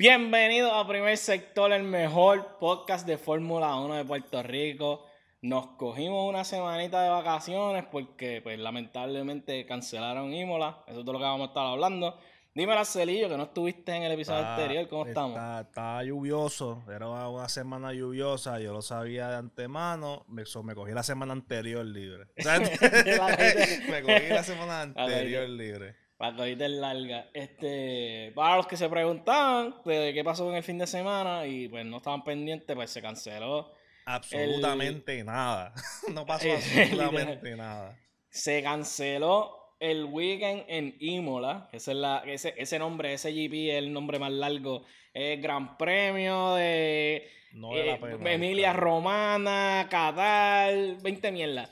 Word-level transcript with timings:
Bienvenidos 0.00 0.70
a 0.72 0.86
Primer 0.86 1.16
Sector, 1.16 1.72
el 1.72 1.82
mejor 1.82 2.56
podcast 2.60 3.04
de 3.04 3.18
Fórmula 3.18 3.74
1 3.80 3.94
de 3.96 4.04
Puerto 4.04 4.40
Rico. 4.44 5.04
Nos 5.42 5.70
cogimos 5.70 6.28
una 6.28 6.44
semanita 6.44 7.02
de 7.02 7.08
vacaciones 7.08 7.84
porque, 7.90 8.38
pues, 8.40 8.60
lamentablemente 8.60 9.66
cancelaron 9.66 10.32
Imola. 10.32 10.84
Eso 10.86 11.00
es 11.00 11.04
de 11.04 11.12
lo 11.12 11.18
que 11.18 11.24
vamos 11.24 11.48
a 11.48 11.48
estar 11.48 11.66
hablando. 11.66 12.16
Dime, 12.54 12.84
Celillo, 12.84 13.28
que 13.28 13.36
no 13.36 13.42
estuviste 13.42 13.92
en 13.92 14.04
el 14.04 14.12
episodio 14.12 14.46
anterior. 14.46 14.86
¿Cómo 14.86 15.04
estamos? 15.04 15.36
Está, 15.66 16.04
lluvioso. 16.04 16.84
Era 16.88 17.08
una 17.08 17.48
semana 17.48 17.92
lluviosa. 17.92 18.60
Yo 18.60 18.72
lo 18.72 18.82
sabía 18.82 19.28
de 19.30 19.36
antemano. 19.38 20.24
Me, 20.28 20.44
me 20.62 20.74
cogí 20.76 20.92
la 20.92 21.02
semana 21.02 21.32
anterior 21.32 21.84
libre. 21.84 22.26
me 22.36 24.02
cogí 24.02 24.28
la 24.28 24.44
semana 24.44 24.82
anterior 24.96 25.48
libre. 25.48 26.07
Para 26.18 26.36
cogiste 26.36 26.68
larga. 26.68 27.30
Este, 27.32 28.32
para 28.34 28.56
los 28.56 28.66
que 28.66 28.76
se 28.76 28.88
preguntaban 28.88 29.76
de 29.84 30.12
qué 30.12 30.24
pasó 30.24 30.50
en 30.50 30.56
el 30.56 30.64
fin 30.64 30.76
de 30.76 30.86
semana 30.88 31.46
y 31.46 31.68
pues 31.68 31.86
no 31.86 31.98
estaban 31.98 32.24
pendientes, 32.24 32.74
pues 32.74 32.90
se 32.90 33.00
canceló. 33.00 33.72
Absolutamente 34.04 35.22
nada. 35.22 35.72
no 36.12 36.26
pasó 36.26 36.52
absolutamente 36.52 37.56
nada. 37.56 37.96
Se 38.28 38.62
canceló 38.64 39.76
el 39.78 40.06
weekend 40.06 40.64
en 40.66 40.96
Imola, 40.98 41.68
ese, 41.72 41.92
es 41.92 41.96
la, 41.96 42.18
ese, 42.26 42.52
ese 42.56 42.80
nombre, 42.80 43.12
ese 43.12 43.30
GP 43.30 43.70
es 43.70 43.74
el 43.76 43.92
nombre 43.92 44.18
más 44.18 44.32
largo, 44.32 44.84
es 45.14 45.40
Gran 45.40 45.78
Premio 45.78 46.54
de, 46.54 47.28
eh, 47.52 48.18
Emilia 48.24 48.72
Romana, 48.72 49.86
Qatar, 49.88 51.00
20 51.00 51.32
mierdas. 51.32 51.70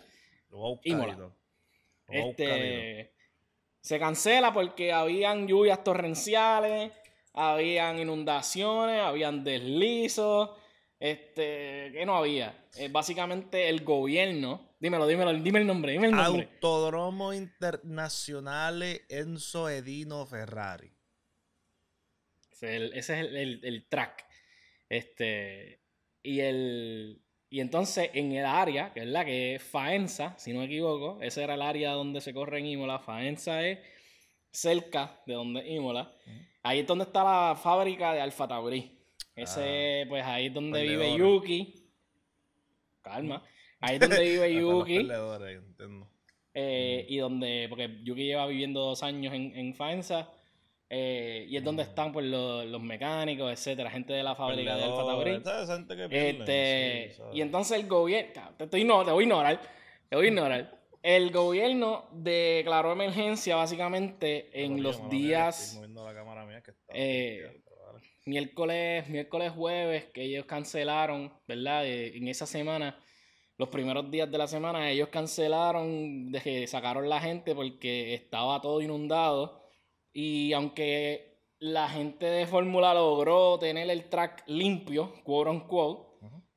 Imola. 0.85 1.31
Este, 2.09 3.16
se 3.87 4.01
cancela 4.01 4.53
porque 4.53 4.93
habían 4.93 5.47
lluvias 5.47 5.85
torrenciales, 5.85 6.91
habían 7.33 8.01
inundaciones, 8.01 9.01
habían 9.01 9.45
deslizos, 9.45 10.51
este, 10.99 11.93
¿qué 11.93 12.03
no 12.05 12.17
había? 12.17 12.67
Eh, 12.75 12.89
básicamente 12.91 13.69
el 13.69 13.85
gobierno 13.85 14.67
Dímelo, 14.79 15.07
dímelo, 15.07 15.33
dime 15.33 15.61
el 15.61 15.67
nombre, 15.67 15.93
dime 15.93 16.07
el 16.09 16.13
nombre. 16.13 16.49
Autodromo 16.53 17.33
Internazionale 17.33 19.07
Enzo 19.09 19.71
Edino 19.71 20.27
Ferrari. 20.27 20.93
Ese 22.61 22.91
es 22.95 23.09
el, 23.09 23.87
track. 23.89 24.27
Este. 24.91 25.81
Y 26.23 26.41
el. 26.41 27.23
Y 27.57 27.61
entonces 27.61 28.11
en 28.13 28.33
el 28.33 28.45
área, 28.45 28.93
que 28.93 29.01
es 29.01 29.07
la 29.07 29.25
que 29.25 29.55
es 29.55 29.63
Faenza, 29.63 30.35
si 30.37 30.53
no 30.53 30.59
me 30.59 30.67
equivoco, 30.67 31.19
ese 31.23 31.43
era 31.43 31.55
el 31.55 31.63
área 31.63 31.93
donde 31.93 32.21
se 32.21 32.35
corre 32.35 32.59
en 32.59 32.67
Imola. 32.67 32.99
Faenza 32.99 33.67
es 33.67 33.79
cerca 34.51 35.23
de 35.25 35.33
donde 35.33 35.67
Imola. 35.67 36.15
Ahí 36.63 36.81
es 36.81 36.87
donde 36.87 37.05
está 37.05 37.25
la 37.25 37.57
fábrica 37.57 38.13
de 38.13 38.21
Alfa 38.21 38.47
Tauri. 38.47 39.01
Ese, 39.35 40.03
ah. 40.03 40.07
pues 40.07 40.23
ahí 40.27 40.49
es 40.49 40.53
donde 40.53 40.83
vive 40.83 41.17
Yuki. 41.17 41.73
Calma. 43.01 43.43
Ahí 43.81 43.95
es 43.95 44.01
donde 44.03 44.21
vive 44.21 44.55
Yuki. 44.61 45.09
Eh, 46.53 47.07
y 47.09 47.17
donde, 47.17 47.69
porque 47.71 48.01
Yuki 48.03 48.27
lleva 48.27 48.47
viviendo 48.49 48.81
dos 48.81 49.03
años 49.03 49.33
en, 49.33 49.57
en 49.57 49.75
Faenza. 49.75 50.31
Eh, 50.89 51.47
y 51.49 51.57
es 51.57 51.65
donde 51.65 51.83
están 51.83 52.13
pues, 52.13 52.27
los, 52.27 52.81
mecánicos, 52.81 53.51
etcétera, 53.51 53.91
gente 53.91 54.13
de 54.13 54.23
la 54.23 54.35
fábrica 54.35 54.77
de 54.77 54.85
Alfa 54.85 55.05
Tauri. 55.05 55.43
Este, 56.11 57.17
y 57.33 57.41
entonces 57.41 57.79
el 57.79 57.89
gobierno, 57.89 58.55
te, 58.57 58.85
no, 58.85 59.05
te 59.05 59.11
voy 59.11 59.25
a 59.25 59.27
ignorar, 59.27 59.61
te 60.09 60.17
voy 60.17 60.27
a 60.27 60.29
ignorar. 60.29 60.81
El 61.03 61.31
gobierno 61.31 62.09
declaró 62.13 62.93
emergencia 62.93 63.57
básicamente 63.57 64.51
en 64.53 64.83
los 64.83 65.09
días 65.09 65.81
eh, 66.89 67.63
miércoles, 68.25 69.09
miércoles, 69.09 69.53
jueves, 69.53 70.07
que 70.07 70.23
ellos 70.23 70.47
cancelaron, 70.47 71.33
¿verdad? 71.47 71.87
en 71.87 72.29
esa 72.29 72.47
semana 72.47 72.99
los 73.59 73.69
primeros 73.71 74.11
días 74.11 74.31
de 74.31 74.39
la 74.39 74.47
semana 74.47 74.91
ellos 74.91 75.09
cancelaron, 75.09 76.31
de 76.31 76.41
que 76.41 76.67
sacaron 76.67 77.09
la 77.09 77.21
gente 77.21 77.55
porque 77.55 78.15
estaba 78.15 78.61
todo 78.61 78.81
inundado. 78.81 79.66
Y 80.19 80.55
aunque 80.55 81.43
la 81.59 81.91
gente 81.91 82.25
de 82.25 82.47
Fórmula 82.47 82.95
logró 82.95 83.59
tener 83.59 83.91
el 83.91 84.09
track 84.09 84.45
limpio, 84.47 85.13
quote 85.25 85.51
unquote, 85.51 86.07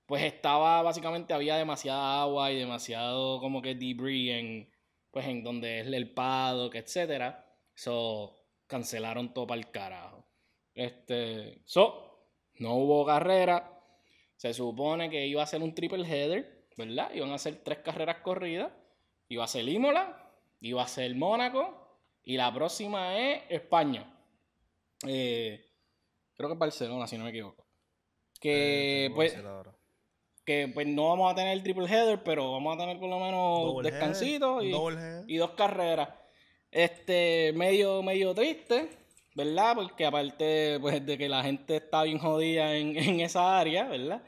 pues 0.06 0.24
estaba 0.24 0.82
básicamente 0.82 1.34
había 1.34 1.58
demasiada 1.58 2.22
agua 2.22 2.54
y 2.54 2.58
demasiado 2.58 3.42
como 3.42 3.62
que 3.62 3.76
debris 3.76 4.32
en 4.32 4.72
pues 5.12 5.28
en 5.28 5.44
donde 5.44 5.82
es 5.82 5.88
el 5.88 6.10
paddock, 6.14 6.74
etcétera. 6.76 7.54
So 7.76 8.34
cancelaron 8.66 9.34
todo 9.34 9.48
para 9.48 9.60
el 9.60 9.70
carajo. 9.72 10.26
Este, 10.74 11.62
so 11.66 12.30
no 12.60 12.76
hubo 12.76 13.06
carrera. 13.06 13.78
Se 14.38 14.54
supone 14.54 15.10
que 15.10 15.28
iba 15.28 15.44
a 15.44 15.48
ser 15.48 15.62
un 15.62 15.76
triple 15.76 16.08
header 16.08 16.70
¿verdad? 16.78 17.14
Iban 17.14 17.34
a 17.34 17.38
ser 17.38 17.58
tres 17.58 17.80
carreras 17.80 18.20
corridas. 18.22 18.72
Iba 19.28 19.44
a 19.44 19.48
ser 19.48 19.68
Imola, 19.68 20.32
iba 20.62 20.82
a 20.82 20.88
ser 20.88 21.14
Mónaco 21.14 21.79
y 22.24 22.38
la 22.38 22.54
próxima 22.54 23.18
es 23.18 23.44
España. 23.50 24.12
Eh, 25.08 25.66
creo 26.36 26.50
que 26.50 26.54
es 26.54 26.60
Barcelona, 26.60 27.08
si 27.08 27.18
no 27.18 27.24
me 27.24 27.30
equivoco. 27.32 27.66
Que 28.40 29.06
eh, 29.06 29.12
pues 29.14 29.36
que 30.50 30.68
pues 30.74 30.88
no 30.88 31.10
vamos 31.10 31.32
a 31.32 31.36
tener 31.36 31.54
el 31.54 31.62
triple 31.62 31.86
header, 31.86 32.24
pero 32.24 32.52
vamos 32.54 32.76
a 32.76 32.80
tener 32.80 33.00
por 33.00 33.08
lo 33.08 33.20
menos 33.20 33.84
descansito 33.84 34.64
y, 34.64 34.74
y, 35.28 35.38
dos 35.38 35.52
carreras. 35.52 36.10
Este, 36.72 37.54
medio, 37.54 38.02
medio 38.02 38.34
triste, 38.34 38.90
¿verdad? 39.36 39.76
Porque 39.76 40.08
aparte 40.08 40.80
pues, 40.82 41.06
de 41.06 41.20
que 41.20 41.30
la 41.30 41.44
gente 41.44 41.76
está 41.76 42.02
bien 42.02 42.18
jodida 42.18 42.76
en, 42.76 42.98
en 42.98 43.20
esa 43.20 43.60
área, 43.60 43.84
¿verdad? 43.88 44.24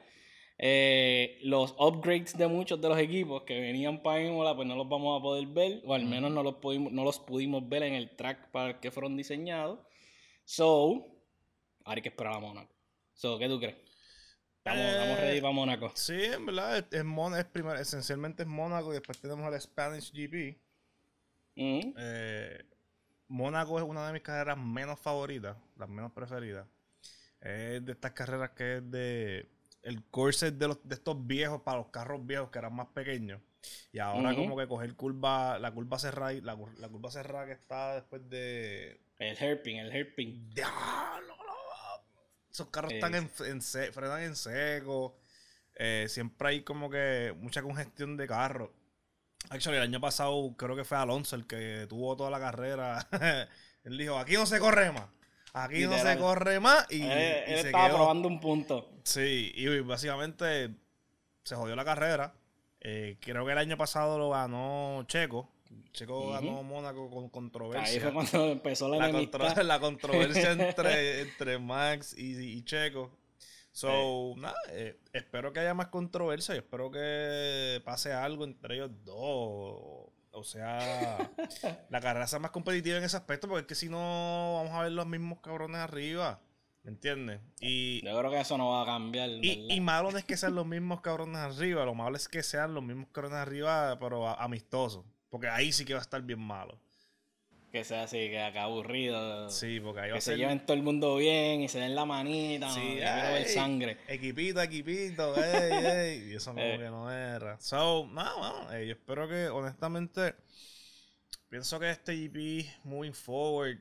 Eh, 0.64 1.40
los 1.42 1.74
upgrades 1.80 2.38
de 2.38 2.48
muchos 2.48 2.80
de 2.80 2.88
los 2.88 3.00
equipos 3.00 3.42
que 3.42 3.60
venían 3.60 4.04
para 4.04 4.22
Imola, 4.22 4.56
pues 4.56 4.68
no 4.68 4.76
los 4.76 4.88
vamos 4.88 5.20
a 5.20 5.24
poder 5.24 5.48
ver, 5.48 5.82
o 5.84 5.96
al 5.96 6.06
menos 6.06 6.32
no 6.32 6.44
los 6.44 6.58
pudimos, 6.58 6.94
no 6.94 7.04
los 7.04 7.18
pudimos 7.18 7.68
ver 7.68 7.82
en 7.82 7.96
el 7.96 8.16
track 8.16 8.52
para 8.52 8.70
el 8.70 8.80
que 8.80 8.92
fueron 8.92 9.18
diseñados. 9.18 9.80
So, 10.46 11.08
ahora 11.84 11.96
hay 11.96 12.02
que 12.04 12.10
esperar 12.10 12.34
a 12.34 12.40
Mónaco. 12.40 12.72
So, 13.16 13.40
¿qué 13.40 13.48
tú 13.48 13.60
crees? 13.60 13.76
Estamos, 14.60 14.84
eh, 14.84 15.16
ready 15.20 15.42
para 15.42 15.52
Mónaco. 15.52 15.92
Sí, 15.96 16.26
en 16.26 16.46
verdad, 16.46 16.78
es, 16.78 16.86
es, 16.92 17.80
esencialmente 17.80 18.44
es 18.44 18.48
Mónaco 18.48 18.92
y 18.92 18.94
después 18.94 19.20
tenemos 19.20 19.52
el 19.52 19.60
Spanish 19.60 20.12
GP. 20.14 20.60
Mm. 21.56 21.94
Eh, 21.98 22.64
Mónaco 23.30 23.80
es 23.80 23.84
una 23.84 24.06
de 24.06 24.14
mis 24.14 24.22
carreras 24.22 24.60
menos 24.60 25.00
favoritas, 25.00 25.58
las 25.76 25.90
menos 25.90 26.12
preferidas. 26.12 26.68
Es 27.40 27.84
de 27.84 27.94
estas 27.94 28.12
carreras 28.12 28.52
que 28.52 28.78
es 28.78 28.92
de 28.92 29.50
el 29.84 30.03
corset 30.09 30.56
de, 30.56 30.68
los, 30.69 30.88
de 30.88 30.96
estos 30.96 31.25
viejos 31.25 31.62
para 31.62 31.78
los 31.78 31.88
carros 31.88 32.25
viejos 32.25 32.50
que 32.50 32.59
eran 32.59 32.75
más 32.75 32.88
pequeños. 32.90 33.42
Y 33.92 34.00
ahora 34.00 34.36
como 34.36 34.58
que 34.58 34.68
coger 34.68 34.96
curva, 34.96 35.59
la 35.59 35.72
curva 35.72 36.00
cerrada, 36.00 36.34
la, 36.42 36.58
la 36.78 36.90
curva 36.90 37.12
cerrada 37.12 37.46
que 37.46 37.53
está 37.53 37.96
después 37.96 38.28
de... 38.30 39.00
El 39.20 39.38
herping, 39.38 39.78
el 39.78 39.96
herping. 39.96 40.53
Esos 42.52 42.68
carros 42.68 42.91
están 42.94 43.16
en, 43.16 43.30
en 43.46 43.62
frenan 43.62 44.24
en 44.24 44.36
seco. 44.36 45.20
Eh, 45.75 46.08
siempre 46.09 46.50
hay 46.50 46.64
como 46.64 46.90
que 46.90 47.34
mucha 47.40 47.62
congestión 47.62 48.18
de 48.18 48.28
carros. 48.28 48.72
Actually, 49.50 49.78
el 49.78 49.84
año 49.84 50.02
pasado 50.02 50.56
creo 50.58 50.75
que 50.75 50.84
fue 50.84 50.97
Alonso 50.97 51.36
el 51.36 51.47
que 51.47 51.86
tuvo 51.88 52.16
toda 52.16 52.30
la 52.30 52.40
carrera. 52.40 53.08
Él 53.84 53.97
dijo, 53.97 54.18
aquí 54.18 54.34
no 54.34 54.46
se 54.46 54.59
corre 54.59 54.91
más. 54.91 55.06
Aquí 55.54 55.86
no 55.86 55.98
se 55.98 56.18
corre 56.18 56.60
más 56.60 56.88
y, 56.90 57.02
él, 57.02 57.66
estaba 57.66 57.90
probando 57.90 58.28
un 58.28 58.40
punto. 58.40 58.90
Sí, 59.04 59.52
y 59.56 59.80
básicamente 59.82 60.70
se 61.44 61.56
jodió 61.56 61.76
la 61.76 61.84
carrera. 61.84 62.34
Eh, 62.80 63.18
creo 63.20 63.46
que 63.46 63.52
el 63.52 63.58
año 63.58 63.78
pasado 63.78 64.18
lo 64.18 64.30
ganó 64.30 65.04
Checo. 65.08 65.50
Checo 65.92 66.32
ganó 66.32 66.64
Mónaco 66.64 67.10
con 67.10 67.30
controversia. 67.30 67.94
Ahí 67.94 68.00
fue 68.00 68.14
cuando 68.14 68.52
empezó 68.52 68.88
la, 68.88 69.10
la, 69.10 69.64
la 69.64 69.80
controversia 69.80 70.52
entre, 70.70 71.22
entre 71.22 71.60
Max 71.60 72.16
y, 72.18 72.64
Checo. 72.64 73.12
So, 73.74 74.34
nada, 74.38 74.56
eh, 74.70 75.00
espero 75.14 75.54
que 75.54 75.62
haya 75.62 75.74
más 75.74 75.88
controversia 75.88 76.56
y 76.56 76.59
espero 76.59 76.92
que 76.92 77.82
pase 77.86 78.12
algo 78.12 78.44
entre 78.44 78.76
ellos 78.76 78.92
dos 79.06 80.09
o 80.32 80.44
sea, 80.44 81.32
la 81.90 82.02
carrera 82.02 82.28
sea 82.28 82.40
más 82.40 82.52
competitiva 82.52 82.98
en 82.98 83.04
ese 83.04 83.18
aspecto, 83.18 83.48
porque 83.48 83.62
es 83.62 83.68
que 83.68 83.76
si 83.76 83.90
no, 83.90 84.56
vamos 84.56 84.74
a 84.74 84.84
ver 84.84 84.92
los 84.92 85.08
mismos 85.08 85.40
cabrones 85.40 85.78
arriba. 85.78 86.40
¿Me 86.84 86.90
entiendes? 86.90 87.40
Y, 87.60 88.04
Yo 88.04 88.18
creo 88.18 88.32
que 88.32 88.40
eso 88.40 88.58
no 88.58 88.72
va 88.72 88.82
a 88.82 88.86
cambiar. 88.86 89.30
Y, 89.30 89.80
malo 89.82 90.12
no 90.12 90.18
es 90.18 90.26
que 90.26 90.36
sean 90.36 90.56
los 90.56 90.66
mismos 90.66 91.02
cabrones 91.02 91.38
arriba, 91.38 91.86
lo 91.86 91.94
malo 91.94 92.16
es 92.16 92.28
que 92.28 92.42
sean 92.42 92.74
los 92.74 92.84
mismos 92.84 93.08
cabrones 93.12 93.38
arriba, 93.38 93.98
pero 94.00 94.28
amistosos. 94.28 95.06
Porque 95.30 95.48
ahí 95.48 95.72
sí 95.72 95.86
que 95.86 95.94
va 95.94 96.00
a 96.00 96.02
estar 96.02 96.22
bien 96.24 96.40
malo 96.40 96.80
que 97.72 97.84
sea 97.84 98.03
así, 98.03 98.18
que 98.29 98.41
acá 98.41 98.64
aburrido. 98.64 99.50
Sí, 99.50 99.79
porque 99.79 100.02
ahí 100.02 100.12
va 100.12 100.18
a 100.18 100.22
ser... 100.22 100.34
se 100.34 100.40
lleven 100.40 100.66
todo 100.66 100.76
el 100.76 100.84
mundo 100.84 101.16
bien 101.16 101.62
y 101.62 101.70
se 101.70 101.79
den 101.79 101.96
la 101.96 102.06
manita. 102.06 102.70
Sí, 102.73 102.96
ver 102.96 103.47
sangre. 103.47 103.97
Equipito, 104.08 104.62
equipito, 104.62 105.35
ey, 105.41 105.85
ey. 105.85 106.32
Y 106.32 106.35
eso 106.35 106.52
como 106.52 106.62
eh. 106.66 106.78
que 106.78 106.90
no 106.90 107.12
era. 107.12 107.59
So, 107.59 108.08
no, 108.12 108.38
bueno, 108.38 108.84
yo 108.84 108.91
espero 108.91 109.28
que, 109.28 109.47
honestamente, 109.47 110.35
pienso 111.50 111.79
que 111.79 111.91
este 111.91 112.16
GP 112.16 112.84
moving 112.84 113.14
forward 113.14 113.78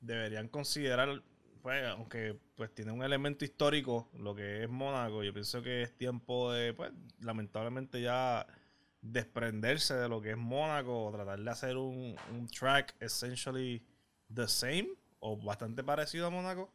deberían 0.00 0.48
considerar 0.48 1.22
pues, 1.66 1.84
aunque 1.84 2.38
pues 2.54 2.72
tiene 2.72 2.92
un 2.92 3.02
elemento 3.02 3.44
histórico, 3.44 4.08
lo 4.16 4.36
que 4.36 4.62
es 4.62 4.68
Mónaco, 4.68 5.24
yo 5.24 5.32
pienso 5.32 5.62
que 5.62 5.82
es 5.82 5.98
tiempo 5.98 6.52
de, 6.52 6.72
pues, 6.72 6.92
lamentablemente 7.18 8.00
ya 8.00 8.46
desprenderse 9.12 9.94
de 9.94 10.08
lo 10.08 10.20
que 10.20 10.30
es 10.30 10.36
Mónaco, 10.36 11.06
o 11.06 11.12
tratar 11.12 11.38
de 11.38 11.50
hacer 11.50 11.76
un, 11.76 12.16
un 12.30 12.46
track 12.48 12.94
essentially 13.00 13.84
the 14.32 14.48
same, 14.48 14.88
o 15.20 15.36
bastante 15.36 15.82
parecido 15.82 16.26
a 16.26 16.30
Mónaco. 16.30 16.70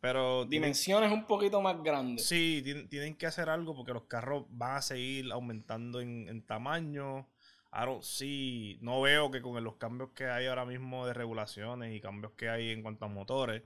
Pero 0.00 0.44
dimensiones 0.44 1.10
un 1.10 1.26
poquito 1.26 1.60
más 1.60 1.82
grandes. 1.82 2.26
Sí, 2.26 2.62
tienen, 2.88 3.16
que 3.16 3.26
hacer 3.26 3.48
algo 3.48 3.74
porque 3.74 3.92
los 3.92 4.04
carros 4.04 4.44
van 4.50 4.76
a 4.76 4.82
seguir 4.82 5.32
aumentando 5.32 6.00
en, 6.00 6.28
en 6.28 6.42
tamaño. 6.42 7.26
Ahora 7.70 7.98
sí, 8.02 8.78
no 8.80 9.00
veo 9.00 9.30
que 9.30 9.42
con 9.42 9.62
los 9.62 9.74
cambios 9.74 10.10
que 10.10 10.26
hay 10.26 10.46
ahora 10.46 10.64
mismo 10.64 11.06
de 11.06 11.14
regulaciones 11.14 11.94
y 11.94 12.00
cambios 12.00 12.32
que 12.32 12.48
hay 12.48 12.70
en 12.70 12.82
cuanto 12.82 13.06
a 13.06 13.08
motores, 13.08 13.62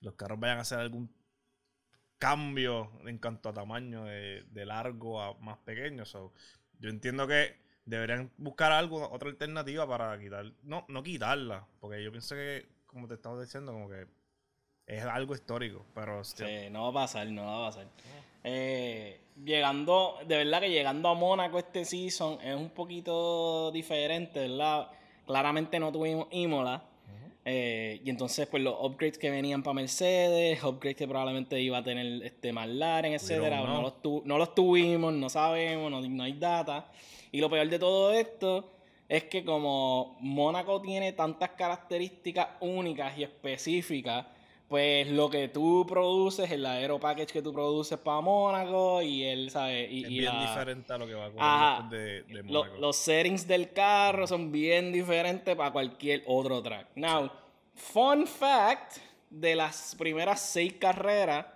los 0.00 0.14
carros 0.14 0.38
vayan 0.38 0.58
a 0.58 0.62
hacer 0.62 0.78
algún 0.78 1.10
cambio 2.20 2.92
en 3.06 3.18
cuanto 3.18 3.48
a 3.48 3.54
tamaño 3.54 4.04
de, 4.04 4.64
largo 4.66 5.20
a 5.20 5.34
más 5.38 5.58
pequeño. 5.58 6.04
Yo 6.80 6.90
entiendo 6.90 7.26
que 7.26 7.56
deberían 7.84 8.30
buscar 8.36 8.72
algo, 8.72 9.08
otra 9.10 9.28
alternativa 9.28 9.86
para 9.86 10.18
quitar, 10.18 10.52
no, 10.62 10.84
no 10.88 11.02
quitarla, 11.02 11.66
porque 11.80 12.02
yo 12.02 12.10
pienso 12.10 12.34
que, 12.34 12.66
como 12.86 13.06
te 13.06 13.14
estaba 13.14 13.40
diciendo, 13.40 13.72
como 13.72 13.88
que 13.88 14.06
es 14.86 15.04
algo 15.04 15.34
histórico, 15.34 15.86
pero... 15.94 16.24
Sí, 16.24 16.44
no 16.70 16.84
va 16.84 16.88
a 16.88 17.04
pasar, 17.04 17.26
no 17.28 17.46
va 17.46 17.66
a 17.66 17.70
pasar. 17.70 17.86
Eh, 18.42 19.20
llegando, 19.44 20.18
de 20.26 20.36
verdad 20.38 20.60
que 20.60 20.70
llegando 20.70 21.08
a 21.08 21.14
Mónaco 21.14 21.58
este 21.58 21.84
season 21.84 22.38
es 22.42 22.56
un 22.56 22.70
poquito 22.70 23.70
diferente, 23.70 24.48
¿verdad? 24.48 24.90
Claramente 25.26 25.78
no 25.78 25.92
tuvimos 25.92 26.26
Imola. 26.30 26.82
Eh, 27.44 28.00
y 28.04 28.10
entonces, 28.10 28.46
pues 28.48 28.62
los 28.62 28.74
upgrades 28.80 29.18
que 29.18 29.30
venían 29.30 29.62
para 29.62 29.74
Mercedes, 29.74 30.62
upgrades 30.62 30.96
que 30.96 31.08
probablemente 31.08 31.60
iba 31.60 31.78
a 31.78 31.82
tener 31.82 32.22
este 32.22 32.52
McLaren, 32.52 33.14
etcétera, 33.14 33.62
no 33.62 33.82
los, 33.82 33.94
no 34.24 34.38
los 34.38 34.54
tuvimos, 34.54 35.12
no 35.12 35.28
sabemos, 35.30 35.90
no, 35.90 36.00
no 36.02 36.22
hay 36.22 36.34
data. 36.34 36.90
Y 37.32 37.40
lo 37.40 37.48
peor 37.48 37.68
de 37.68 37.78
todo 37.78 38.12
esto 38.12 38.70
es 39.08 39.24
que 39.24 39.44
como 39.44 40.16
Mónaco 40.20 40.80
tiene 40.80 41.12
tantas 41.12 41.50
características 41.50 42.48
únicas 42.60 43.16
y 43.18 43.24
específicas, 43.24 44.26
pues 44.70 45.08
lo 45.08 45.28
que 45.28 45.48
tú 45.48 45.84
produces, 45.84 46.48
el 46.48 46.64
aero 46.64 47.00
package 47.00 47.32
que 47.32 47.42
tú 47.42 47.52
produces 47.52 47.98
para 47.98 48.20
Mónaco 48.20 49.02
y 49.02 49.24
él, 49.24 49.50
¿sabes? 49.50 49.90
Y, 49.90 50.04
es 50.04 50.08
bien 50.08 50.40
diferente 50.40 50.92
a 50.92 50.96
lo 50.96 51.08
que 51.08 51.14
va 51.14 51.28
a 51.38 51.88
de, 51.90 52.22
de 52.22 52.42
Mónaco. 52.44 52.76
los 52.76 52.94
settings 52.94 53.48
del 53.48 53.72
carro 53.72 54.28
son 54.28 54.52
bien 54.52 54.92
diferentes 54.92 55.56
para 55.56 55.72
cualquier 55.72 56.22
otro 56.24 56.62
track. 56.62 56.86
Now, 56.94 57.32
fun 57.74 58.28
fact, 58.28 58.98
de 59.28 59.56
las 59.56 59.96
primeras 59.96 60.40
seis 60.40 60.74
carreras, 60.74 61.46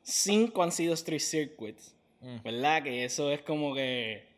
cinco 0.00 0.62
han 0.62 0.72
sido 0.72 0.94
street 0.94 1.20
circuits. 1.20 1.94
Mm. 2.20 2.42
¿Verdad? 2.42 2.82
Que 2.84 3.04
eso 3.04 3.30
es 3.30 3.42
como 3.42 3.74
que 3.74 4.32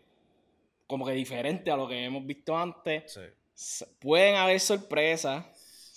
como 0.88 1.06
que 1.06 1.12
diferente 1.12 1.70
a 1.70 1.76
lo 1.76 1.86
que 1.86 2.04
hemos 2.04 2.26
visto 2.26 2.58
antes. 2.58 3.16
Sí. 3.54 3.84
Pueden 4.00 4.34
haber 4.34 4.58
sorpresas, 4.58 5.46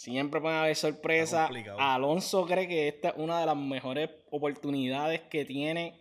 Siempre 0.08 0.40
pueden 0.40 0.58
haber 0.58 0.74
sorpresas. 0.74 1.50
Alonso 1.78 2.46
cree 2.46 2.66
que 2.66 2.88
esta 2.88 3.10
es 3.10 3.16
una 3.18 3.42
de 3.42 3.46
las 3.46 3.58
mejores 3.58 4.10
oportunidades 4.32 5.20
que 5.30 5.44
tiene 5.44 6.00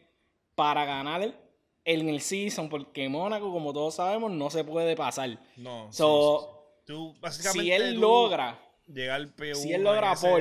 para 0.54 0.84
ganar 0.84 1.22
el, 1.22 1.34
en 1.84 2.08
el 2.08 2.20
season, 2.20 2.68
porque 2.68 3.08
Mónaco, 3.08 3.52
como 3.52 3.72
todos 3.72 3.96
sabemos, 3.96 4.30
no 4.30 4.48
se 4.48 4.62
puede 4.62 4.94
pasar. 4.94 5.36
No. 5.56 5.90
si 7.32 7.72
él 7.72 7.94
logra 7.98 8.56
llegar 8.86 9.16
al 9.16 9.34
P1 9.34 9.54
si 9.56 9.72
él 9.72 9.82
logra 9.82 10.14
por 10.14 10.40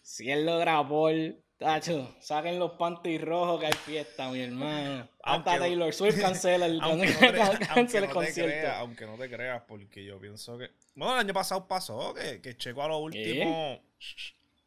si 0.00 0.30
él 0.30 0.46
logra 0.46 0.86
por 0.86 1.12
Tacho, 1.58 2.14
saquen 2.20 2.60
los 2.60 2.72
panties 2.72 3.20
rojos 3.20 3.58
que 3.58 3.66
hay 3.66 3.72
fiesta, 3.72 4.30
mi 4.30 4.40
hermano. 4.40 5.08
Hasta 5.24 5.58
Taylor 5.58 5.92
Swift 5.92 6.20
cancela 6.20 6.66
el, 6.66 6.80
aunque 6.80 7.08
no 7.08 8.10
concierto. 8.10 8.68
aunque 8.76 9.06
no 9.06 9.16
te 9.16 9.28
creas, 9.28 9.62
porque 9.66 10.04
yo 10.04 10.20
pienso 10.20 10.56
que. 10.56 10.70
Bueno, 10.94 11.14
el 11.14 11.20
año 11.20 11.34
pasado 11.34 11.66
pasó 11.66 12.14
que, 12.14 12.40
que 12.40 12.56
Checo 12.56 12.80
a 12.80 12.88
lo 12.88 12.98
último. 12.98 13.80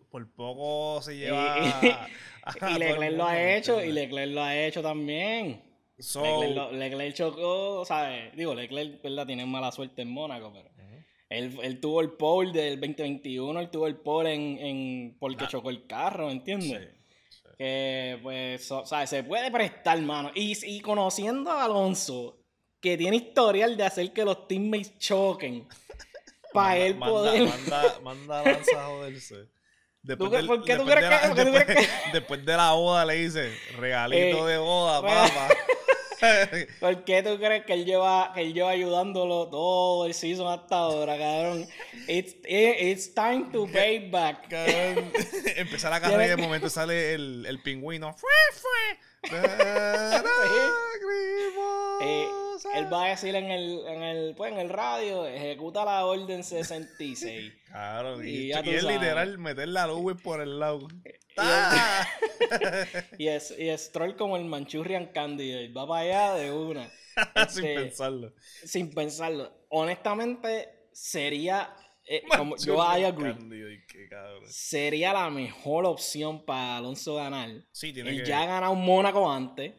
Por 0.10 0.30
poco 0.34 1.02
se 1.02 1.16
lleva. 1.16 1.60
Y, 1.82 2.78
Leclerc 2.80 3.16
lo 3.16 3.26
ha 3.26 3.56
hecho, 3.56 3.82
y 3.82 3.94
Leclerc 3.94 4.34
lo 4.34 4.44
ha 4.44 4.58
hecho 4.58 4.82
también. 4.82 5.64
Leclerc, 6.74 7.14
chocó, 7.14 7.86
¿sabes? 7.86 8.36
Digo, 8.36 8.54
Leclerc, 8.54 9.02
¿verdad? 9.02 9.26
Tiene 9.26 9.46
mala 9.46 9.72
suerte 9.72 10.02
en 10.02 10.12
Mónaco, 10.12 10.52
pero. 10.52 10.70
Él, 11.32 11.80
tuvo 11.80 12.02
el 12.02 12.12
pole 12.12 12.52
del 12.52 12.80
2021, 12.80 13.60
él 13.60 13.70
tuvo 13.70 13.88
el 13.88 13.96
pole 13.96 14.34
en, 14.34 14.58
en 14.60 15.18
porque 15.18 15.48
chocó 15.48 15.70
el 15.70 15.88
carro, 15.88 16.30
¿entiendes? 16.30 16.90
Que 17.58 18.20
pues, 18.22 18.70
o 18.70 18.86
sea, 18.86 19.08
se 19.08 19.24
puede 19.24 19.50
prestar, 19.50 20.02
mano. 20.02 20.32
Y, 20.36 20.58
y 20.66 20.82
conociendo 20.82 21.50
a 21.50 21.64
Alonso, 21.64 22.38
que 22.82 22.98
tiene 22.98 23.16
historial 23.16 23.78
de 23.78 23.86
hacer 23.86 24.12
que 24.12 24.26
los 24.26 24.46
teammates 24.46 24.98
choquen, 24.98 25.70
para 26.54 26.78
él 26.78 26.98
poder. 26.98 27.48
Manda, 27.48 28.00
manda 28.02 28.40
a 28.42 28.44
Lanza 28.44 28.86
a 28.86 28.90
joderse. 28.90 29.36
Después 30.04 30.46
¿Por 30.46 30.64
qué 30.64 30.76
tú 30.76 30.86
crees 30.86 31.66
que, 31.66 31.88
después, 32.14 32.44
de 32.44 32.58
la 32.58 32.72
boda 32.72 33.06
le 33.06 33.14
dice 33.14 33.56
regalito 33.78 34.50
eh, 34.50 34.54
de 34.54 34.58
boda, 34.58 35.00
papá. 35.00 35.50
¿Por 36.80 37.04
qué 37.04 37.24
tú 37.24 37.38
crees 37.38 37.66
que 37.66 37.74
él 37.74 37.86
lleva, 37.86 38.32
que 38.34 38.42
él 38.42 38.54
lleva 38.54 38.72
ayudándolo 38.72 39.48
todo 39.50 40.06
el 40.06 40.14
season 40.14 40.48
hasta 40.48 40.76
ahora, 40.76 41.18
cabrón? 41.18 41.68
It's, 42.08 42.36
it's 42.48 43.14
time 43.14 43.46
to 43.52 43.68
pay 43.68 44.10
back. 44.10 44.48
Cabrón. 44.50 45.12
Empezar 45.56 45.92
la 45.92 46.02
carrera 46.02 46.26
y 46.26 46.30
de 46.30 46.38
momento 46.38 46.70
sale 46.70 47.14
el, 47.14 47.46
el 47.48 47.62
pingüino. 47.62 48.14
¡Fue, 48.18 48.30
fue! 48.54 49.00
eh, 52.02 52.28
él 52.76 52.92
va 52.92 53.06
a 53.06 53.10
decir 53.10 53.36
en 53.36 53.52
el, 53.52 53.86
en 53.88 54.04
el, 54.04 54.36
pues, 54.36 54.52
en 54.52 54.60
el 54.60 54.70
radio, 54.70 55.28
ejecuta 55.28 55.86
la 55.86 56.06
orden 56.06 56.44
66. 56.44 57.54
Claro, 57.68 58.24
y, 58.24 58.52
y, 58.52 58.52
es 58.52 58.84
literal 58.84 59.38
meter 59.38 59.68
la 59.68 59.88
luz 59.88 60.22
por 60.22 60.42
el 60.42 60.60
lado. 60.60 60.88
¡Ah! 61.38 62.08
y, 63.18 63.28
es, 63.28 63.54
y 63.58 63.70
Stroll 63.78 64.16
como 64.16 64.38
el 64.38 64.46
Manchurian 64.46 65.08
Candidate, 65.08 65.72
va 65.72 65.88
para 65.88 66.02
allá 66.02 66.34
de 66.36 66.52
una. 66.52 66.90
sin 67.50 67.66
este, 67.66 67.76
pensarlo. 67.76 68.34
Sin 68.64 68.94
pensarlo. 68.94 69.66
Honestamente, 69.70 70.88
sería. 70.92 71.76
Eh, 72.06 72.24
como, 72.36 72.58
yo 72.58 72.76
I 72.76 73.04
agree. 73.04 73.36
Sería 74.48 75.14
la 75.14 75.30
mejor 75.30 75.86
opción 75.86 76.46
para 76.46 76.78
Alonso 76.78 77.16
ganar. 77.16 77.50
Sí, 77.72 77.94
tiene 77.94 78.10
él 78.10 78.26
ya 78.26 78.42
ha 78.42 78.46
ganado 78.46 78.74
un 78.74 78.84
Mónaco 78.84 79.32
antes. 79.32 79.74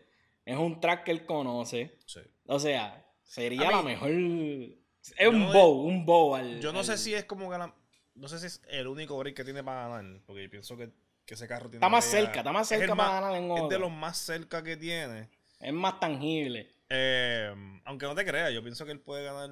Es 0.44 0.56
un 0.56 0.80
track 0.80 1.04
que 1.04 1.10
él 1.10 1.26
conoce. 1.26 1.98
O 2.46 2.58
sea, 2.58 3.06
sería 3.22 3.70
la 3.70 3.82
mejor. 3.82 4.10
Es 4.10 5.28
un 5.28 5.52
bow, 5.52 5.82
un 5.82 6.06
bow 6.06 6.34
al, 6.34 6.60
Yo 6.60 6.72
no 6.72 6.84
sé 6.84 6.96
si 6.96 7.14
es 7.14 7.24
como 7.24 7.48
ganar. 7.48 7.74
No 8.14 8.28
sé 8.28 8.38
si 8.38 8.46
es 8.46 8.62
el 8.68 8.86
único 8.86 9.18
break 9.18 9.36
que 9.36 9.44
tiene 9.44 9.64
para 9.64 9.88
ganar. 9.88 10.22
Porque 10.26 10.48
pienso 10.48 10.76
que 10.76 10.92
que 11.24 11.34
ese 11.34 11.46
carro 11.46 11.70
tiene. 11.70 11.76
Está 11.76 11.88
más 11.88 12.04
cerca, 12.04 12.38
está 12.38 12.52
más 12.52 12.68
cerca 12.68 12.94
para 12.94 13.20
ganar 13.20 13.36
en 13.36 13.50
Es 13.50 13.68
de 13.68 13.78
los 13.78 13.90
más 13.90 14.18
cerca 14.18 14.62
que 14.62 14.76
tiene. 14.76 15.28
Es 15.60 15.72
más 15.72 16.00
tangible. 16.00 16.68
Eh, 16.88 17.54
aunque 17.84 18.06
no 18.06 18.14
te 18.14 18.24
creas, 18.24 18.52
yo 18.52 18.62
pienso 18.62 18.84
que 18.84 18.92
él 18.92 19.00
puede 19.00 19.24
ganar, 19.24 19.50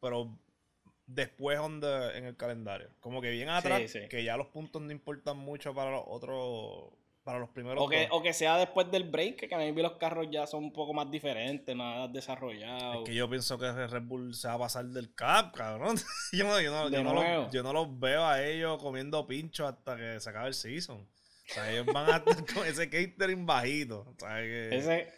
pero 0.00 0.38
después 1.06 1.58
en 1.58 2.24
el 2.24 2.36
calendario. 2.36 2.90
Como 3.00 3.20
que 3.20 3.30
bien 3.30 3.48
atrás, 3.48 3.92
que 4.10 4.24
ya 4.24 4.36
los 4.36 4.48
puntos 4.48 4.82
no 4.82 4.92
importan 4.92 5.36
mucho 5.36 5.74
para 5.74 5.90
los 5.90 6.04
otros. 6.06 6.92
Para 7.24 7.38
los 7.38 7.50
primeros. 7.50 7.80
O 7.80 7.88
que, 7.88 8.08
o 8.10 8.20
que 8.20 8.32
sea 8.32 8.56
después 8.56 8.90
del 8.90 9.04
break, 9.04 9.48
que 9.48 9.54
a 9.54 9.58
mí 9.58 9.72
los 9.80 9.92
carros 9.92 10.26
ya 10.28 10.44
son 10.44 10.64
un 10.64 10.72
poco 10.72 10.92
más 10.92 11.08
diferentes, 11.08 11.74
más 11.76 12.12
desarrollados. 12.12 12.96
Es 12.96 13.04
que 13.04 13.14
yo 13.14 13.30
pienso 13.30 13.56
que 13.56 13.70
Red 13.70 14.02
Bull 14.02 14.34
se 14.34 14.48
va 14.48 14.54
a 14.54 14.58
pasar 14.58 14.86
del 14.86 15.14
cap, 15.14 15.54
cabrón. 15.54 15.96
yo, 16.32 16.44
no, 16.44 16.60
yo, 16.60 16.72
no, 16.72 16.90
yo, 16.90 17.04
no 17.04 17.14
los, 17.14 17.52
yo 17.52 17.62
no 17.62 17.72
los 17.72 18.00
veo 18.00 18.26
a 18.26 18.42
ellos 18.42 18.82
comiendo 18.82 19.24
pincho 19.24 19.68
hasta 19.68 19.96
que 19.96 20.18
se 20.18 20.30
acabe 20.30 20.48
el 20.48 20.54
season. 20.54 21.08
O 21.52 21.54
sea, 21.54 21.70
ellos 21.70 21.86
van 21.86 22.08
a 22.08 22.16
estar 22.16 22.46
con 22.54 22.66
ese 22.66 22.88
catering 22.88 23.44
bajito. 23.44 24.06
O 24.08 24.14
sea, 24.18 24.36
que 24.36 24.74
ese, 24.74 25.12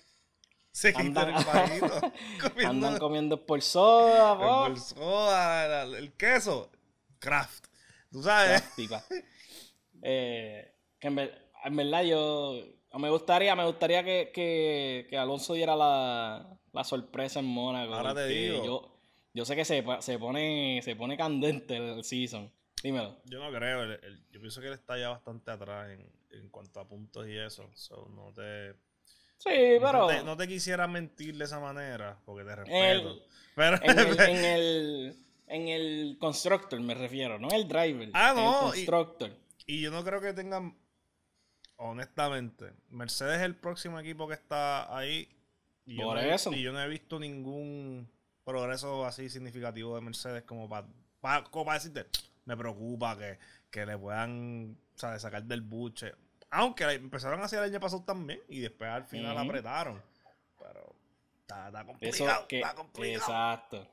ese 0.73 0.93
catering 0.93 1.15
bajito. 1.15 2.01
Comiendo, 2.43 2.71
andan 2.71 2.99
comiendo 2.99 3.47
por 3.47 3.63
soda, 3.63 4.37
Por 4.37 4.79
soda, 4.81 5.85
el, 5.85 6.13
queso, 6.15 6.73
craft. 7.21 7.67
¿Tú 8.11 8.23
sabes? 8.23 8.65
eh, 10.03 10.75
que 10.99 11.09
en, 11.09 11.77
verdad 11.77 12.03
yo... 12.03 12.65
Me 12.99 13.11
gustaría, 13.11 13.57
me 13.57 13.65
gustaría 13.65 14.05
que, 14.05 14.31
que, 14.33 15.07
que 15.11 15.19
Alonso 15.19 15.55
diera 15.55 15.75
la, 15.75 16.59
la, 16.73 16.85
sorpresa 16.85 17.41
en 17.41 17.47
Mónaco. 17.47 17.93
Ahora 17.93 18.15
te 18.15 18.27
digo. 18.27 18.65
Yo, 18.65 18.99
yo 19.35 19.45
sé 19.45 19.57
que 19.57 19.65
se, 19.65 19.85
se, 19.99 20.19
pone, 20.19 20.81
se 20.81 20.95
pone 20.95 21.17
candente 21.17 21.77
el 21.77 22.05
season. 22.05 22.53
Dímelo. 22.85 23.17
Yo 23.25 23.41
no 23.41 23.51
creo. 23.57 23.99
yo 24.31 24.41
pienso 24.41 24.61
que 24.61 24.69
él 24.69 24.75
está 24.75 24.97
ya 24.97 25.09
bastante 25.09 25.51
atrás 25.51 25.91
en, 25.91 26.09
en 26.41 26.49
cuanto 26.49 26.81
a 26.81 26.89
puntos 26.89 27.27
y 27.27 27.37
eso. 27.37 27.69
no 28.15 28.33
te. 28.35 28.73
Sí, 29.39 29.79
pero. 29.81 30.23
No 30.23 30.37
te, 30.37 30.49
quisiera 30.49 30.87
mentir 30.87 31.37
de 31.37 31.45
esa 31.45 31.61
manera, 31.61 32.19
porque 32.25 32.45
te 32.45 32.57
respeto. 32.57 33.23
pero... 33.55 33.79
En, 33.85 34.45
el, 34.45 35.17
en 35.47 35.69
el 35.69 36.17
constructor, 36.19 36.81
me 36.81 36.95
refiero, 36.95 37.39
no 37.39 37.49
el 37.51 37.69
driver. 37.69 38.11
Ah, 38.15 38.33
no. 38.35 38.69
El 38.69 38.73
constructor. 38.73 39.31
Y, 39.67 39.81
yo 39.81 39.91
no 39.91 40.05
creo 40.05 40.21
que 40.21 40.33
tengan. 40.33 40.77
Honestamente, 41.77 42.73
Mercedes 42.89 43.39
es 43.39 43.43
el 43.43 43.57
próximo 43.57 43.99
equipo 43.99 44.29
que 44.29 44.35
está 44.35 44.97
ahí. 44.97 45.29
Y 45.85 45.97
Por 45.97 46.17
yo 46.17 46.23
eso. 46.23 46.53
y 46.53 46.63
yo 46.63 46.73
no 46.73 46.81
he 46.81 46.89
visto 46.89 47.19
ningún 47.19 48.09
progreso 48.45 49.05
así 49.05 49.29
significativo 49.29 49.95
de 49.95 50.01
Mercedes 50.01 50.45
como 50.45 50.69
para 50.69 50.87
como 51.51 51.73
decirte, 51.73 52.07
me 52.45 52.57
preocupa 52.57 53.17
que, 53.17 53.39
que 53.71 53.87
le 53.87 53.97
puedan 53.97 54.77
sacar 54.95 55.43
del 55.45 55.63
buche. 55.63 56.13
Aunque 56.55 56.85
empezaron 56.85 57.43
así 57.43 57.57
el 57.57 57.65
año 57.65 57.81
pasado 57.81 58.05
también 58.05 58.41
y 58.49 58.61
después 58.61 58.89
al 58.89 59.05
final 59.05 59.37
apretaron. 59.37 60.01
Pero 60.59 60.95
está, 61.41 61.85
complicado, 61.85 62.47
está 62.49 62.75
complicado. 62.75 63.89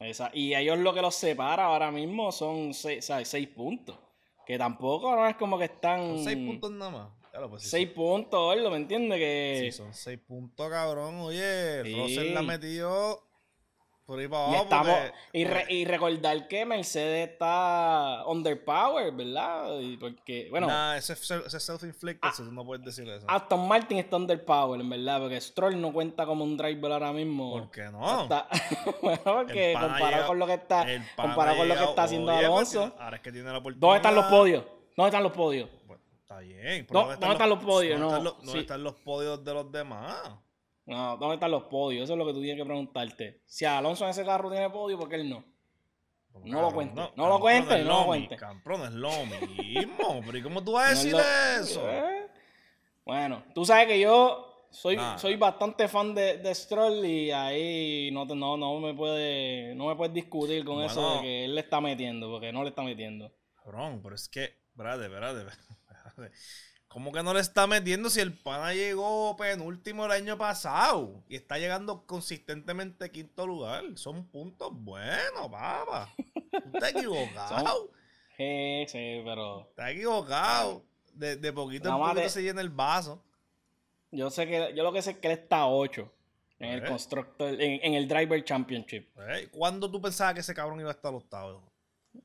Exacto. 0.00 0.36
Y 0.36 0.54
ellos 0.54 0.78
lo 0.78 0.94
que 0.94 1.02
los 1.02 1.14
separa 1.14 1.66
ahora 1.66 1.90
mismo 1.90 2.32
son 2.32 2.72
seis, 2.72 3.10
seis 3.24 3.48
puntos. 3.48 3.98
Que 4.46 4.56
tampoco 4.56 5.14
no 5.14 5.26
es 5.26 5.36
como 5.36 5.58
que 5.58 5.64
están. 5.64 6.00
Son 6.00 6.24
seis 6.24 6.36
puntos 6.36 6.70
nada 6.70 6.90
más. 6.90 7.08
Pues, 7.50 7.68
seis 7.68 7.90
puntos, 7.90 8.56
¿lo 8.56 8.70
¿me 8.70 8.78
entiendes? 8.78 9.18
Que... 9.18 9.58
Sí, 9.64 9.72
son 9.72 9.92
seis 9.92 10.18
puntos, 10.18 10.70
cabrón. 10.70 11.16
Oye. 11.20 11.82
Russell 11.82 12.32
la 12.32 12.40
metió 12.40 13.25
por 14.06 14.20
ahí 14.20 14.28
para 14.28 15.12
y, 15.32 15.42
y, 15.68 15.84
recordar 15.84 16.46
que 16.46 16.64
Mercedes 16.64 17.30
está 17.30 18.22
underpowered, 18.26 19.12
¿verdad? 19.12 19.80
Y 19.80 19.96
porque, 19.96 20.46
bueno. 20.48 20.68
Nah, 20.68 20.96
ese, 20.96 21.14
es 21.14 21.20
self-inflicted, 21.20 22.20
ah, 22.22 22.32
no 22.52 22.64
puedes 22.64 22.84
decir 22.84 23.08
eso. 23.08 23.26
Aston 23.28 23.66
Martin 23.66 23.98
está 23.98 24.16
underpowered, 24.16 24.80
en 24.80 24.90
verdad, 24.90 25.20
porque 25.20 25.40
Stroll 25.40 25.80
no 25.80 25.92
cuenta 25.92 26.24
como 26.24 26.44
un 26.44 26.56
driver 26.56 26.92
ahora 26.92 27.12
mismo. 27.12 27.50
¿Por 27.50 27.70
qué 27.72 27.90
no? 27.90 28.28
bueno, 29.02 29.22
porque 29.24 29.74
comparado 29.78 30.26
con 30.28 30.38
lo 30.38 30.46
que 30.46 30.54
está, 30.54 30.86
comparado 31.16 31.56
con 31.56 31.68
lo 31.68 31.74
que 31.74 31.84
está 31.84 32.02
haciendo 32.04 32.30
Alonso. 32.30 32.94
Ahora 33.00 33.16
es 33.16 33.22
que 33.22 33.32
tiene 33.32 33.50
la 33.50 33.58
oportunidad. 33.58 33.80
¿Dónde 33.80 33.96
están 33.96 34.14
los 34.14 34.26
podios? 34.26 34.64
¿Dónde 34.96 35.08
están 35.08 35.22
los 35.24 35.32
podios? 35.32 35.68
Bueno, 35.84 36.02
está 36.20 36.38
bien. 36.38 36.86
¿Dónde, 36.88 37.14
están, 37.14 37.48
los, 37.48 37.58
podios? 37.58 37.98
¿Dónde, 37.98 38.22
no, 38.22 38.30
están, 38.30 38.46
los, 38.46 38.54
están 38.54 38.84
los 38.84 38.94
podios 38.94 39.44
de 39.44 39.52
los 39.52 39.72
demás? 39.72 40.45
No, 40.86 41.16
¿dónde 41.16 41.34
están 41.34 41.50
los 41.50 41.64
podios? 41.64 42.04
Eso 42.04 42.12
es 42.12 42.18
lo 42.18 42.26
que 42.26 42.32
tú 42.32 42.40
tienes 42.40 42.62
que 42.62 42.64
preguntarte. 42.64 43.40
Si 43.44 43.64
Alonso 43.64 44.04
en 44.04 44.10
ese 44.10 44.24
carro 44.24 44.50
tiene 44.50 44.70
podio, 44.70 44.96
¿por 44.96 45.08
qué 45.08 45.16
él 45.16 45.28
no? 45.28 45.44
No 46.44 46.62
lo 46.62 46.70
cuente. 46.70 46.94
No, 47.16 47.28
lo 47.28 47.40
cuente, 47.40 47.82
no 47.82 48.00
lo 48.00 48.06
cuente. 48.06 48.36
Camprón 48.36 48.82
es 48.82 48.92
lo 48.92 49.10
mismo. 49.58 50.22
Pero 50.24 50.38
¿y 50.38 50.42
cómo 50.42 50.62
tú 50.62 50.72
vas 50.72 50.86
a 50.86 50.90
decir 50.90 51.16
eso? 51.60 51.90
¿Eh? 51.90 52.28
Bueno, 53.04 53.44
tú 53.54 53.64
sabes 53.64 53.86
que 53.86 53.98
yo 53.98 54.66
soy, 54.70 54.98
soy 55.16 55.36
bastante 55.36 55.88
fan 55.88 56.14
de, 56.14 56.38
de, 56.38 56.54
Stroll 56.54 57.04
y 57.04 57.30
ahí 57.30 58.10
no, 58.12 58.24
no, 58.26 58.56
no 58.56 58.80
me 58.80 58.94
puede 58.94 59.74
no 59.74 59.86
me 59.86 59.96
puedes 59.96 60.12
discutir 60.12 60.64
con 60.64 60.82
eso 60.82 61.16
de 61.16 61.20
que 61.22 61.44
él 61.44 61.54
le 61.54 61.60
está 61.60 61.80
metiendo, 61.80 62.30
porque 62.30 62.52
no 62.52 62.62
le 62.62 62.70
está 62.70 62.82
metiendo. 62.82 63.32
Cabrón, 63.62 64.00
pero 64.02 64.14
es 64.14 64.28
que, 64.28 64.44
espérate, 64.70 65.04
espérate, 65.04 65.40
espérate. 65.40 66.36
¿Cómo 66.88 67.12
que 67.12 67.22
no 67.22 67.34
le 67.34 67.40
está 67.40 67.66
metiendo 67.66 68.08
si 68.08 68.20
el 68.20 68.32
pana 68.32 68.72
llegó 68.72 69.36
penúltimo 69.36 70.06
el 70.06 70.12
año 70.12 70.38
pasado 70.38 71.22
y 71.28 71.36
está 71.36 71.58
llegando 71.58 72.06
consistentemente 72.06 73.10
quinto 73.10 73.46
lugar? 73.46 73.84
Son 73.96 74.26
puntos 74.28 74.72
buenos, 74.72 75.48
papá. 75.50 76.14
Está 76.72 76.88
equivocado. 76.90 77.90
Sí, 78.36 78.84
sí, 78.88 79.20
pero. 79.24 79.68
Está 79.70 79.90
equivocado. 79.90 80.84
De, 81.12 81.36
de 81.36 81.52
poquito 81.52 81.88
en 81.88 81.98
poquito 81.98 82.28
se 82.28 82.42
llena 82.42 82.60
el 82.60 82.70
vaso. 82.70 83.22
Yo 84.10 84.30
sé 84.30 84.46
que, 84.46 84.72
yo 84.74 84.82
lo 84.82 84.92
que 84.92 85.02
sé 85.02 85.12
es 85.12 85.16
que 85.18 85.28
él 85.28 85.38
está 85.38 85.60
a 85.60 85.68
8 85.68 86.12
en 86.58 86.70
el 86.70 86.84
constructor, 86.84 87.60
en, 87.60 87.94
el 87.94 88.08
Driver 88.08 88.42
Championship. 88.44 89.08
¿Cuándo 89.50 89.90
tú 89.90 90.00
pensabas 90.00 90.34
que 90.34 90.40
ese 90.40 90.54
cabrón 90.54 90.80
iba 90.80 90.90
a 90.90 90.94
estar 90.94 91.12
octavo? 91.12 91.62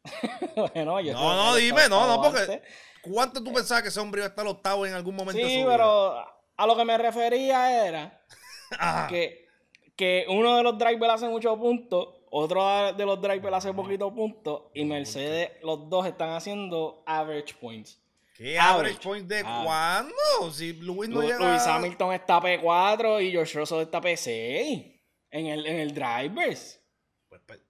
bueno, 0.56 1.00
yo 1.02 1.14
no, 1.14 1.36
no, 1.36 1.56
dime, 1.56 1.90
no, 1.90 2.08
no, 2.08 2.22
porque. 2.22 2.62
¿Cuánto 3.02 3.44
tú 3.44 3.52
pensabas 3.52 3.82
que 3.82 3.90
ese 3.90 4.00
hombre 4.00 4.20
iba 4.20 4.28
a 4.28 4.30
estar 4.30 4.46
octavo 4.46 4.86
en 4.86 4.94
algún 4.94 5.16
momento 5.16 5.42
sí, 5.42 5.44
de 5.44 5.50
su 5.50 5.66
vida? 5.66 5.72
pero 5.72 6.26
a 6.56 6.68
lo 6.68 6.78
que 6.78 6.86
me 6.86 6.98
refería 6.98 7.88
era 7.88 8.22
que, 9.10 9.48
que 9.96 10.26
uno 10.30 10.56
de 10.56 10.64
los 10.64 10.78
drivers 10.78 11.14
hace 11.14 11.28
muchos 11.28 11.58
puntos, 11.58 12.10
otro 12.30 12.94
de 12.94 13.06
los 13.06 13.20
drivers 13.20 13.58
hace 13.58 13.74
poquitos 13.74 14.14
puntos, 14.14 14.64
y 14.76 14.86
Mercedes, 14.86 15.52
los 15.64 15.90
dos 15.90 16.06
están 16.06 16.30
haciendo 16.30 17.04
average 17.08 17.56
points. 17.56 18.00
¿Qué 18.36 18.58
average, 18.58 19.00
points 19.02 19.28
de 19.28 19.44
ah. 19.46 19.62
cuándo? 19.64 20.52
Si 20.52 20.74
Luis 20.74 21.10
no 21.10 21.22
llega... 21.22 21.38
Luis 21.38 21.66
Hamilton 21.66 22.14
está 22.14 22.40
P4 22.40 23.24
y 23.24 23.32
George 23.32 23.60
Russell 23.60 23.82
está 23.82 24.02
P6 24.02 25.00
en 25.32 25.46
el, 25.48 25.66
en 25.66 25.80
el 25.80 25.94
drivers. 25.94 26.81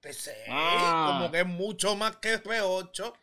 P6, 0.01 0.31
ah. 0.49 1.13
como 1.13 1.31
que 1.31 1.39
es 1.39 1.45
mucho 1.47 1.95
más 1.95 2.17
que 2.17 2.41
P8. 2.41 3.13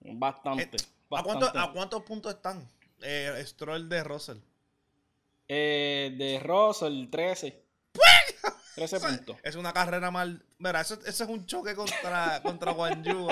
Bastante. 0.00 0.76
¿A, 1.10 1.72
cuántos 1.72 2.02
puntos 2.02 2.34
están 2.34 2.68
eh, 3.02 3.42
Stroll 3.46 3.88
de 3.88 4.04
Russell? 4.04 4.38
Eh, 5.48 6.14
de 6.16 6.38
Russell, 6.40 7.08
13. 7.08 7.64
13 8.74 9.00
puntos. 9.00 9.36
Es 9.42 9.56
una 9.56 9.72
carrera 9.72 10.10
mal. 10.10 10.44
Mira, 10.58 10.80
eso, 10.82 10.98
eso 11.06 11.24
es 11.24 11.30
un 11.30 11.46
choque 11.46 11.74
contra, 11.74 12.40
contra 12.44 12.72
Yu 13.02 13.28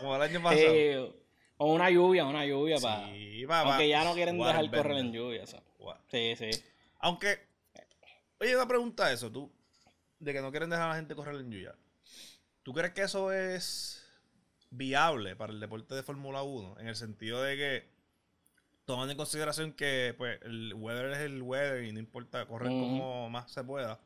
como 0.00 0.16
el 0.16 0.22
año 0.22 0.42
pasado. 0.42 1.16
o 1.58 1.72
una 1.72 1.90
lluvia, 1.90 2.24
una 2.24 2.46
lluvia. 2.46 2.78
Sí, 2.78 3.44
para, 3.46 3.70
Aunque 3.70 3.88
ya 3.88 4.04
no 4.04 4.14
quieren 4.14 4.38
dejar 4.38 4.70
correr 4.70 4.96
en 4.98 5.12
lluvia. 5.12 5.44
Sí, 6.10 6.34
sí. 6.36 6.50
Aunque. 7.00 7.52
Oye, 8.40 8.56
una 8.56 8.66
pregunta 8.66 9.12
eso, 9.12 9.30
tú. 9.30 9.52
De 10.22 10.32
que 10.32 10.40
no 10.40 10.52
quieren 10.52 10.70
dejar 10.70 10.86
a 10.86 10.88
la 10.90 10.96
gente 10.96 11.16
correr 11.16 11.34
en 11.34 11.50
lluvia. 11.50 11.74
¿Tú 12.62 12.72
crees 12.72 12.92
que 12.92 13.02
eso 13.02 13.32
es 13.32 14.06
viable 14.70 15.34
para 15.34 15.52
el 15.52 15.58
deporte 15.58 15.96
de 15.96 16.04
Fórmula 16.04 16.42
1, 16.42 16.76
en 16.78 16.86
el 16.86 16.94
sentido 16.94 17.42
de 17.42 17.56
que, 17.56 17.88
tomando 18.84 19.10
en 19.10 19.16
consideración 19.16 19.72
que 19.72 20.14
pues, 20.16 20.40
el 20.42 20.74
weather 20.74 21.10
es 21.10 21.18
el 21.18 21.42
weather 21.42 21.82
y 21.82 21.92
no 21.92 21.98
importa 21.98 22.46
correr 22.46 22.70
como 22.70 23.28
más 23.30 23.50
se 23.50 23.64
pueda, 23.64 24.00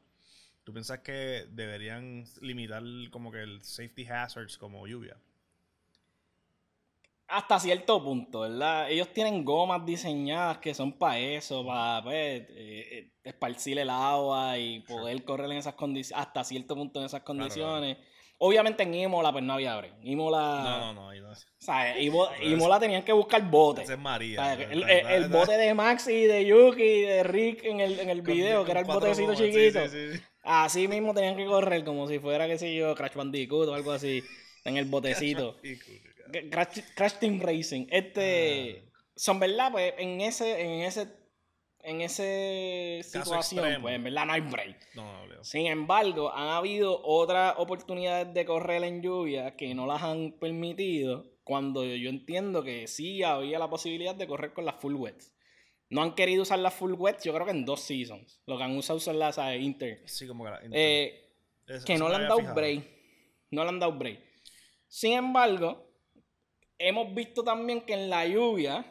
¿tú 0.64 0.72
piensas 0.72 1.00
que 1.00 1.46
deberían 1.50 2.24
limitar 2.40 2.82
como 3.10 3.30
que 3.30 3.42
el 3.42 3.62
safety 3.62 4.06
hazards 4.06 4.56
como 4.56 4.86
lluvia? 4.86 5.18
Hasta 7.28 7.58
cierto 7.58 8.02
punto, 8.02 8.40
¿verdad? 8.40 8.90
Ellos 8.90 9.08
tienen 9.12 9.44
gomas 9.44 9.84
diseñadas 9.84 10.58
que 10.58 10.74
son 10.74 10.92
para 10.92 11.18
eso, 11.18 11.66
para 11.66 12.02
pues, 12.04 12.14
eh, 12.14 12.46
eh, 12.50 13.10
esparcir 13.24 13.78
el 13.78 13.90
agua 13.90 14.56
y 14.58 14.80
poder 14.80 15.24
correr 15.24 15.50
en 15.50 15.56
esas 15.58 15.74
condiciones, 15.74 16.24
hasta 16.24 16.44
cierto 16.44 16.76
punto 16.76 17.00
en 17.00 17.06
esas 17.06 17.22
condiciones. 17.22 17.98
Obviamente 18.38 18.82
en 18.82 18.94
Imola 18.94 19.32
pues 19.32 19.42
no 19.42 19.54
había 19.54 19.76
break. 19.76 19.94
Imola... 20.02 20.62
No, 20.62 20.94
no, 20.94 21.12
no. 21.12 21.20
no. 21.20 21.34
¿sabes? 21.58 21.96
Imola, 22.42 22.78
tenían 22.78 23.02
que 23.02 23.12
buscar 23.12 23.42
bote. 23.50 23.82
Ese 23.82 23.94
es 23.94 23.98
María. 23.98 24.54
El, 24.54 25.28
bote 25.28 25.56
de 25.56 25.74
Max 25.74 26.06
y 26.08 26.24
de 26.24 26.44
Yuki 26.44 27.00
de 27.00 27.22
Rick 27.24 27.64
en 27.64 27.80
el, 27.80 27.98
en 27.98 28.10
el 28.10 28.22
video, 28.22 28.64
que 28.64 28.70
era 28.70 28.80
el 28.80 28.86
botecito 28.86 29.34
chiquito. 29.34 29.80
Así 30.42 30.86
mismo 30.86 31.12
tenían 31.12 31.36
que 31.36 31.44
correr 31.44 31.84
como 31.84 32.06
si 32.06 32.20
fuera, 32.20 32.46
qué 32.46 32.56
sé 32.56 32.74
yo, 32.74 32.94
Crash 32.94 33.14
Bandicoot 33.14 33.68
o 33.68 33.74
algo 33.74 33.92
así. 33.92 34.22
En 34.64 34.76
el 34.76 34.84
botecito. 34.84 35.56
Crash, 36.50 37.14
Team 37.20 37.40
Racing. 37.40 37.86
Este... 37.90 38.82
Ah. 38.82 38.92
Son 39.18 39.40
verdad, 39.40 39.72
pues 39.72 39.94
en 39.96 40.20
ese, 40.20 40.60
en 40.60 40.82
ese 40.82 41.08
en 41.86 42.00
esa 42.00 43.08
situación, 43.08 43.80
pues 43.80 43.94
en 43.94 44.02
verdad 44.02 44.26
no 44.26 44.32
hay 44.32 44.40
break. 44.40 44.76
Sin 45.42 45.66
embargo, 45.66 46.34
han 46.34 46.48
habido 46.48 47.00
otras 47.04 47.54
oportunidades 47.58 48.34
de 48.34 48.44
correr 48.44 48.82
en 48.82 49.02
lluvia 49.02 49.54
que 49.56 49.72
no 49.72 49.86
las 49.86 50.02
han 50.02 50.32
permitido 50.32 51.30
cuando 51.44 51.84
yo 51.84 52.10
entiendo 52.10 52.64
que 52.64 52.88
sí 52.88 53.22
había 53.22 53.60
la 53.60 53.70
posibilidad 53.70 54.16
de 54.16 54.26
correr 54.26 54.52
con 54.52 54.64
las 54.64 54.74
full 54.80 54.96
wets. 54.96 55.32
No 55.88 56.02
han 56.02 56.16
querido 56.16 56.42
usar 56.42 56.58
las 56.58 56.74
full 56.74 56.94
wets, 56.94 57.22
yo 57.22 57.32
creo 57.32 57.46
que 57.46 57.52
en 57.52 57.64
dos 57.64 57.82
seasons. 57.82 58.42
Lo 58.46 58.58
que 58.58 58.64
han 58.64 58.76
usado 58.76 58.98
son 58.98 59.20
las 59.20 59.36
de 59.36 59.56
Inter. 59.58 60.02
Sí, 60.06 60.26
como 60.26 60.44
que 60.44 60.50
la 60.50 60.60
eh, 60.72 61.30
que 61.86 61.96
no 61.96 62.08
le 62.08 62.16
han 62.16 62.22
dado 62.22 62.52
break. 62.52 62.84
No 63.52 63.62
le 63.62 63.68
han 63.68 63.78
dado 63.78 63.92
break. 63.92 64.18
Sin 64.88 65.12
embargo, 65.12 65.88
hemos 66.78 67.14
visto 67.14 67.42
también 67.42 67.82
que 67.82 67.94
en 67.94 68.10
la 68.10 68.26
lluvia 68.26 68.84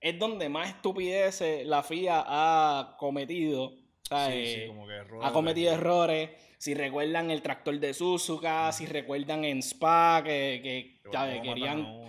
es 0.00 0.18
donde 0.18 0.48
más 0.48 0.68
estupideces 0.68 1.66
la 1.66 1.82
FIA 1.82 2.24
ha 2.26 2.96
cometido. 2.98 3.72
Eh, 4.10 4.72
ha 5.22 5.32
cometido 5.32 5.72
errores. 5.72 6.30
Si 6.58 6.74
recuerdan 6.74 7.30
el 7.30 7.42
tractor 7.42 7.78
de 7.78 7.92
Suzuka, 7.92 8.72
si 8.72 8.86
recuerdan 8.86 9.44
en 9.44 9.58
Spa, 9.62 10.22
que, 10.24 11.00
querían. 11.42 12.06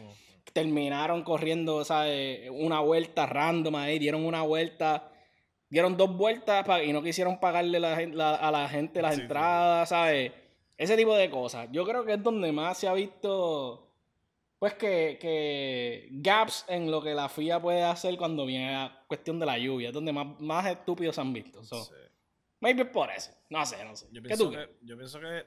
Terminaron 0.54 1.24
corriendo 1.24 1.84
una 2.52 2.80
vuelta 2.80 3.28
random 3.28 3.76
ahí, 3.76 4.00
dieron 4.00 4.26
una 4.26 4.42
vuelta, 4.42 5.12
dieron 5.70 5.98
dos 5.98 6.18
vueltas 6.18 6.66
y 6.84 6.94
no 6.94 7.04
quisieron 7.04 7.40
pagarle 7.40 7.78
a 7.78 8.52
la 8.52 8.70
gente 8.70 9.02
las 9.02 9.20
entradas, 9.20 9.90
¿sabes? 9.90 10.32
Ese 10.76 10.96
tipo 10.96 11.16
de 11.16 11.30
cosas. 11.30 11.68
Yo 11.72 11.86
creo 11.86 12.06
que 12.06 12.14
es 12.14 12.24
donde 12.24 12.52
más 12.52 12.78
se 12.78 12.88
ha 12.88 12.94
visto 12.94 13.87
pues 14.60 14.74
que, 14.74 15.18
que, 15.22 16.10
gaps 16.12 16.66
en 16.68 16.90
lo 16.90 17.02
que 17.02 17.14
la 17.14 17.30
FIA 17.30 17.62
puede 17.62 17.84
hacer 17.84 18.18
cuando 18.18 18.46
viene 18.46 18.76
a 18.76 19.04
cuestión 19.08 19.40
de 19.40 19.46
la 19.46 19.58
lluvia, 19.58 19.90
es 19.90 19.94
donde 19.94 20.12
más, 20.12 20.40
más 20.40 20.66
estúpidos 20.66 21.20
han 21.20 21.34
visto. 21.34 21.64
So, 21.64 21.88
Maybe 22.60 22.86
por 22.86 23.12
eso. 23.12 23.32
No 23.50 23.66
sé, 23.66 23.84
no 23.84 23.96
sé. 23.96 24.08
Yo 24.12 24.22
pienso, 24.22 24.50
que, 24.50 24.78
yo 24.82 24.98
pienso 24.98 25.20
que 25.20 25.46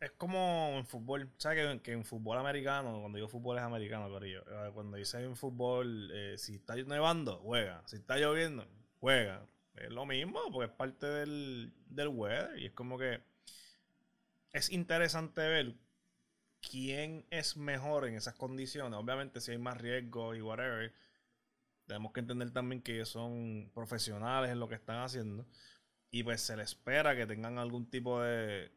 es 0.00 0.10
como 0.12 0.74
en 0.78 0.86
fútbol. 0.86 1.30
¿Sabes 1.36 1.80
que, 1.82 1.92
en 1.92 2.04
fútbol 2.04 2.38
americano, 2.38 2.98
cuando 3.00 3.16
digo 3.16 3.28
fútbol 3.28 3.58
es 3.58 3.62
americano, 3.62 4.08
Corillo? 4.08 4.40
Eh, 4.40 4.70
cuando 4.72 4.96
dice 4.96 5.22
en 5.22 5.36
fútbol, 5.36 6.10
eh, 6.14 6.38
si 6.38 6.56
está 6.56 6.74
nevando, 6.76 7.38
juega. 7.38 7.82
Si 7.86 7.96
está 7.96 8.16
lloviendo, 8.16 8.66
juega. 9.00 9.46
Es 9.74 9.90
lo 9.90 10.06
mismo, 10.06 10.40
porque 10.50 10.70
es 10.70 10.76
parte 10.76 11.06
del, 11.06 11.72
del 11.86 12.08
weather. 12.08 12.58
Y 12.58 12.66
es 12.66 12.72
como 12.72 12.96
que 12.98 13.20
es 14.52 14.70
interesante 14.70 15.40
ver 15.42 15.74
quién 16.70 17.26
es 17.30 17.56
mejor 17.56 18.06
en 18.06 18.14
esas 18.14 18.34
condiciones. 18.34 18.98
Obviamente, 18.98 19.40
si 19.40 19.50
hay 19.52 19.58
más 19.58 19.78
riesgo 19.78 20.34
y 20.34 20.40
whatever, 20.40 20.92
tenemos 21.86 22.12
que 22.12 22.20
entender 22.20 22.50
también 22.52 22.80
que 22.80 22.94
ellos 22.94 23.10
son 23.10 23.70
profesionales 23.74 24.50
en 24.50 24.60
lo 24.60 24.68
que 24.68 24.76
están 24.76 25.02
haciendo. 25.02 25.44
Y 26.10 26.22
pues 26.22 26.40
se 26.42 26.56
les 26.56 26.70
espera 26.70 27.16
que 27.16 27.26
tengan 27.26 27.58
algún 27.58 27.86
tipo 27.90 28.20
de. 28.20 28.70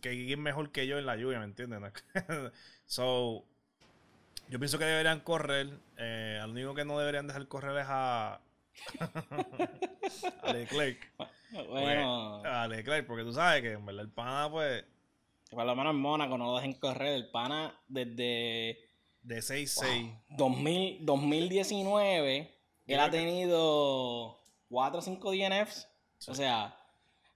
que 0.00 0.10
alguien 0.10 0.40
mejor 0.40 0.70
que 0.72 0.86
yo 0.86 0.98
en 0.98 1.06
la 1.06 1.16
lluvia, 1.16 1.38
¿me 1.38 1.46
entienden? 1.46 1.90
so, 2.86 3.44
yo 4.48 4.58
pienso 4.58 4.78
que 4.78 4.84
deberían 4.84 5.20
correr. 5.20 5.70
Eh, 5.96 6.38
al 6.40 6.50
único 6.50 6.74
que 6.74 6.84
no 6.84 6.98
deberían 6.98 7.26
dejar 7.26 7.48
correr 7.48 7.78
es 7.78 7.86
a. 7.88 8.40
a 10.42 10.52
Leclerc. 10.52 11.12
Bueno. 11.52 12.42
a 12.44 12.68
Leclerc, 12.68 13.06
porque 13.06 13.24
tú 13.24 13.32
sabes 13.32 13.62
que 13.62 13.72
en 13.72 13.86
verdad 13.86 14.04
el 14.04 14.10
pana, 14.10 14.50
pues. 14.50 14.84
Por 15.50 15.64
lo 15.64 15.74
menos 15.74 15.94
en 15.94 16.00
Mónaco 16.00 16.38
no 16.38 16.46
lo 16.46 16.56
dejen 16.56 16.74
correr. 16.74 17.14
El 17.14 17.30
pana 17.30 17.76
desde. 17.88 18.78
De 19.22 19.38
6-6. 19.40 20.18
2019, 21.00 22.54
él 22.86 23.00
ha 23.00 23.10
tenido 23.10 24.38
4 24.70 24.98
o 24.98 25.02
5 25.02 25.32
DNFs. 25.32 25.88
O 26.28 26.34
sea, 26.34 26.74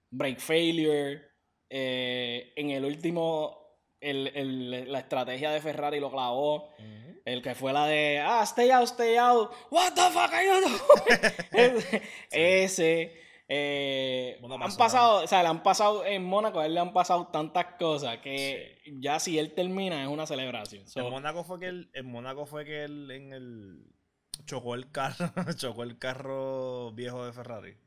break 0.09 0.39
failure. 0.39 1.21
Eh, 1.69 2.53
en 2.55 2.71
el 2.71 2.85
último, 2.85 3.57
el, 3.99 4.91
la 4.91 4.99
estrategia 4.99 5.51
de 5.51 5.61
Ferrari 5.61 5.99
lo 5.99 6.09
clavó. 6.09 6.69
El 7.25 7.41
que 7.41 7.55
fue 7.55 7.73
la 7.73 7.87
de, 7.87 8.19
ah, 8.19 8.43
stay 8.43 8.69
out, 8.69 8.87
stay 8.87 9.17
out. 9.17 9.51
What 9.71 9.93
the 9.93 10.01
fuck 10.11 10.31
are 10.31 10.45
you 10.45 10.61
doing? 10.61 12.01
Ese. 12.31 13.24
Eh, 13.47 14.39
han 14.41 14.75
pasado, 14.75 15.23
o 15.23 15.27
sea, 15.27 15.43
le 15.43 15.49
han 15.49 15.61
pasado 15.61 16.03
en 16.03 16.23
Mónaco, 16.23 16.59
a 16.59 16.65
él 16.65 16.73
le 16.73 16.79
han 16.79 16.93
pasado 16.93 17.27
tantas 17.27 17.65
cosas 17.77 18.17
que 18.17 18.79
ya 18.99 19.19
si 19.19 19.37
él 19.37 19.53
termina 19.53 20.01
es 20.01 20.09
una 20.09 20.25
celebración. 20.25 20.83
en 20.95 21.09
Mónaco 21.09 21.43
fue 21.43 21.59
que 21.59 21.67
él, 21.67 21.89
en 21.93 22.05
Mónaco 22.07 22.45
fue 22.47 22.65
que 22.65 22.83
él 22.83 23.11
en 23.11 23.33
el 23.33 23.95
chocó 24.45 24.75
el 24.75 24.91
carro, 24.91 25.15
chocó 25.57 25.83
el 25.83 25.97
carro 25.99 26.91
viejo 26.93 27.25
de 27.25 27.33
Ferrari. 27.33 27.77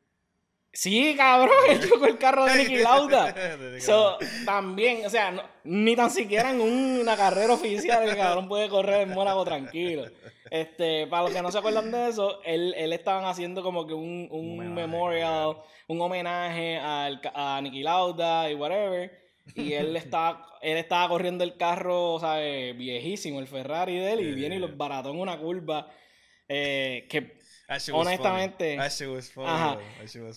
Sí, 0.73 1.15
cabrón, 1.17 1.57
él 1.71 1.89
chocó 1.89 2.07
el 2.07 2.19
carro 2.19 2.45
de 2.45 2.57
Nicky 2.57 2.79
Lauda. 2.79 3.35
también, 4.45 5.07
o 5.07 5.11
sea, 5.11 5.33
ni 5.65 5.97
tan 5.97 6.11
siquiera 6.11 6.51
en 6.51 6.61
una 6.61 7.17
carrera 7.17 7.55
oficial 7.55 8.09
el 8.09 8.17
cabrón 8.17 8.49
puede 8.49 8.69
correr 8.69 9.03
en 9.03 9.15
Mónaco 9.15 9.45
tranquilo. 9.45 10.05
Este, 10.51 11.07
para 11.07 11.25
los 11.25 11.33
que 11.33 11.43
no 11.43 11.51
se 11.51 11.59
acuerdan 11.59 11.91
de 11.91 12.09
eso, 12.09 12.41
él, 12.45 12.75
él 12.77 12.93
estaban 12.93 13.25
haciendo 13.25 13.63
como 13.63 13.87
que 13.87 13.95
un, 13.95 14.29
un, 14.31 14.75
memorial, 14.75 15.59
un 15.89 16.01
homenaje 16.01 16.79
al, 16.79 17.21
a 17.35 17.61
Nicky 17.63 17.83
Lauda 17.83 18.51
y 18.51 18.55
whatever. 18.55 19.11
Y 19.55 19.73
él 19.73 19.97
estaba, 19.97 20.59
él 20.61 20.77
estaba 20.77 21.09
corriendo 21.09 21.45
el 21.45 21.57
carro, 21.57 22.19
¿sabes? 22.21 22.77
Viejísimo, 22.77 23.41
el 23.41 23.47
Ferrari 23.47 23.97
de 23.97 24.13
él, 24.13 24.21
y 24.21 24.35
viene 24.35 24.57
y 24.57 24.61
los 24.61 24.77
barató 24.77 25.11
en 25.11 25.21
una 25.21 25.39
curva. 25.39 25.89
Eh, 26.51 27.07
que 27.11 27.38
honestamente. 27.93 28.79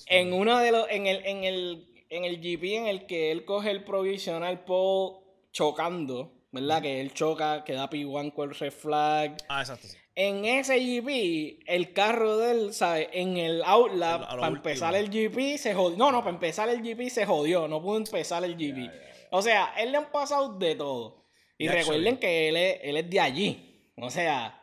En 0.07 0.33
uno 0.33 0.59
de 0.59 0.71
los. 0.71 0.87
En 0.89 1.07
el, 1.07 1.25
en 1.25 1.43
el. 1.43 1.87
En 2.09 2.25
el 2.25 2.41
GP 2.41 2.63
en 2.75 2.87
el 2.87 3.05
que 3.05 3.31
él 3.31 3.45
coge 3.45 3.71
el 3.71 3.85
provisional 3.85 4.65
pole 4.65 5.19
chocando, 5.53 6.33
¿verdad? 6.51 6.81
Que 6.81 6.99
él 6.99 7.13
choca, 7.13 7.63
que 7.63 7.71
da 7.71 7.89
P1 7.89 8.33
con 8.33 8.49
el 8.49 8.55
red 8.55 8.71
flag. 8.71 9.37
Ah, 9.47 9.61
exacto. 9.61 9.87
En 10.13 10.43
ese 10.43 10.77
GP, 10.77 11.63
el 11.67 11.93
carro 11.93 12.37
de 12.37 12.51
él, 12.51 12.73
¿sabes? 12.73 13.07
En 13.13 13.37
el 13.37 13.63
outlap, 13.63 14.27
para 14.27 14.47
empezar 14.47 14.93
el 14.93 15.09
GP, 15.09 15.57
se 15.57 15.73
jodió. 15.73 15.97
No, 15.97 16.11
no, 16.11 16.19
para 16.19 16.31
empezar 16.31 16.67
el 16.67 16.81
GP 16.81 17.09
se 17.09 17.25
jodió. 17.25 17.69
No 17.69 17.81
pudo 17.81 17.97
empezar 17.97 18.43
el 18.43 18.55
GP. 18.55 18.91
O 19.29 19.41
sea, 19.41 19.73
él 19.77 19.93
le 19.93 19.97
han 19.97 20.11
pasado 20.11 20.57
de 20.57 20.75
todo. 20.75 21.23
Y 21.57 21.69
recuerden 21.69 22.17
que 22.17 22.49
él 22.49 22.57
es, 22.57 22.79
él 22.83 22.97
es 22.97 23.09
de 23.09 23.19
allí. 23.21 23.91
O 23.95 24.09
sea, 24.09 24.60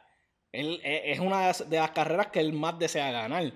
él, 0.52 0.80
e, 0.82 1.12
es 1.12 1.20
una 1.20 1.52
de 1.52 1.76
las 1.76 1.90
carreras 1.90 2.28
que 2.28 2.40
él 2.40 2.52
más 2.52 2.78
desea 2.78 3.10
ganar. 3.10 3.52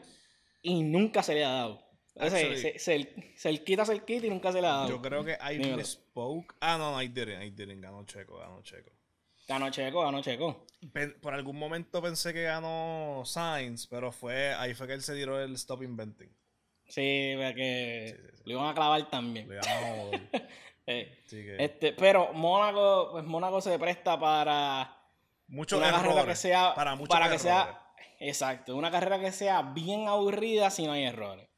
Y 0.63 0.83
nunca 0.83 1.23
se 1.23 1.35
le 1.35 1.45
ha 1.45 1.51
dado. 1.51 1.83
se, 2.15 2.79
se, 2.79 3.35
se, 3.37 3.65
quita, 3.65 3.85
se 3.85 4.05
quita 4.05 4.27
y 4.27 4.31
nunca 4.31 4.53
se 4.53 4.61
le 4.61 4.67
ha 4.67 4.71
dado. 4.71 4.89
Yo 4.89 5.03
creo 5.03 5.25
que 5.25 5.33
I 5.33 5.85
spoke. 5.85 6.55
Ah, 6.61 6.77
no, 6.79 7.01
I 7.01 7.09
didn't, 7.09 7.43
I 7.43 7.51
didn't. 7.51 7.83
Ganó 7.83 8.05
Checo, 8.05 8.39
ganó 8.39 8.63
Checo. 8.63 8.91
Ganó 9.49 9.71
Checo, 9.71 10.03
ganó 10.03 10.23
Checo. 10.23 10.67
Por 11.21 11.35
algún 11.35 11.59
momento 11.59 12.01
pensé 12.01 12.33
que 12.33 12.43
ganó 12.43 13.23
Sainz, 13.25 13.87
pero 13.87 14.13
fue 14.13 14.55
ahí 14.55 14.75
fue 14.75 14.87
que 14.87 14.95
él 14.95 15.03
se 15.03 15.15
tiró 15.15 15.41
el 15.41 15.55
stop 15.55 15.83
inventing. 15.83 16.31
Sí, 16.87 17.01
que 17.03 18.19
lo 18.45 18.53
iban 18.53 18.67
a 18.69 18.75
clavar 18.75 19.09
también. 19.09 19.49
Le 19.49 19.59
eh, 20.87 21.25
este, 21.59 21.93
pero 21.93 22.33
Mónaco, 22.33 23.11
pues 23.13 23.25
Mónaco 23.25 23.61
se 23.61 23.79
presta 23.79 24.19
para 24.19 25.02
mucho 25.53 25.79
una 25.79 25.93
carrera 25.93 26.25
que 26.25 26.35
sea 26.35 26.75
para, 26.75 26.97
para 26.97 27.31
que 27.31 27.39
sea 27.39 27.79
exacto 28.19 28.75
una 28.75 28.91
carrera 28.91 29.21
que 29.21 29.33
sea 29.33 29.63
bien 29.63 30.09
aburrida 30.09 30.71
si 30.71 30.87
no 30.87 30.93
hay 30.93 31.05
errores. 31.05 31.49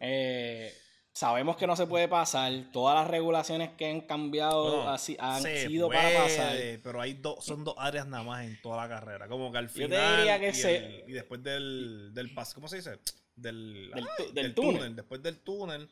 Eh, 0.00 0.72
sabemos 1.12 1.56
que 1.56 1.66
no 1.66 1.76
se 1.76 1.86
puede 1.86 2.08
pasar 2.08 2.50
todas 2.72 2.96
las 2.96 3.06
regulaciones 3.08 3.70
que 3.76 3.90
han 3.90 4.00
cambiado 4.00 4.88
así, 4.88 5.16
han 5.20 5.42
sido 5.42 5.90
para 5.90 6.22
pasar. 6.22 6.56
pero 6.82 7.00
hay 7.00 7.14
dos 7.14 7.44
son 7.44 7.64
dos 7.64 7.74
áreas 7.76 8.06
nada 8.06 8.24
más 8.24 8.44
en 8.46 8.60
toda 8.62 8.82
la 8.82 8.88
carrera 8.88 9.28
como 9.28 9.52
que 9.52 9.58
al 9.58 9.68
final 9.68 9.90
Yo 9.90 9.96
te 9.96 10.16
diría 10.16 10.40
que 10.40 10.48
y, 10.48 10.54
se... 10.54 11.04
y 11.06 11.12
después 11.12 11.42
del, 11.42 12.12
del 12.14 12.32
paso 12.32 12.54
cómo 12.54 12.68
se 12.68 12.76
dice 12.76 12.98
del, 13.36 13.92
del, 14.32 14.54
túnel. 14.54 14.96
después 14.96 15.22
del 15.22 15.40
túnel 15.40 15.90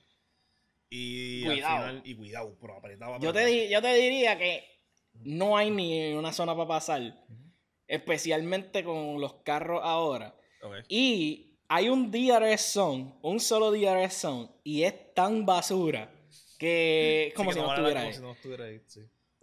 y 0.88 1.44
cuidado. 1.44 1.74
al 1.74 1.82
final 1.82 2.02
y 2.04 2.14
cuidado 2.14 2.56
pero 2.60 2.76
apretaba 2.76 3.18
yo 3.18 3.32
te, 3.32 3.68
yo 3.68 3.82
te 3.82 3.94
diría 3.94 4.38
que 4.38 4.71
no 5.24 5.56
hay 5.56 5.70
ni 5.70 6.12
una 6.12 6.32
zona 6.32 6.54
para 6.54 6.68
pasar 6.68 7.22
especialmente 7.86 8.82
con 8.84 9.20
los 9.20 9.34
carros 9.42 9.80
ahora. 9.82 10.34
Y 10.88 11.58
hay 11.68 11.88
un 11.88 12.10
DRS 12.10 12.60
zone, 12.60 13.14
un 13.22 13.40
solo 13.40 13.70
DRS 13.70 14.14
zone, 14.14 14.48
y 14.64 14.82
es 14.82 15.14
tan 15.14 15.44
basura 15.44 16.10
que 16.58 17.32
como 17.36 17.52
si, 17.52 17.58
no 17.58 17.72
estuviera 17.72 18.02
ahí. 18.02 18.78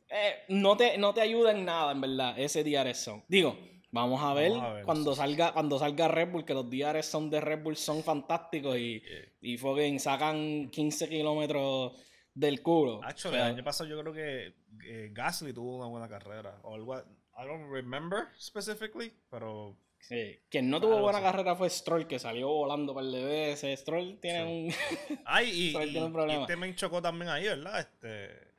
Eh, 0.09 0.33
no, 0.47 0.75
te, 0.77 0.97
no 0.97 1.13
te 1.13 1.21
ayuda 1.21 1.51
en 1.51 1.65
nada, 1.65 1.91
en 1.91 2.01
verdad, 2.01 2.39
ese 2.39 2.63
DRS 2.63 2.97
zone. 2.97 3.23
Digo, 3.27 3.57
vamos 3.91 4.21
a 4.23 4.33
ver, 4.33 4.51
cuando, 4.85 5.13
salga, 5.15 5.53
cuando 5.53 5.77
salga 5.77 6.07
Red 6.07 6.31
Bull, 6.31 6.45
que 6.45 6.53
los 6.53 6.69
DRS 6.69 7.05
zone 7.05 7.29
de 7.29 7.41
Red 7.41 7.61
Bull 7.61 7.77
son 7.77 8.03
fantásticos 8.03 8.77
y, 8.77 9.03
y 9.41 9.57
sacan 9.99 10.69
15 10.69 11.09
kilómetros 11.09 11.93
del 12.33 12.61
culo. 12.61 13.01
Actually, 13.03 13.37
el 13.37 13.43
año 13.43 13.63
pasado 13.63 13.89
yo 13.89 13.99
creo 13.99 14.13
que 14.13 14.55
eh, 14.85 15.09
Gasly 15.11 15.53
tuvo 15.53 15.77
una 15.77 15.87
buena 15.87 16.07
carrera. 16.07 16.59
O 16.63 16.75
algo, 16.75 16.97
I 16.97 17.45
don't 17.45 17.71
remember 17.71 18.27
specifically, 18.37 19.13
pero. 19.29 19.77
Sí. 19.99 20.39
Quien 20.49 20.69
no 20.69 20.79
tuvo 20.79 20.99
buena 21.01 21.21
carrera 21.21 21.55
fue 21.55 21.69
Stroll, 21.69 22.07
que 22.07 22.19
salió 22.19 22.47
volando 22.47 22.93
para 22.93 23.05
el 23.05 23.11
DBS. 23.11 23.79
Stroll 23.79 24.19
tiene 24.21 24.43
un. 24.43 24.73
Ay, 25.25 25.49
y, 25.53 25.73
tiene 25.73 26.05
un 26.05 26.13
problema. 26.13 26.45
y 26.47 26.51
este 26.51 26.75
chocó 26.75 27.01
también 27.01 27.29
ahí, 27.29 27.45
¿verdad? 27.45 27.79
Este. 27.79 28.49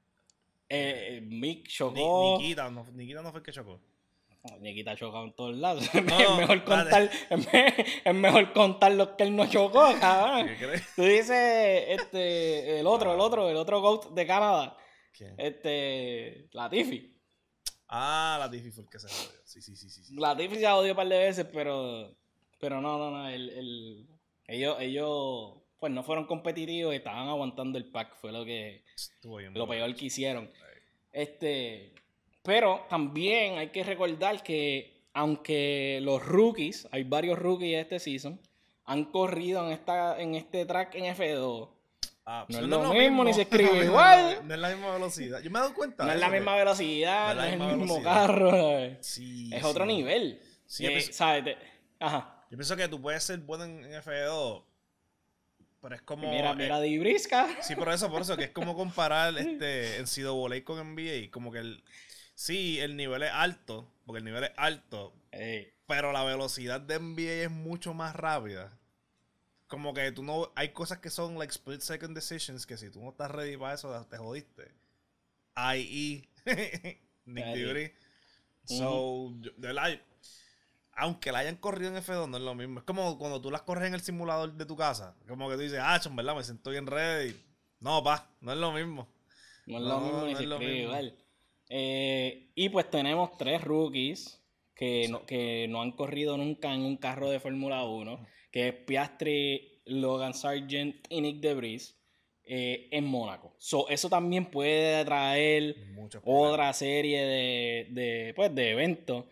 Eh, 0.68 1.16
eh 1.16 1.20
Mick 1.22 1.66
chocó. 1.68 2.38
Nikita, 2.38 2.70
no, 2.70 2.86
Nikita 2.92 3.22
no 3.22 3.30
fue 3.30 3.40
el 3.40 3.44
que 3.44 3.52
chocó. 3.52 3.80
Nikita 4.60 4.92
ha 4.92 4.96
chocado 4.96 5.24
en 5.24 5.32
todos 5.34 5.56
lados. 5.56 5.84
es, 5.94 6.02
mejor 6.04 6.64
contar, 6.64 7.10
es, 8.04 8.14
mejor 8.14 8.52
contar 8.52 8.92
lo 8.92 9.16
que 9.16 9.24
él 9.24 9.36
no 9.36 9.46
chocó, 9.48 9.92
cabrón. 10.00 10.48
Tú 10.96 11.02
dices 11.02 11.84
este, 11.88 12.80
el 12.80 12.86
otro, 12.86 13.12
el 13.14 13.20
otro, 13.20 13.50
el 13.50 13.56
otro 13.56 13.80
GOAT 13.80 14.10
de 14.12 14.26
Canadá. 14.26 14.76
¿Quién? 15.12 15.34
Este. 15.38 16.48
Latifi. 16.52 17.20
Ah, 17.88 18.36
Latifi 18.40 18.70
fue 18.70 18.84
el 18.84 18.90
que 18.90 18.98
se 18.98 19.08
jodió. 19.08 19.40
Sí, 19.44 19.60
sí, 19.60 19.76
sí, 19.76 19.90
sí. 19.90 20.14
Latifi 20.16 20.56
se 20.56 20.66
jodió 20.66 20.92
un 20.92 20.96
par 20.96 21.08
de 21.08 21.18
veces, 21.18 21.46
pero. 21.52 22.16
Pero 22.58 22.80
no, 22.80 22.98
no, 22.98 23.10
no. 23.10 23.28
El, 23.28 23.50
el, 23.50 24.08
ellos, 24.46 24.76
ellos, 24.80 25.54
pues 25.78 25.92
no 25.92 26.02
fueron 26.02 26.26
competitivos 26.26 26.94
y 26.94 26.98
estaban 26.98 27.28
aguantando 27.28 27.78
el 27.78 27.90
pack. 27.90 28.16
Fue 28.16 28.32
lo 28.32 28.44
que. 28.44 28.84
lo 29.22 29.68
peor 29.68 29.94
que 29.94 30.06
hicieron. 30.06 30.50
Este. 31.12 31.94
Pero 32.42 32.86
también 32.88 33.58
hay 33.58 33.68
que 33.68 33.84
recordar 33.84 34.42
que, 34.42 35.08
aunque 35.12 36.00
los 36.02 36.24
rookies, 36.24 36.88
hay 36.90 37.04
varios 37.04 37.38
rookies 37.38 37.78
este 37.78 37.98
season, 37.98 38.40
han 38.84 39.04
corrido 39.04 39.66
en, 39.66 39.72
esta, 39.72 40.20
en 40.20 40.34
este 40.34 40.64
track 40.66 40.94
en 40.94 41.14
F2 41.14 41.68
Ah, 42.32 42.46
no, 42.48 42.58
es 42.58 42.64
lo, 42.64 42.92
mismo, 42.92 43.24
ni 43.24 43.34
se 43.34 43.42
escribe 43.42 43.86
igual. 43.86 44.46
No 44.46 44.54
es 44.54 44.60
la 44.60 44.68
misma 44.68 44.92
velocidad. 44.92 45.40
Yo 45.40 45.50
me 45.50 45.58
he 45.58 45.62
dado 45.62 45.74
cuenta. 45.74 46.04
No 46.04 46.12
es 46.12 46.20
la 46.20 46.28
misma 46.28 46.54
velocidad, 46.54 47.34
no 47.34 47.42
es, 47.42 47.52
el 47.54 47.76
mismo 47.76 48.02
carro. 48.04 48.78
es 48.78 49.64
otro 49.64 49.84
nivel. 49.84 50.40
Sí, 50.64 50.86
eh, 50.86 51.00
¿sabes? 51.00 51.56
Ajá. 51.98 52.44
Yo 52.48 52.56
pienso 52.56 52.76
que 52.76 52.86
tú 52.86 53.00
puedes 53.00 53.24
ser 53.24 53.38
bueno 53.40 53.64
en 53.64 53.82
F2 53.82 54.64
Pero 55.80 55.94
es 55.96 56.02
como. 56.02 56.30
Mira, 56.30 56.52
eh, 56.52 56.56
mira 56.56 56.78
de 56.78 56.86
Ibrisca. 56.86 57.48
Sí, 57.62 57.74
por 57.74 57.88
eso, 57.88 58.08
por 58.08 58.22
eso, 58.22 58.36
que 58.36 58.44
es 58.44 58.50
como 58.50 58.76
comparar 58.76 59.36
este 59.38 59.96
en 59.96 60.04
CWA 60.04 60.62
con 60.62 60.94
NBA. 60.94 61.32
Como 61.32 61.50
que 61.50 61.58
el. 61.58 61.82
Sí, 62.40 62.80
el 62.80 62.96
nivel 62.96 63.22
es 63.22 63.32
alto, 63.34 63.86
porque 64.06 64.20
el 64.20 64.24
nivel 64.24 64.44
es 64.44 64.52
alto. 64.56 65.12
Pero 65.86 66.10
la 66.10 66.24
velocidad 66.24 66.80
de 66.80 66.98
NBA 66.98 67.44
es 67.44 67.50
mucho 67.50 67.92
más 67.92 68.16
rápida. 68.16 68.72
Como 69.66 69.92
que 69.92 70.10
tú 70.10 70.22
no. 70.22 70.50
Hay 70.54 70.70
cosas 70.70 71.00
que 71.00 71.10
son 71.10 71.38
like 71.38 71.52
split 71.52 71.82
second 71.82 72.14
decisions 72.14 72.64
que 72.64 72.78
si 72.78 72.88
tú 72.88 73.02
no 73.02 73.10
estás 73.10 73.30
ready 73.30 73.58
para 73.58 73.74
eso, 73.74 74.06
te 74.06 74.16
jodiste. 74.16 74.72
I.E. 75.54 76.30
Nick 77.26 77.44
Fury. 77.44 77.92
So, 78.64 79.34
de 79.58 79.74
la, 79.74 80.00
aunque 80.92 81.32
la 81.32 81.40
hayan 81.40 81.56
corrido 81.56 81.94
en 81.94 82.02
F2, 82.02 82.26
no 82.26 82.38
es 82.38 82.42
lo 82.42 82.54
mismo. 82.54 82.80
Es 82.80 82.86
como 82.86 83.18
cuando 83.18 83.38
tú 83.42 83.50
las 83.50 83.62
corres 83.62 83.86
en 83.86 83.92
el 83.92 84.00
simulador 84.00 84.54
de 84.54 84.64
tu 84.64 84.78
casa. 84.78 85.14
Como 85.28 85.50
que 85.50 85.56
tú 85.56 85.60
dices, 85.60 85.80
ah, 85.82 86.00
en 86.02 86.16
verdad 86.16 86.34
me 86.34 86.42
siento 86.42 86.70
bien 86.70 86.86
ready. 86.86 87.38
No, 87.80 88.02
pa, 88.02 88.30
no 88.40 88.50
es 88.50 88.58
lo 88.58 88.72
mismo. 88.72 89.12
No 89.66 89.76
es 89.76 89.82
lo 89.82 90.00
mismo 90.00 90.24
ni 90.24 90.36
se 90.36 90.44
escribe 90.44 90.82
igual. 90.84 91.18
Eh, 91.70 92.50
y 92.54 92.68
pues 92.68 92.90
tenemos 92.90 93.38
tres 93.38 93.62
rookies 93.62 94.44
que, 94.74 95.08
no, 95.08 95.24
que 95.24 95.66
no 95.68 95.80
han 95.80 95.92
corrido 95.92 96.36
nunca 96.36 96.74
en 96.74 96.82
un 96.82 96.96
carro 96.96 97.30
de 97.30 97.40
Fórmula 97.40 97.84
1, 97.84 98.26
que 98.50 98.68
es 98.68 98.74
Piastri, 98.74 99.80
Logan 99.86 100.34
Sargent 100.34 101.06
y 101.08 101.20
Nick 101.20 101.40
Debris. 101.40 101.96
Eh, 102.52 102.88
en 102.90 103.04
Mónaco. 103.04 103.54
eso 103.90 104.08
también 104.08 104.46
puede 104.46 105.04
traer 105.04 105.76
otra 106.24 106.72
serie 106.72 107.24
de, 107.24 107.86
de, 107.90 108.32
pues, 108.34 108.52
de 108.52 108.70
eventos. 108.70 109.26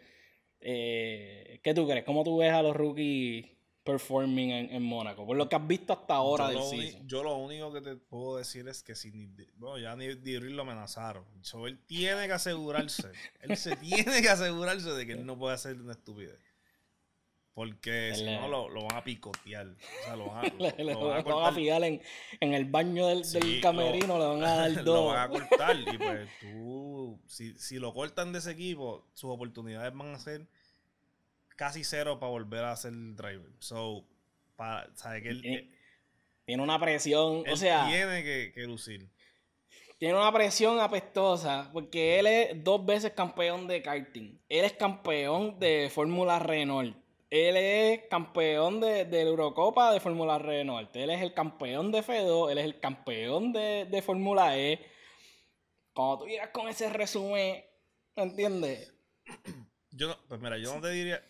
Eh, 0.60 1.58
¿Qué 1.64 1.74
tú 1.74 1.88
crees? 1.88 2.04
¿Cómo 2.04 2.22
tú 2.22 2.36
ves 2.36 2.52
a 2.52 2.62
los 2.62 2.76
rookies 2.76 3.44
performing 3.88 4.50
en, 4.50 4.82
Mónaco? 4.82 5.26
Por 5.26 5.36
lo 5.36 5.48
que 5.48 5.56
has 5.56 5.66
visto 5.66 5.94
hasta 5.94 6.14
ahora 6.14 6.52
yo 6.52 6.70
del 6.70 6.92
lo, 6.92 7.06
Yo 7.06 7.22
lo 7.22 7.36
único 7.36 7.72
que 7.72 7.80
te 7.80 7.96
puedo 7.96 8.36
decir 8.36 8.68
es 8.68 8.82
que 8.82 8.94
si 8.94 9.10
bueno, 9.56 9.78
ya 9.78 9.96
ni 9.96 10.14
Dibril 10.14 10.54
lo 10.56 10.62
amenazaron. 10.62 11.24
él 11.66 11.78
tiene 11.86 12.26
que 12.26 12.32
asegurarse. 12.34 13.10
él 13.40 13.56
se 13.56 13.76
tiene 13.76 14.20
que 14.20 14.28
asegurarse 14.28 14.90
de 14.90 15.06
que 15.06 15.12
él 15.12 15.24
no 15.24 15.38
puede 15.38 15.54
hacer 15.54 15.80
una 15.80 15.92
estupidez. 15.92 16.38
Porque 17.54 18.12
si 18.14 18.24
no 18.24 18.46
lo, 18.46 18.84
van 18.84 18.98
a 18.98 19.02
picotear. 19.02 19.66
O 19.66 20.04
sea, 20.04 20.16
lo 20.16 20.26
van 20.26 20.44
a, 20.44 20.48
lo, 20.82 21.08
van 21.08 21.46
a, 21.46 21.52
fijar 21.52 21.82
en, 21.82 22.00
el 22.40 22.66
baño 22.66 23.06
del, 23.08 23.24
camerino, 23.60 24.18
le 24.18 24.24
van 24.26 24.44
a 24.44 24.54
dar 24.54 24.74
dos. 24.84 24.84
lo 24.84 25.06
van 25.06 25.18
a 25.18 25.28
cortar. 25.28 25.76
Y 25.80 25.98
pues 25.98 26.28
tú, 26.40 27.18
si, 27.26 27.58
si 27.58 27.78
lo 27.78 27.94
cortan 27.94 28.32
de 28.32 28.40
ese 28.40 28.52
equipo, 28.52 29.08
sus 29.14 29.30
oportunidades 29.30 29.92
van 29.92 30.14
a 30.14 30.18
ser 30.18 30.46
casi 31.58 31.84
cero 31.84 32.18
para 32.18 32.30
volver 32.30 32.64
a 32.64 32.74
ser 32.76 32.92
driver. 32.94 33.50
So, 33.58 34.06
para, 34.56 34.88
¿sabe 34.94 35.20
que 35.20 35.28
él, 35.28 35.42
tiene, 35.42 35.70
tiene 36.46 36.62
una 36.62 36.78
presión, 36.80 37.44
o 37.46 37.56
sea. 37.56 37.86
Tiene 37.86 38.24
que, 38.24 38.52
que 38.54 38.62
lucir. 38.62 39.10
Tiene 39.98 40.14
una 40.14 40.32
presión 40.32 40.80
apestosa 40.80 41.68
porque 41.72 42.18
él 42.18 42.26
es 42.26 42.64
dos 42.64 42.86
veces 42.86 43.12
campeón 43.12 43.66
de 43.66 43.82
karting. 43.82 44.38
Él 44.48 44.64
es 44.64 44.72
campeón 44.72 45.58
de 45.58 45.90
Fórmula 45.92 46.38
Renault 46.38 46.96
él 47.30 47.56
es 47.58 48.00
campeón 48.08 48.80
de, 48.80 49.04
la 49.04 49.20
Eurocopa 49.20 49.92
de 49.92 50.00
Fórmula 50.00 50.38
Renault. 50.38 50.94
Él 50.96 51.10
es 51.10 51.20
el 51.20 51.34
campeón 51.34 51.92
de 51.92 52.02
FEDO. 52.02 52.48
Él 52.48 52.58
es 52.58 52.64
el 52.64 52.80
campeón 52.80 53.52
de, 53.52 54.02
Fórmula 54.04 54.56
E. 54.56 54.80
Cuando 55.92 56.20
tú 56.20 56.26
llegas 56.26 56.50
con 56.50 56.68
ese 56.68 56.88
resumen, 56.88 57.62
¿me 58.16 58.22
entiendes? 58.22 58.94
Yo 59.90 60.08
no, 60.08 60.16
pues 60.28 60.40
mira, 60.40 60.56
yo 60.58 60.74
no 60.74 60.80
te 60.80 60.90
diría. 60.90 61.22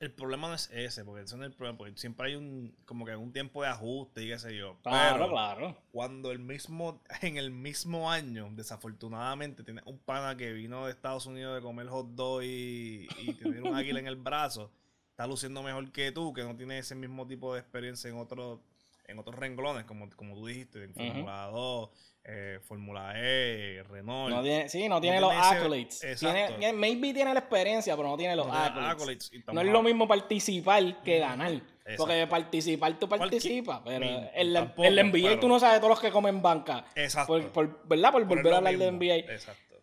El 0.00 0.12
problema 0.12 0.46
no 0.46 0.54
es 0.54 0.70
ese, 0.72 1.04
porque 1.04 1.22
eso 1.22 1.36
no 1.36 1.44
es 1.44 1.50
el 1.50 1.56
problema, 1.56 1.76
porque 1.76 1.96
siempre 1.96 2.28
hay 2.28 2.36
un, 2.36 2.72
como 2.84 3.04
que 3.04 3.16
un 3.16 3.32
tiempo 3.32 3.62
de 3.62 3.68
ajuste 3.68 4.22
y 4.22 4.28
qué 4.28 4.38
sé 4.38 4.56
yo. 4.56 4.76
Claro, 4.82 5.28
claro. 5.28 5.76
Cuando 5.90 6.30
el 6.30 6.38
mismo, 6.38 7.02
en 7.22 7.36
el 7.36 7.50
mismo 7.50 8.10
año, 8.10 8.48
desafortunadamente, 8.52 9.64
tiene 9.64 9.82
un 9.86 9.98
pana 9.98 10.36
que 10.36 10.52
vino 10.52 10.86
de 10.86 10.92
Estados 10.92 11.26
Unidos 11.26 11.56
de 11.56 11.62
comer 11.62 11.88
hot 11.88 12.10
dog 12.10 12.44
y, 12.44 13.08
y 13.18 13.34
tener 13.34 13.62
un 13.62 13.74
águila 13.74 13.98
en 13.98 14.06
el 14.06 14.16
brazo, 14.16 14.70
está 15.10 15.26
luciendo 15.26 15.64
mejor 15.64 15.90
que 15.90 16.12
tú, 16.12 16.32
que 16.32 16.44
no 16.44 16.56
tiene 16.56 16.78
ese 16.78 16.94
mismo 16.94 17.26
tipo 17.26 17.52
de 17.52 17.60
experiencia 17.60 18.08
en 18.08 18.18
otros 18.18 18.60
en 19.08 19.18
otros 19.18 19.36
renglones, 19.36 19.84
como, 19.84 20.08
como 20.14 20.34
tú 20.34 20.46
dijiste, 20.46 20.84
en 20.84 20.94
Fórmula 20.94 21.46
2, 21.46 21.90
eh, 22.24 22.60
Fórmula 22.62 23.14
E, 23.16 23.82
Renault. 23.88 24.34
No 24.34 24.42
tiene, 24.42 24.68
sí, 24.68 24.88
no 24.88 25.00
tiene 25.00 25.20
los 25.20 25.32
accolades. 25.32 26.00
Tiene, 26.20 26.72
maybe 26.74 27.14
tiene 27.14 27.32
la 27.32 27.40
experiencia, 27.40 27.96
pero 27.96 28.10
no 28.10 28.16
tiene 28.18 28.36
los 28.36 28.46
accolades. 28.46 29.32
no 29.52 29.60
es 29.60 29.66
lo 29.66 29.82
mismo 29.82 30.06
participar 30.06 31.02
que 31.02 31.18
ganar. 31.18 31.60
Porque 31.96 32.26
participar 32.26 32.98
tú 32.98 33.08
participas, 33.08 33.80
pero 33.82 34.04
en 34.34 34.52
la, 34.52 34.74
NBA 34.76 35.40
tú 35.40 35.48
no 35.48 35.58
sabes 35.58 35.80
todos 35.80 35.90
los 35.90 36.00
que 36.00 36.10
comen 36.10 36.42
banca. 36.42 36.84
Exacto. 36.94 37.50
Por, 37.50 37.88
¿Verdad? 37.88 38.12
Por, 38.12 38.24
volver 38.26 38.52
a 38.52 38.56
hablar 38.58 38.76
de 38.76 38.92
NBA. 38.92 39.32
Exacto. 39.32 39.76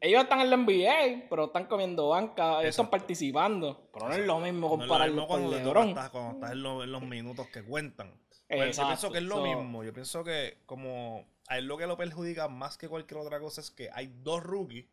Ellos 0.00 0.24
están 0.24 0.40
en 0.40 0.50
la 0.50 0.56
NBA, 0.56 1.28
pero 1.30 1.44
están 1.44 1.66
comiendo 1.66 2.08
banca, 2.08 2.58
ellos 2.58 2.70
están 2.70 2.90
participando. 2.90 3.88
Pero 3.92 4.08
no 4.08 4.14
es 4.14 4.26
lo 4.26 4.40
mismo 4.40 4.68
compararlo 4.68 5.14
no 5.14 5.28
con 5.28 5.48
LeBron. 5.48 5.90
Estás, 5.90 6.10
cuando 6.10 6.32
estás 6.32 6.50
en 6.50 6.62
los, 6.62 7.02
minutos 7.02 7.46
que 7.52 7.62
cuentan. 7.62 8.12
Yo 8.52 8.86
pienso 8.86 9.10
que 9.10 9.18
es 9.18 9.24
lo 9.24 9.42
mismo. 9.42 9.84
Yo 9.84 9.92
pienso 9.92 10.24
que 10.24 10.58
como 10.66 11.26
a 11.48 11.58
él 11.58 11.66
lo 11.66 11.76
que 11.76 11.86
lo 11.86 11.96
perjudica 11.96 12.48
más 12.48 12.76
que 12.76 12.88
cualquier 12.88 13.20
otra 13.20 13.40
cosa 13.40 13.60
es 13.60 13.70
que 13.70 13.90
hay 13.92 14.12
dos 14.22 14.42
rookies 14.42 14.86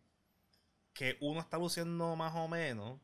que 0.93 1.17
uno 1.21 1.39
está 1.39 1.57
luciendo 1.57 2.15
más 2.15 2.35
o 2.35 2.47
menos, 2.47 2.99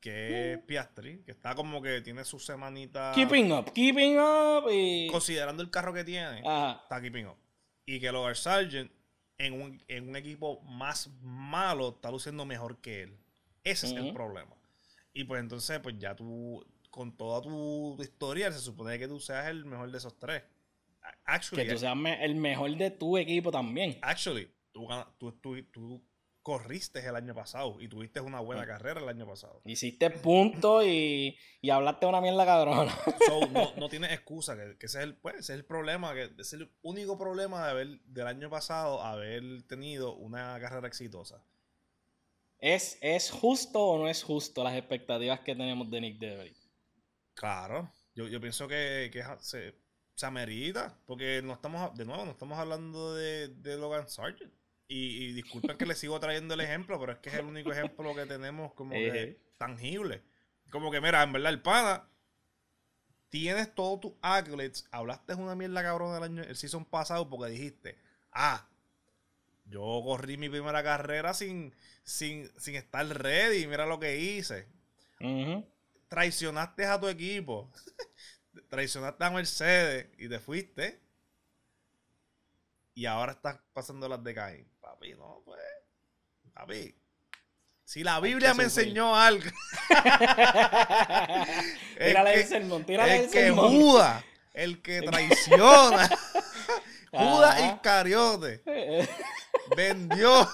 que 0.00 0.52
es 0.52 0.58
mm. 0.58 0.66
Piastri, 0.66 1.18
que 1.24 1.32
está 1.32 1.54
como 1.54 1.82
que 1.82 2.00
tiene 2.00 2.24
su 2.24 2.38
semanita. 2.38 3.12
Keeping 3.14 3.52
up, 3.52 3.72
keeping 3.72 4.18
up. 4.18 4.70
Y... 4.70 5.08
Considerando 5.10 5.62
el 5.62 5.70
carro 5.70 5.92
que 5.92 6.04
tiene, 6.04 6.38
está 6.38 7.00
keeping 7.00 7.26
up. 7.26 7.36
Y 7.84 7.98
que 8.00 8.12
Logan 8.12 8.34
Sargent 8.34 8.92
en 9.38 9.60
un, 9.60 9.82
en 9.88 10.08
un, 10.08 10.16
equipo 10.16 10.60
más 10.62 11.10
malo 11.20 11.90
está 11.90 12.10
luciendo 12.10 12.44
mejor 12.44 12.78
que 12.78 13.02
él. 13.02 13.18
Ese 13.64 13.86
es 13.86 13.92
el 13.92 14.12
problema. 14.12 14.54
Y 15.12 15.24
pues 15.24 15.40
entonces, 15.40 15.80
pues 15.80 15.98
ya 15.98 16.14
tú, 16.14 16.64
con 16.90 17.16
toda 17.16 17.42
tu, 17.42 17.96
historia, 18.00 18.52
se 18.52 18.60
supone 18.60 18.98
que 18.98 19.08
tú 19.08 19.20
seas 19.20 19.48
el 19.48 19.64
mejor 19.64 19.90
de 19.90 19.98
esos 19.98 20.18
tres. 20.18 20.42
que 21.54 21.64
tú 21.64 21.78
seas 21.78 21.96
el 22.20 22.34
mejor 22.36 22.76
de 22.76 22.90
tu 22.90 23.16
equipo 23.16 23.50
también. 23.50 23.98
Actually, 24.02 24.48
tú, 24.72 24.86
tú, 25.18 25.62
tú, 25.72 26.02
corriste 26.46 27.04
el 27.04 27.16
año 27.16 27.34
pasado 27.34 27.80
y 27.80 27.88
tuviste 27.88 28.20
una 28.20 28.38
buena 28.38 28.64
carrera 28.64 29.00
el 29.00 29.08
año 29.08 29.26
pasado. 29.26 29.62
Hiciste 29.64 30.10
punto 30.10 30.86
y, 30.86 31.36
y 31.60 31.70
hablaste 31.70 32.06
una 32.06 32.20
mierda 32.20 32.46
cabrona. 32.46 32.96
no, 33.52 33.72
no 33.76 33.88
tienes 33.88 34.12
excusa, 34.12 34.56
que, 34.56 34.76
ese, 34.86 34.98
es 34.98 35.04
el, 35.04 35.16
pues, 35.16 35.34
ese 35.34 35.54
es 35.54 35.58
el 35.58 35.64
problema, 35.64 36.14
que 36.14 36.30
es 36.38 36.52
el 36.52 36.70
único 36.82 37.18
problema 37.18 37.64
de 37.64 37.70
haber, 37.72 38.00
del 38.02 38.28
año 38.28 38.48
pasado 38.48 39.02
haber 39.02 39.64
tenido 39.64 40.14
una 40.14 40.56
carrera 40.60 40.86
exitosa. 40.86 41.42
¿Es, 42.58 42.98
¿Es 43.00 43.30
justo 43.30 43.80
o 43.80 43.98
no 43.98 44.08
es 44.08 44.22
justo 44.22 44.64
las 44.64 44.76
expectativas 44.76 45.40
que 45.40 45.54
tenemos 45.54 45.90
de 45.90 46.00
Nick 46.00 46.18
Debris? 46.18 46.65
Claro, 47.36 47.92
yo, 48.14 48.26
yo 48.28 48.40
pienso 48.40 48.66
que, 48.66 49.10
que 49.12 49.22
se, 49.40 49.74
se, 50.14 50.26
amerita, 50.26 50.98
porque 51.04 51.42
no 51.44 51.52
estamos, 51.52 51.94
de 51.94 52.06
nuevo, 52.06 52.24
no 52.24 52.30
estamos 52.30 52.58
hablando 52.58 53.14
de, 53.14 53.48
de 53.48 53.76
Logan 53.76 54.08
Sargent. 54.08 54.52
Y, 54.88 55.32
disculpen 55.32 55.76
que 55.76 55.84
le 55.84 55.94
sigo 55.94 56.18
trayendo 56.18 56.54
el 56.54 56.60
ejemplo, 56.60 56.98
pero 56.98 57.12
es 57.12 57.18
que 57.18 57.28
es 57.28 57.34
el 57.34 57.44
único 57.44 57.72
ejemplo 57.72 58.14
que 58.14 58.24
tenemos 58.24 58.72
como 58.72 58.92
que 58.94 59.38
tangible. 59.58 60.22
Como 60.70 60.90
que, 60.90 61.00
mira, 61.02 61.22
en 61.22 61.32
verdad, 61.32 61.52
el 61.52 61.60
pana, 61.60 62.08
tienes 63.28 63.74
todos 63.74 64.00
tus 64.00 64.12
accolades, 64.22 64.88
hablaste 64.90 65.34
una 65.34 65.54
mierda 65.54 65.82
cabrón 65.82 66.14
del 66.14 66.22
año, 66.22 66.42
el 66.42 66.56
season 66.56 66.86
pasado 66.86 67.28
porque 67.28 67.52
dijiste, 67.52 67.98
ah, 68.32 68.66
yo 69.66 70.00
corrí 70.04 70.38
mi 70.38 70.48
primera 70.48 70.82
carrera 70.82 71.34
sin, 71.34 71.74
sin, 72.02 72.50
sin 72.58 72.76
estar 72.76 73.06
ready, 73.06 73.66
mira 73.66 73.84
lo 73.84 74.00
que 74.00 74.18
hice 74.18 74.68
traicionaste 76.08 76.86
a 76.86 77.00
tu 77.00 77.08
equipo, 77.08 77.70
traicionaste 78.70 79.24
a 79.24 79.30
Mercedes 79.30 80.08
y 80.18 80.28
te 80.28 80.38
fuiste. 80.38 81.00
Y 82.94 83.06
ahora 83.06 83.32
estás 83.32 83.58
pasando 83.72 84.08
las 84.08 84.22
de 84.24 84.34
Caín. 84.34 84.68
Papi, 84.80 85.14
no, 85.14 85.42
pues. 85.44 85.60
Papi. 86.54 86.94
Si 87.84 88.02
la 88.02 88.18
Biblia 88.20 88.54
me 88.54 88.64
enseñó 88.64 89.14
algo. 89.14 89.44
tírale 91.98 92.34
el 92.34 92.46
sermón, 92.46 92.84
tírale 92.84 93.24
el 93.24 93.30
que 93.30 93.50
Judas, 93.50 94.24
el 94.54 94.82
que 94.82 95.02
traiciona. 95.02 96.08
Judas 97.12 97.74
Iscariote. 97.74 98.62
vendió. 99.76 100.48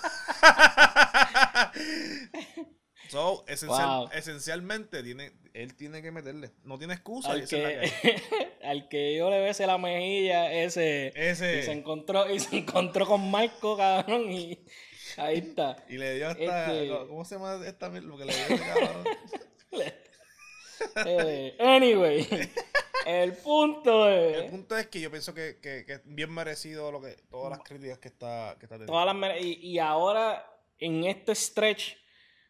So, 3.12 3.44
esencialmente, 3.46 5.02
tiene, 5.02 5.32
él 5.52 5.76
tiene 5.76 6.00
que 6.00 6.10
meterle. 6.10 6.50
No 6.64 6.78
tiene 6.78 6.94
excusa. 6.94 7.32
Al, 7.32 7.46
que, 7.46 7.92
al 8.64 8.88
que 8.88 9.14
yo 9.14 9.28
le 9.28 9.38
bese 9.38 9.66
la 9.66 9.76
mejilla, 9.76 10.50
ese, 10.50 11.12
ese. 11.14 11.58
Y 11.58 11.62
se 11.62 11.72
encontró, 11.72 12.32
y 12.32 12.40
se 12.40 12.56
encontró 12.56 13.06
con 13.06 13.30
Marco, 13.30 13.76
cabrón, 13.76 14.32
y 14.32 14.58
ahí 15.18 15.38
está. 15.40 15.76
Y 15.90 15.98
le 15.98 16.14
dio 16.14 16.28
hasta. 16.28 16.72
Este 16.72 17.06
¿Cómo 17.06 17.22
se 17.26 17.34
llama 17.34 17.60
esta 17.66 17.90
lo 17.90 18.16
que 18.16 18.24
le 18.24 18.32
dio 18.32 18.58
cabrón? 18.64 19.04
eh, 21.06 21.56
anyway. 21.60 22.26
el 23.06 23.34
punto 23.34 24.08
es. 24.08 24.44
El 24.44 24.50
punto 24.52 24.78
es 24.78 24.86
que 24.86 25.02
yo 25.02 25.10
pienso 25.10 25.34
que, 25.34 25.58
que, 25.60 25.84
es 25.86 26.00
bien 26.06 26.32
merecido 26.32 26.90
lo 26.90 27.02
que, 27.02 27.18
todas 27.30 27.50
las 27.50 27.58
críticas 27.58 27.98
que 27.98 28.08
está, 28.08 28.56
que 28.58 28.64
está 28.64 28.76
teniendo. 28.76 28.90
Todas 28.94 29.14
las, 29.14 29.38
y, 29.38 29.58
y 29.60 29.78
ahora, 29.78 30.50
en 30.78 31.04
este 31.04 31.34
stretch, 31.34 32.00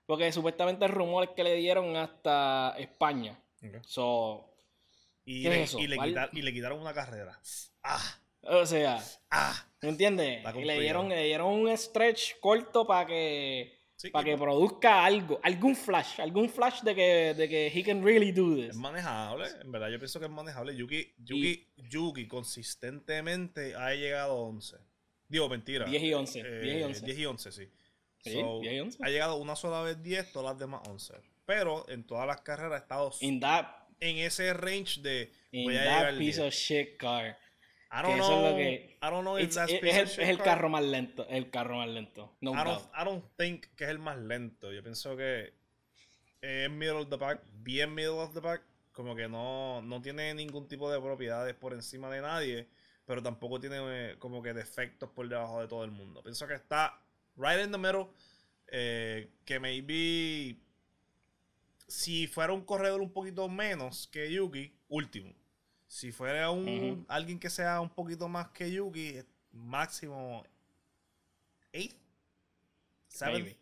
porque 0.06 0.32
supuestamente 0.32 0.84
el 0.84 0.92
rumor 0.92 1.24
es 1.24 1.30
que 1.30 1.44
le 1.44 1.54
dieron 1.54 1.96
hasta 1.96 2.74
España. 2.78 3.38
So, 3.82 4.52
y, 5.24 5.44
le, 5.48 5.66
y, 6.32 6.42
le 6.42 6.52
quitaron 6.52 6.80
una 6.80 6.92
carrera. 6.92 7.40
Ah. 7.82 8.18
O 8.42 8.66
sea, 8.66 9.00
ah. 9.30 9.66
¿me 9.80 9.90
entiendes? 9.90 10.42
Le 10.54 10.80
dieron, 10.80 11.08
le 11.08 11.24
dieron 11.24 11.52
un 11.52 11.76
stretch 11.76 12.40
corto 12.40 12.86
para 12.86 13.06
que 13.06 13.82
para 14.10 14.24
que 14.24 14.36
produzca 14.36 15.04
algo, 15.04 15.38
algún 15.42 15.76
flash, 15.76 16.20
algún 16.20 16.48
flash 16.48 16.82
de 16.82 16.94
que, 16.94 17.34
de 17.34 17.48
que 17.48 17.66
he 17.68 17.84
can 17.84 18.02
really 18.02 18.32
do 18.32 18.56
this. 18.56 18.70
Es 18.70 18.76
manejable, 18.76 19.46
en 19.60 19.70
verdad 19.70 19.90
yo 19.90 19.98
pienso 19.98 20.18
que 20.18 20.26
es 20.26 20.32
manejable. 20.32 20.74
Yuki, 20.76 21.14
Yuki, 21.18 21.68
Yuki 21.76 22.26
consistentemente 22.26 23.76
ha 23.76 23.94
llegado 23.94 24.32
a 24.32 24.40
11. 24.40 24.76
Digo, 25.28 25.48
mentira. 25.48 25.86
10 25.86 26.02
y 26.02 26.14
11. 26.14 26.42
10 26.42 26.80
y 26.80 26.82
11. 26.82 27.06
10 27.06 27.18
y 27.18 27.26
11, 27.26 27.52
sí. 27.52 27.68
Ha 28.24 29.08
llegado 29.08 29.36
una 29.36 29.56
sola 29.56 29.82
vez 29.82 30.02
10, 30.02 30.32
todas 30.32 30.52
las 30.52 30.58
demás 30.58 30.82
11. 30.88 31.14
Pero 31.44 31.88
en 31.88 32.04
todas 32.04 32.26
las 32.26 32.40
carreras 32.40 32.72
ha 32.72 32.82
estado 32.82 33.10
en 33.20 34.18
ese 34.18 34.52
range 34.52 35.00
de 35.00 35.32
voy 35.52 35.76
a 35.76 35.84
that 35.84 36.18
piece 36.18 36.40
of 36.40 36.52
shit 36.52 36.96
car. 36.96 37.38
I 37.92 38.02
don't 38.02 38.16
know. 38.16 38.46
Es, 38.46 38.54
que, 38.54 38.98
I 39.02 39.10
don't 39.10 39.22
know 39.22 39.38
if 39.38 39.54
that's 39.54 39.70
es, 39.72 39.82
el, 39.82 40.06
es 40.06 40.18
el 40.18 40.38
carro 40.38 40.68
más 40.68 40.82
lento. 40.82 41.26
El 41.28 41.50
carro 41.50 41.76
más 41.76 41.88
lento. 41.88 42.36
No 42.40 42.52
I, 42.52 42.64
don't, 42.64 42.82
I 42.96 43.04
don't 43.04 43.24
think 43.36 43.66
que 43.76 43.84
es 43.84 43.90
el 43.90 43.98
más 43.98 44.18
lento. 44.18 44.72
Yo 44.72 44.82
pienso 44.82 45.16
que 45.16 45.52
es 46.40 46.70
middle 46.70 47.02
of 47.02 47.10
the 47.10 47.18
pack, 47.18 47.42
bien 47.52 47.94
middle 47.94 48.18
of 48.18 48.32
the 48.32 48.40
pack. 48.40 48.62
Como 48.92 49.14
que 49.14 49.28
no, 49.28 49.82
no 49.82 50.00
tiene 50.00 50.34
ningún 50.34 50.68
tipo 50.68 50.90
de 50.90 51.00
propiedades 51.00 51.54
por 51.54 51.74
encima 51.74 52.10
de 52.10 52.22
nadie. 52.22 52.68
Pero 53.04 53.22
tampoco 53.22 53.60
tiene 53.60 53.76
eh, 53.82 54.16
como 54.18 54.42
que 54.42 54.54
defectos 54.54 55.10
por 55.10 55.28
debajo 55.28 55.60
de 55.60 55.68
todo 55.68 55.84
el 55.84 55.90
mundo. 55.90 56.22
Pienso 56.22 56.46
que 56.46 56.54
está 56.54 56.98
right 57.36 57.60
in 57.64 57.72
the 57.72 57.78
middle. 57.78 58.08
Eh, 58.74 59.28
que 59.44 59.60
maybe 59.60 60.56
si 61.86 62.26
fuera 62.26 62.52
un 62.54 62.62
corredor 62.64 63.02
un 63.02 63.12
poquito 63.12 63.48
menos 63.48 64.08
que 64.08 64.30
Yuki, 64.32 64.72
último. 64.88 65.34
Si 65.86 66.10
fuera 66.10 66.50
un 66.50 67.04
alguien 67.08 67.38
que 67.38 67.50
sea 67.50 67.80
un 67.80 67.90
poquito 67.90 68.28
más 68.28 68.48
que 68.48 68.70
Yuki, 68.72 69.16
máximo 69.52 70.42
8, 71.74 71.94
7. 73.08 73.58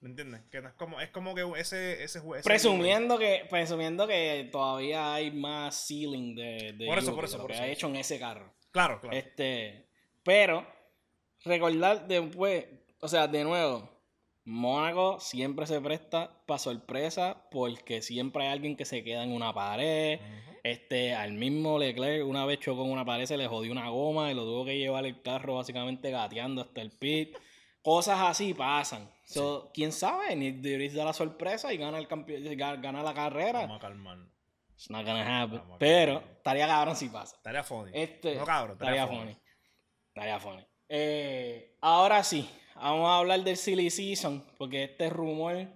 ¿Me 0.00 0.08
entiendes? 0.08 0.40
Que 0.50 0.62
no 0.62 0.68
es 0.68 0.74
como, 0.74 1.00
es 1.00 1.10
como 1.10 1.34
que 1.34 1.42
ese, 1.58 2.02
ese, 2.02 2.18
ese 2.18 2.42
presumiendo 2.42 3.18
que 3.18 3.46
Presumiendo 3.50 4.06
que 4.08 4.48
todavía 4.50 5.14
hay 5.14 5.30
más 5.30 5.86
ceiling 5.86 6.34
de, 6.34 6.72
de 6.72 6.86
por 6.86 6.98
eso, 6.98 7.14
por 7.14 7.24
eso, 7.24 7.38
por 7.38 7.48
que 7.48 7.52
eso. 7.54 7.62
ha 7.62 7.68
hecho 7.68 7.86
en 7.88 7.96
ese 7.96 8.18
carro. 8.18 8.52
Claro, 8.72 8.98
claro. 9.00 9.16
Este, 9.16 9.86
pero 10.22 10.66
recordar 11.44 12.08
después, 12.08 12.64
o 13.00 13.08
sea, 13.08 13.26
de 13.26 13.44
nuevo, 13.44 13.88
Mónaco 14.44 15.20
siempre 15.20 15.66
se 15.66 15.80
presta 15.80 16.30
para 16.46 16.58
sorpresa 16.58 17.46
porque 17.50 18.02
siempre 18.02 18.44
hay 18.44 18.52
alguien 18.52 18.76
que 18.76 18.84
se 18.84 19.04
queda 19.04 19.22
en 19.24 19.32
una 19.32 19.52
pared. 19.52 20.20
Este, 20.62 21.14
al 21.14 21.32
mismo 21.32 21.78
Leclerc 21.78 22.26
una 22.26 22.44
vez 22.44 22.60
chocó 22.60 22.82
con 22.82 22.90
una 22.90 23.04
pared, 23.04 23.24
se 23.24 23.36
le 23.36 23.46
jodió 23.46 23.72
una 23.72 23.88
goma 23.88 24.30
y 24.30 24.34
lo 24.34 24.44
tuvo 24.44 24.64
que 24.64 24.76
llevar 24.76 25.06
el 25.06 25.22
carro 25.22 25.56
básicamente 25.56 26.10
gateando 26.10 26.62
hasta 26.62 26.80
el 26.80 26.90
pit. 26.90 27.36
Cosas 27.82 28.20
así 28.20 28.52
pasan. 28.52 29.10
So, 29.24 29.70
¿Quién 29.72 29.92
sabe? 29.92 30.36
Ni 30.36 30.50
da 30.50 31.04
la 31.04 31.12
sorpresa 31.14 31.72
y 31.72 31.78
gana 31.78 31.98
el 31.98 32.06
campeón, 32.08 32.44
gana 32.82 33.02
la 33.02 33.14
carrera. 33.14 33.60
Vamos 33.60 33.78
a 33.78 33.80
calmar. 33.80 34.18
It's 34.74 34.90
not 34.90 35.06
gonna 35.06 35.42
happen. 35.42 35.62
Pero 35.78 36.22
estaría 36.36 36.66
cabrón 36.66 36.96
si 36.96 37.08
pasa. 37.08 37.36
Estaría 37.36 37.62
funny. 37.62 37.90
Este, 37.94 38.34
no 38.34 38.44
cabrón, 38.44 38.72
estaría, 38.72 39.06
funny. 39.06 39.36
Estaría 40.08 40.40
funny. 40.40 40.66
Eh, 40.92 41.76
ahora 41.80 42.24
sí, 42.24 42.50
vamos 42.74 43.08
a 43.08 43.18
hablar 43.18 43.44
del 43.44 43.56
silly 43.56 43.90
season, 43.90 44.44
porque 44.58 44.84
este 44.84 45.08
rumor 45.08 45.68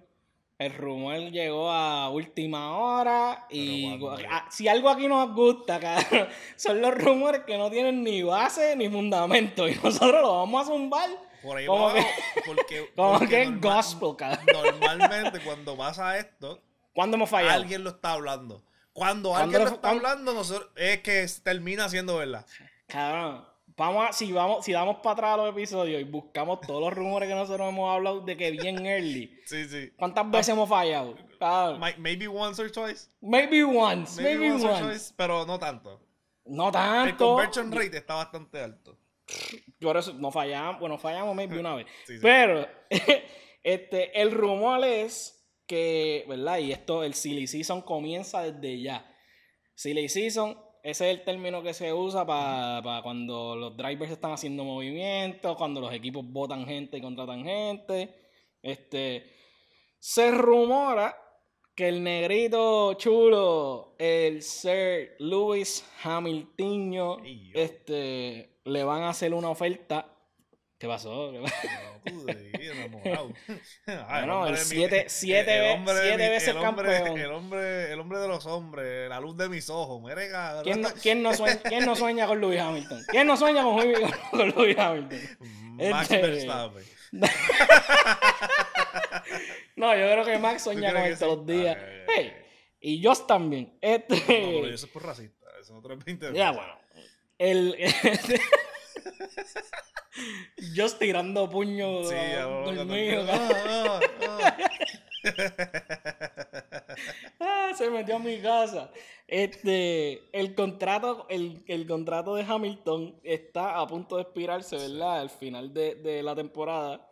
el 0.57 0.73
rumor 0.73 1.17
llegó 1.31 1.69
a 1.69 2.09
última 2.09 2.77
hora 2.77 3.45
y 3.49 3.99
ah, 4.29 4.47
si 4.49 4.69
algo 4.69 4.89
aquí 4.89 5.07
nos 5.07 5.33
gusta, 5.33 5.79
son 6.55 6.79
los 6.79 6.95
rumores 6.95 7.41
que 7.45 7.57
no 7.57 7.69
tienen 7.69 8.03
ni 8.03 8.23
base 8.23 8.75
ni 8.75 8.89
fundamento 8.89 9.67
y 9.67 9.75
nosotros 9.75 10.21
lo 10.21 10.37
vamos 10.37 10.63
a 10.63 10.65
zumbar. 10.71 11.09
Por 11.43 11.57
ahí 11.57 11.65
como 11.65 11.93
que, 11.93 12.05
porque, 12.45 12.91
como 12.95 13.19
que 13.19 13.43
es 13.43 13.61
gospel, 13.61 14.15
Normalmente 14.53 15.41
cuando 15.41 15.75
pasa 15.75 16.17
esto, 16.17 16.61
cuando 16.93 17.17
hemos 17.17 17.29
fallado? 17.29 17.55
Alguien 17.55 17.83
lo 17.83 17.89
está 17.89 18.13
hablando. 18.13 18.63
Cuando 18.93 19.35
alguien 19.35 19.61
lo 19.61 19.69
está 19.71 19.89
hablando, 19.89 20.33
nosotros, 20.33 20.71
es 20.77 21.01
que 21.01 21.27
termina 21.43 21.89
siendo 21.89 22.15
verdad. 22.15 22.45
Cabrón, 22.87 23.45
Vamos 23.77 24.09
a, 24.09 24.13
si 24.13 24.31
vamos, 24.31 24.63
si 24.63 24.71
damos 24.71 24.97
para 24.97 25.13
atrás 25.13 25.37
los 25.37 25.49
episodios 25.49 25.99
y 25.99 26.05
buscamos 26.05 26.61
todos 26.61 26.79
los 26.81 26.93
rumores 26.93 27.27
que 27.27 27.35
nosotros 27.35 27.67
hemos 27.67 27.93
hablado 27.93 28.21
de 28.21 28.37
que 28.37 28.51
bien 28.51 28.85
early. 28.85 29.31
Sí, 29.45 29.65
sí. 29.65 29.91
¿Cuántas 29.95 30.31
veces 30.31 30.49
hemos 30.49 30.67
fallado? 30.67 31.15
Maybe 31.99 32.27
once 32.27 32.59
or 32.59 32.71
twice. 32.71 33.09
Maybe 33.21 33.63
once, 33.63 34.19
maybe, 34.19 34.51
once. 34.51 34.65
Or 34.65 34.79
twice, 34.79 35.13
pero 35.15 35.45
no 35.45 35.59
tanto. 35.59 36.01
No 36.45 36.71
tanto. 36.71 37.09
El 37.09 37.15
conversion 37.15 37.71
rate 37.71 37.97
está 37.97 38.15
bastante 38.15 38.59
alto. 38.59 38.97
Por 39.79 39.97
eso 39.97 40.13
no 40.13 40.31
fallamos, 40.31 40.79
bueno, 40.79 40.97
fallamos 40.97 41.35
maybe 41.35 41.59
una 41.59 41.75
vez. 41.75 41.87
Pero 42.21 42.67
este, 43.63 44.21
el 44.21 44.31
rumor 44.31 44.83
es 44.83 45.47
que, 45.67 46.25
¿verdad? 46.27 46.59
Y 46.59 46.71
esto, 46.71 47.03
el 47.03 47.13
silly 47.13 47.47
season 47.47 47.81
comienza 47.81 48.41
desde 48.43 48.81
ya. 48.81 49.11
Silly 49.73 50.07
season 50.09 50.57
ese 50.85 51.09
es 51.09 51.17
el 51.17 51.23
término 51.23 51.63
que 51.63 51.73
se 51.73 51.91
usa 51.91 52.27
para 52.27 53.01
cuando 53.01 53.55
los 53.55 53.75
drivers 53.75 54.11
están 54.11 54.33
haciendo 54.33 54.63
movimientos, 54.63 55.57
cuando 55.57 55.81
los 55.81 55.91
equipos 55.91 56.23
votan 56.23 56.63
gente 56.67 56.97
y 56.97 57.01
contratan 57.01 57.43
gente. 57.43 58.13
Este, 58.61 59.33
se 59.97 60.29
rumora 60.29 61.17
que 61.73 61.87
el 61.87 62.03
negrito 62.03 62.93
chulo, 62.93 63.95
el 63.97 64.43
Sir 64.43 65.15
Lewis 65.17 65.83
Hamilton, 66.03 67.23
este, 67.55 68.59
le 68.63 68.83
van 68.83 69.01
a 69.01 69.09
hacer 69.09 69.33
una 69.33 69.49
oferta 69.49 70.14
¿Qué 70.77 70.87
pasó? 70.87 71.31
¿Qué 71.31 71.39
pasó? 71.39 71.55
bueno, 74.09 74.47
el 74.47 74.57
siete, 74.57 75.05
siete, 75.07 75.73
el 75.73 75.85
siete 75.85 76.29
veces 76.29 76.49
el 76.49 76.57
hombre, 76.57 76.95
campeón. 76.95 77.17
El 77.17 77.31
hombre, 77.31 77.93
el 77.93 77.99
hombre 77.99 78.19
de 78.19 78.27
los 78.27 78.45
hombres, 78.45 79.07
la 79.09 79.21
luz 79.21 79.37
de 79.37 79.47
mis 79.47 79.69
ojos. 79.69 80.03
Mire, 80.03 80.27
¿Quién 80.63 80.81
no, 80.81 80.89
quién, 81.01 81.23
no 81.23 81.33
sueña, 81.33 81.61
¿Quién 81.61 81.85
no 81.85 81.95
sueña 81.95 82.27
con 82.27 82.41
Lewis 82.41 82.59
Hamilton? 82.59 83.03
¿Quién 83.07 83.25
no 83.25 83.37
sueña 83.37 83.63
con, 83.63 83.77
con 84.31 84.49
Lewis 84.49 84.77
Hamilton? 84.77 85.19
Max 85.91 86.11
este... 86.11 86.27
Verstappen. 86.27 86.83
no, 89.77 89.95
yo 89.95 90.11
creo 90.11 90.25
que 90.25 90.37
Max 90.37 90.63
sueña 90.63 90.91
con 90.91 91.03
él 91.03 91.17
todos 91.17 91.37
los 91.37 91.47
días. 91.47 91.77
hey, 92.13 92.33
y 92.81 92.99
yo 92.99 93.15
también. 93.15 93.77
Este... 93.79 94.15
No, 94.15 94.21
pero 94.27 94.73
eso 94.73 94.87
es 94.87 94.91
por 94.91 95.05
racista. 95.05 95.47
Eso 95.61 95.73
no 95.73 95.81
20 95.81 96.33
Ya, 96.33 96.51
bueno. 96.51 96.77
El... 97.37 97.77
Yo 100.73 100.89
tirando 100.97 101.49
puños 101.49 102.09
sí, 102.09 102.15
ah, 102.15 102.63
ah, 103.29 103.99
ah. 107.39 107.71
se 107.75 107.89
metió 107.89 108.15
a 108.15 108.19
mi 108.19 108.39
casa. 108.39 108.91
Este, 109.27 110.29
el 110.37 110.55
contrato, 110.55 111.25
el, 111.29 111.87
contrato 111.87 112.35
de 112.35 112.43
Hamilton 112.43 113.19
está 113.23 113.79
a 113.79 113.87
punto 113.87 114.17
de 114.17 114.21
expirarse, 114.21 114.77
¿verdad? 114.77 115.19
Al 115.19 115.29
final 115.29 115.73
de, 115.73 116.21
la 116.23 116.35
temporada. 116.35 117.11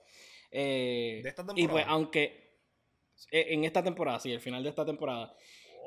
Eh, 0.51 1.21
de 1.23 1.29
esta 1.29 1.45
temporada. 1.45 1.61
Y 1.61 1.67
pues, 1.67 1.85
aunque 1.87 2.43
eh, 3.31 3.47
en 3.49 3.63
esta 3.63 3.83
temporada, 3.83 4.19
sí, 4.19 4.31
el 4.31 4.39
final 4.39 4.63
de 4.63 4.69
esta 4.69 4.85
temporada. 4.85 5.35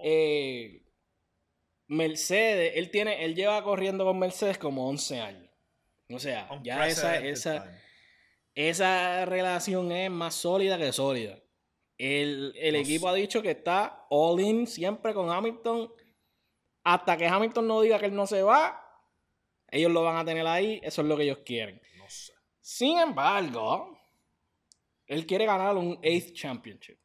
Eh, 0.02 0.82
Mercedes, 1.88 2.72
él 2.74 2.90
tiene, 2.90 3.24
él 3.24 3.35
lleva 3.35 3.62
corriendo 3.62 4.04
con 4.04 4.18
Mercedes 4.18 4.59
como 4.59 4.88
11 4.88 5.20
años. 5.20 5.45
O 6.11 6.19
sea, 6.19 6.49
ya 6.62 6.87
esa, 6.87 7.19
esa, 7.19 7.81
esa 8.55 9.25
relación 9.25 9.90
es 9.92 10.11
más 10.11 10.35
sólida 10.35 10.79
que 10.79 10.92
sólida. 10.92 11.38
El, 11.99 12.55
equipo 12.77 13.09
ha 13.09 13.14
dicho 13.14 13.42
que 13.42 13.53
está 13.53 14.07
all 14.11 14.40
in 14.40 14.66
siempre 14.66 15.14
con 15.14 15.31
Hamilton. 15.31 15.92
Hasta 16.85 17.16
que 17.16 17.27
Hamilton 17.27 17.66
no 17.66 17.81
diga 17.81 17.99
que 17.99 18.07
él 18.07 18.14
no 18.14 18.27
se 18.27 18.42
va, 18.42 18.81
ellos 19.71 19.90
lo 19.90 20.05
van 20.05 20.16
a 20.16 20.25
tener 20.25 20.47
ahí. 20.47 20.81
Eso 20.83 21.03
es 21.03 21.09
lo 21.09 21.16
que 21.16 21.25
ellos 21.25 21.38
quieren. 21.45 21.81
Sin 22.61 22.99
embargo, 22.99 23.99
él 25.07 25.27
quiere 25.27 25.47
ganar 25.47 25.77
un 25.77 25.99
eighth 26.03 26.33
championship. 26.35 26.99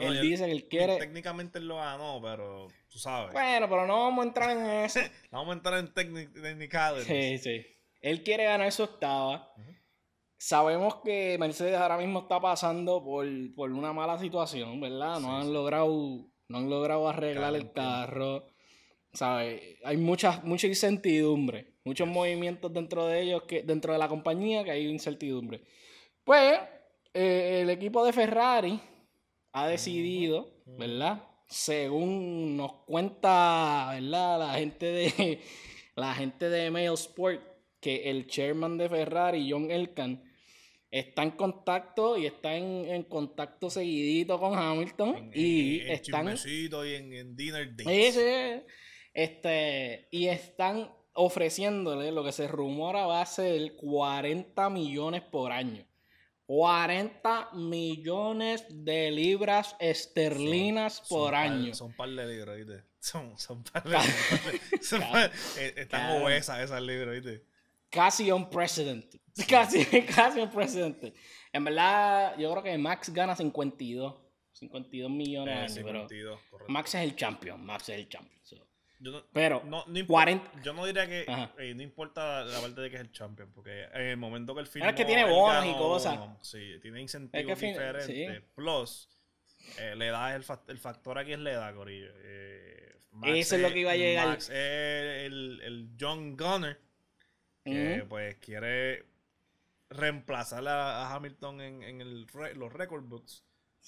él 0.00 0.20
dice 0.20 0.44
que 0.46 0.52
él 0.52 0.68
quiere. 0.68 0.98
Técnicamente 0.98 1.58
él 1.58 1.68
lo 1.68 1.76
ganó, 1.76 2.20
pero 2.22 2.68
tú 2.88 2.98
sabes. 2.98 3.32
Bueno, 3.32 3.68
pero 3.68 3.86
no 3.86 4.04
vamos 4.04 4.24
a 4.24 4.28
entrar 4.28 4.56
en 4.56 4.66
eso. 4.84 5.00
vamos 5.30 5.50
a 5.50 5.52
entrar 5.54 5.78
en 5.78 5.92
técnicas. 5.92 7.04
Sí, 7.04 7.38
sí. 7.38 7.66
Él 8.06 8.22
quiere 8.22 8.44
ganar 8.44 8.70
su 8.70 8.84
octava. 8.84 9.52
Sabemos 10.38 10.96
que 11.04 11.36
Mercedes 11.40 11.76
ahora 11.76 11.98
mismo 11.98 12.20
está 12.20 12.38
pasando 12.40 13.02
por, 13.02 13.26
una 13.26 13.92
mala 13.92 14.16
situación, 14.16 14.80
¿verdad? 14.80 15.18
No 15.18 15.36
han 15.36 15.52
logrado, 15.52 15.90
no 16.46 16.58
han 16.58 16.70
logrado 16.70 17.08
arreglar 17.08 17.56
el 17.56 17.72
carro. 17.72 18.46
¿sabes? 19.12 19.60
Hay 19.82 19.96
mucha, 19.96 20.40
mucha 20.44 20.68
incertidumbre, 20.68 21.74
muchos 21.84 22.06
movimientos 22.06 22.72
dentro 22.72 23.06
de 23.06 23.22
ellos, 23.22 23.42
que, 23.42 23.64
dentro 23.64 23.92
de 23.92 23.98
la 23.98 24.06
compañía, 24.06 24.62
que 24.62 24.70
hay 24.70 24.86
incertidumbre. 24.86 25.64
Pues, 26.22 26.60
eh, 27.12 27.62
el 27.62 27.70
equipo 27.70 28.04
de 28.04 28.12
Ferrari 28.12 28.80
ha 29.50 29.66
decidido, 29.66 30.48
¿verdad? 30.78 31.24
Según 31.48 32.56
nos 32.56 32.72
cuenta, 32.84 33.88
¿verdad? 33.94 34.38
La 34.38 34.54
gente 34.54 34.86
de 34.86 35.40
la 35.96 36.14
gente 36.14 36.48
de 36.48 36.70
Mail 36.70 36.92
Sport, 36.92 37.55
que 37.86 38.10
el 38.10 38.26
chairman 38.26 38.78
de 38.78 38.88
Ferrari, 38.88 39.48
John 39.48 39.70
Elkan, 39.70 40.20
está 40.90 41.22
en 41.22 41.30
contacto 41.30 42.18
y 42.18 42.26
está 42.26 42.56
en, 42.56 43.04
contacto 43.04 43.70
seguidito 43.70 44.40
con 44.40 44.58
Hamilton 44.58 45.30
y 45.32 45.82
están 45.82 46.34
y 46.44 46.94
en, 46.94 47.36
dinner 47.36 47.76
este 49.14 50.08
y 50.10 50.26
están 50.26 50.90
ofreciéndole 51.12 52.10
lo 52.10 52.24
que 52.24 52.32
se 52.32 52.48
rumora 52.48 53.06
va 53.06 53.22
a 53.22 53.26
ser 53.26 53.76
40 53.76 54.68
millones 54.70 55.22
por 55.22 55.52
año 55.52 55.86
40 56.46 57.50
millones 57.52 58.64
de 58.68 59.12
libras 59.12 59.76
esterlinas 59.78 61.02
por 61.08 61.36
año. 61.36 61.72
son 61.72 61.92
par 61.92 62.08
de 62.08 62.26
libras, 62.26 62.56
¿viste? 62.56 62.84
Son, 62.98 63.38
son 63.38 63.62
par 63.62 63.84
de 63.84 63.90
libras. 64.92 65.58
Eh, 65.58 65.74
están 65.76 66.20
obesas 66.20 66.60
esas 66.60 66.82
libras, 66.82 67.14
¿viste? 67.14 67.55
Casi 67.90 68.30
un 68.30 68.48
presidente. 68.50 69.20
Casi, 69.48 69.84
casi 70.06 70.40
un 70.40 70.50
presidente. 70.50 71.12
En 71.52 71.62
verdad, 71.62 72.38
yo 72.38 72.50
creo 72.52 72.62
que 72.62 72.78
Max 72.78 73.12
gana 73.12 73.36
52. 73.36 74.14
52 74.52 75.10
millones 75.10 75.76
eh, 75.76 75.82
pero 75.84 76.06
Max 76.68 76.94
es 76.94 77.02
el 77.02 77.14
champion. 77.14 77.64
Max 77.64 77.90
es 77.90 77.98
el 77.98 78.08
champion. 78.08 78.40
pero 79.32 79.62
no, 79.66 79.84
no 79.86 80.06
40... 80.06 80.62
yo 80.62 80.72
no 80.72 80.86
diría 80.86 81.06
que 81.06 81.26
eh, 81.58 81.74
no 81.74 81.82
importa 81.82 82.42
la 82.44 82.60
parte 82.60 82.80
de 82.80 82.88
que 82.88 82.96
es 82.96 83.02
el 83.02 83.12
champion, 83.12 83.52
porque 83.52 83.84
en 83.92 84.02
el 84.02 84.16
momento 84.16 84.54
que 84.54 84.62
el 84.62 84.66
film. 84.66 84.86
Es 84.86 84.94
que 84.94 85.04
tiene 85.04 85.24
bonos 85.24 85.66
y 85.66 85.74
cosas. 85.74 86.18
Sí, 86.40 86.78
tiene 86.80 87.02
incentivos 87.02 87.60
diferentes. 87.60 88.42
Plus, 88.54 89.10
eh, 89.78 89.94
le 89.94 90.06
da 90.06 90.34
el, 90.34 90.44
el, 90.68 90.78
factor 90.78 91.18
aquí 91.18 91.34
es 91.34 91.38
la 91.38 91.52
edad, 91.52 91.74
Corillo. 91.74 92.10
Eso 93.24 93.56
es 93.56 93.62
lo 93.62 93.70
que 93.70 93.80
iba 93.80 93.92
a 93.92 93.96
llegar. 93.96 94.28
Max 94.28 94.48
es 94.48 95.26
el, 95.26 95.60
el 95.62 95.90
John 96.00 96.36
Gunner, 96.36 96.78
que 97.66 98.04
pues 98.08 98.36
quiere 98.36 99.04
reemplazar 99.90 100.66
a, 100.66 101.14
Hamilton 101.14 101.60
en, 101.60 101.82
en 101.82 102.00
el, 102.00 102.26
los 102.54 102.72
record 102.72 103.04
books. 103.04 103.44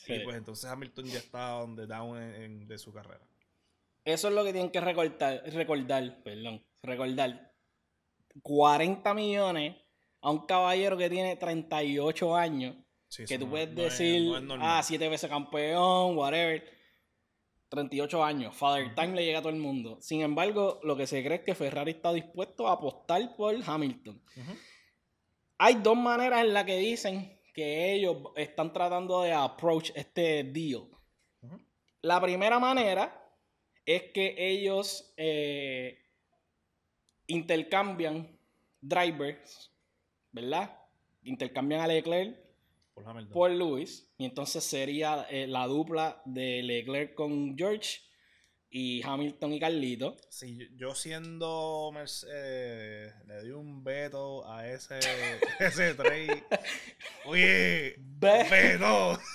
Y 0.06 0.20
pues 0.20 0.36
entonces 0.36 0.70
Hamilton 0.70 1.06
ya 1.06 1.18
está 1.18 1.48
donde 1.50 1.86
down 1.86 2.22
en, 2.22 2.68
de 2.68 2.78
su 2.78 2.92
carrera. 2.92 3.26
Eso 4.04 4.28
es 4.28 4.34
lo 4.34 4.44
que 4.44 4.52
tienen 4.52 4.70
que 4.70 4.80
recordar, 4.80 5.42
recordar, 5.52 6.22
perdón, 6.22 6.62
recordar. 6.82 7.52
40 8.42 9.14
millones 9.14 9.76
a 10.20 10.30
un 10.30 10.46
caballero 10.46 10.96
que 10.96 11.10
tiene 11.10 11.36
38 11.36 12.36
años. 12.36 12.76
que 13.26 13.38
tú 13.38 13.50
puedes 13.50 13.74
decir, 13.74 14.30
ah, 14.60 14.80
siete 14.84 15.08
veces 15.08 15.28
campeón, 15.28 16.16
whatever. 16.16 16.77
38 17.68 18.24
años. 18.24 18.56
Father 18.56 18.94
Time 18.94 19.14
le 19.14 19.24
llega 19.24 19.38
a 19.38 19.42
todo 19.42 19.52
el 19.52 19.58
mundo. 19.58 19.98
Sin 20.00 20.22
embargo, 20.22 20.80
lo 20.82 20.96
que 20.96 21.06
se 21.06 21.22
cree 21.22 21.38
es 21.38 21.44
que 21.44 21.54
Ferrari 21.54 21.92
está 21.92 22.12
dispuesto 22.12 22.68
a 22.68 22.72
apostar 22.72 23.36
por 23.36 23.54
Hamilton. 23.64 24.20
Hay 25.58 25.74
dos 25.76 25.96
maneras 25.96 26.44
en 26.44 26.54
las 26.54 26.64
que 26.64 26.78
dicen 26.78 27.40
que 27.52 27.92
ellos 27.92 28.16
están 28.36 28.72
tratando 28.72 29.22
de 29.22 29.32
approach 29.32 29.90
este 29.94 30.44
deal. 30.44 30.88
La 32.02 32.20
primera 32.20 32.58
manera 32.58 33.28
es 33.84 34.04
que 34.12 34.34
ellos 34.38 35.12
eh, 35.16 35.98
intercambian 37.26 38.38
drivers, 38.80 39.72
¿verdad? 40.30 40.78
Intercambian 41.22 41.80
a 41.80 41.86
Leclerc 41.86 42.47
por, 43.04 43.28
por 43.30 43.50
Lewis. 43.50 44.10
Y 44.18 44.24
entonces 44.24 44.64
sería 44.64 45.26
eh, 45.30 45.46
la 45.46 45.66
dupla 45.66 46.22
de 46.24 46.62
Leclerc 46.62 47.14
con 47.14 47.56
George 47.56 48.00
y 48.70 49.02
Hamilton 49.02 49.52
y 49.54 49.60
Carlito. 49.60 50.16
Sí, 50.28 50.68
yo 50.76 50.94
siendo 50.94 51.90
Mercedes, 51.92 53.14
le 53.26 53.42
di 53.42 53.50
un 53.50 53.82
veto 53.82 54.48
a 54.50 54.68
ese, 54.68 54.98
ese 55.58 55.94
trade. 55.94 56.44
Oye, 57.26 57.94
veto. 57.98 59.18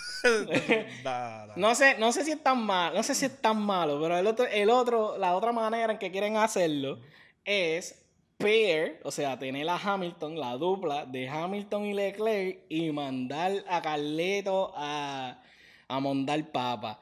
No 1.58 1.76
sé, 1.76 1.97
no 1.99 2.13
sé 2.13 2.23
si 2.23 2.32
es 2.32 2.41
tan 2.41 2.63
malo, 2.65 2.95
no 2.95 3.04
sé 3.04 3.13
si 3.13 3.26
es 3.26 3.41
tan 3.41 3.62
malo, 3.62 3.99
pero 4.02 4.17
el 4.17 4.26
otro, 4.26 4.45
el 4.45 4.69
otro, 4.69 5.17
la 5.17 5.36
otra 5.36 5.52
manera 5.52 5.91
en 5.91 5.99
que 5.99 6.12
quieren 6.12 6.38
hacerlo 6.38 7.02
es 7.43 8.02
pair, 8.43 8.99
o 9.03 9.12
sea, 9.12 9.39
tener 9.39 9.67
a 9.69 9.77
Hamilton, 9.77 10.38
la 10.38 10.58
dupla 10.58 11.06
de 11.06 11.27
Hamilton 11.29 11.86
y 11.86 11.93
Leclerc, 11.93 12.60
y 12.69 12.91
mandar 12.91 13.63
a 13.67 13.82
Carleto 13.82 14.73
a, 14.75 15.41
a 15.88 15.99
mondar 15.99 16.51
papa. 16.51 16.99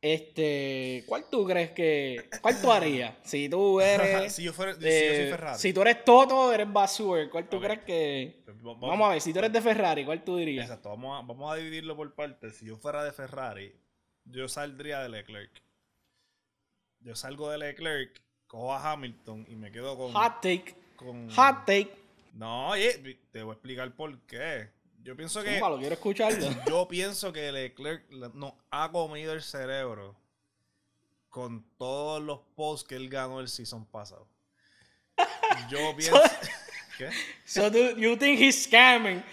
Este, 0.00 1.04
¿cuál 1.06 1.26
tú 1.30 1.46
crees 1.46 1.70
que. 1.70 2.28
¿Cuál 2.40 2.60
tú 2.60 2.72
harías? 2.72 3.14
Si 3.22 3.48
tú 3.48 3.80
eres. 3.80 4.32
si 4.34 4.42
yo 4.42 4.52
fuera. 4.52 4.74
si, 4.74 4.80
yo 4.80 4.88
soy 4.88 4.90
eh, 4.90 5.28
Ferrari. 5.30 5.58
si 5.58 5.72
tú 5.72 5.82
eres 5.82 6.04
Toto, 6.04 6.52
eres 6.52 6.72
Basur. 6.72 7.30
¿Cuál 7.30 7.48
tú 7.48 7.60
crees 7.60 7.84
que.? 7.84 8.42
Pues, 8.44 8.56
vamos, 8.60 9.08
a 9.08 9.12
ver, 9.12 9.20
si 9.20 9.32
tú 9.32 9.38
eres 9.38 9.52
de 9.52 9.60
Ferrari, 9.60 10.04
¿cuál 10.04 10.24
tú 10.24 10.36
dirías? 10.36 10.64
Exacto, 10.64 10.88
vamos 10.88 11.22
a, 11.22 11.24
vamos 11.24 11.52
a 11.52 11.54
dividirlo 11.54 11.94
por 11.94 12.12
partes. 12.16 12.56
Si 12.56 12.66
yo 12.66 12.76
fuera 12.78 13.04
de 13.04 13.12
Ferrari, 13.12 13.72
yo 14.24 14.48
saldría 14.48 15.00
de 15.00 15.08
Leclerc. 15.08 15.62
Yo 16.98 17.14
salgo 17.14 17.50
de 17.50 17.58
Leclerc, 17.58 18.20
cojo 18.52 18.74
a 18.74 18.92
Hamilton 18.92 19.46
y 19.48 19.56
me 19.56 19.72
quedo 19.72 19.96
con. 19.96 20.12
Hot 20.12 20.42
take. 20.42 20.74
Con... 20.96 21.30
Hot 21.30 21.64
take. 21.64 21.90
No, 22.34 22.68
oye, 22.68 23.18
te 23.32 23.42
voy 23.42 23.52
a 23.52 23.54
explicar 23.54 23.90
por 23.96 24.18
qué. 24.26 24.68
Yo 25.02 25.16
pienso 25.16 25.42
que. 25.42 25.58
quiero 25.58 25.94
escucharlo. 25.94 26.48
Yo 26.68 26.86
pienso 26.86 27.32
que 27.32 27.50
Leclerc 27.50 28.08
nos 28.10 28.52
ha 28.70 28.92
comido 28.92 29.32
el 29.32 29.42
cerebro 29.42 30.14
con 31.30 31.64
todos 31.78 32.22
los 32.22 32.40
posts 32.54 32.86
que 32.86 32.94
él 32.94 33.08
ganó 33.08 33.40
el 33.40 33.48
season 33.48 33.86
pasado. 33.86 34.28
Yo 35.70 35.78
pienso. 35.96 36.20
¿Qué? 36.98 37.08
So 37.46 37.70
do 37.70 37.96
you 37.96 38.16
think 38.18 38.38
he's 38.38 38.64
scamming? 38.64 39.24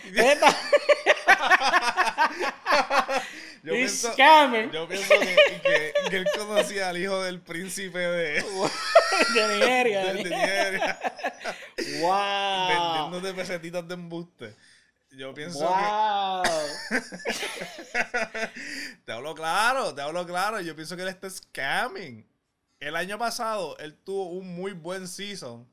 Yo 3.64 3.74
pienso. 3.74 4.16
Yo 4.72 4.88
pienso 4.88 5.14
que, 5.20 5.94
que, 6.10 6.18
él 6.18 6.28
conocía 6.38 6.90
al 6.90 6.98
hijo 6.98 7.22
del 7.24 7.42
príncipe 7.42 8.00
de, 8.00 8.44
de 9.34 9.56
Nigeria. 9.56 10.06
De, 10.06 10.14
de 10.14 10.24
Nigeria. 10.24 11.00
wow. 12.02 12.68
Vendiéndote 12.68 13.34
pesetitas 13.34 13.88
de 13.88 13.94
embuste. 13.94 14.56
Yo 15.12 15.34
pienso 15.34 15.60
wow. 15.60 16.44
que. 16.44 17.02
te 19.06 19.12
hablo 19.12 19.34
claro, 19.34 19.94
te 19.94 20.02
hablo 20.02 20.26
claro. 20.26 20.62
Yo 20.62 20.76
pienso 20.76 20.96
que 20.96 21.02
él 21.02 21.10
está 21.10 21.30
scamming. 21.30 22.28
El 22.80 22.96
año 22.96 23.18
pasado 23.18 23.78
él 23.80 23.96
tuvo 23.96 24.30
un 24.30 24.56
muy 24.56 24.72
buen 24.72 25.08
season, 25.08 25.68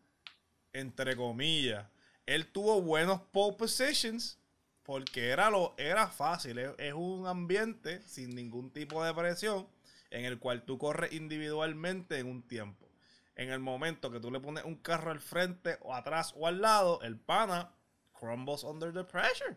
entre 0.72 1.14
comillas. 1.14 1.86
Él 2.24 2.50
tuvo 2.50 2.82
buenos 2.82 3.20
pole 3.30 3.56
positions 3.56 4.38
porque 4.86 5.30
era, 5.30 5.50
lo, 5.50 5.74
era 5.76 6.06
fácil. 6.06 6.58
Es, 6.78 6.94
un 6.94 7.26
ambiente 7.26 8.00
sin 8.02 8.36
ningún 8.36 8.70
tipo 8.70 9.04
de 9.04 9.12
presión 9.12 9.66
en 10.10 10.24
el 10.24 10.38
cual 10.38 10.62
tú 10.62 10.78
corres 10.78 11.12
individualmente 11.12 12.20
en 12.20 12.28
un 12.28 12.46
tiempo. 12.46 12.88
En 13.34 13.50
el 13.50 13.58
momento 13.58 14.12
que 14.12 14.20
tú 14.20 14.30
le 14.30 14.38
pones 14.38 14.64
un 14.64 14.76
carro 14.76 15.10
al 15.10 15.20
frente 15.20 15.76
o 15.80 15.92
atrás 15.92 16.32
o 16.36 16.46
al 16.46 16.62
lado, 16.62 17.00
el 17.02 17.18
pana 17.18 17.74
crumbles 18.12 18.62
under 18.62 18.92
the 18.92 19.02
pressure. 19.02 19.56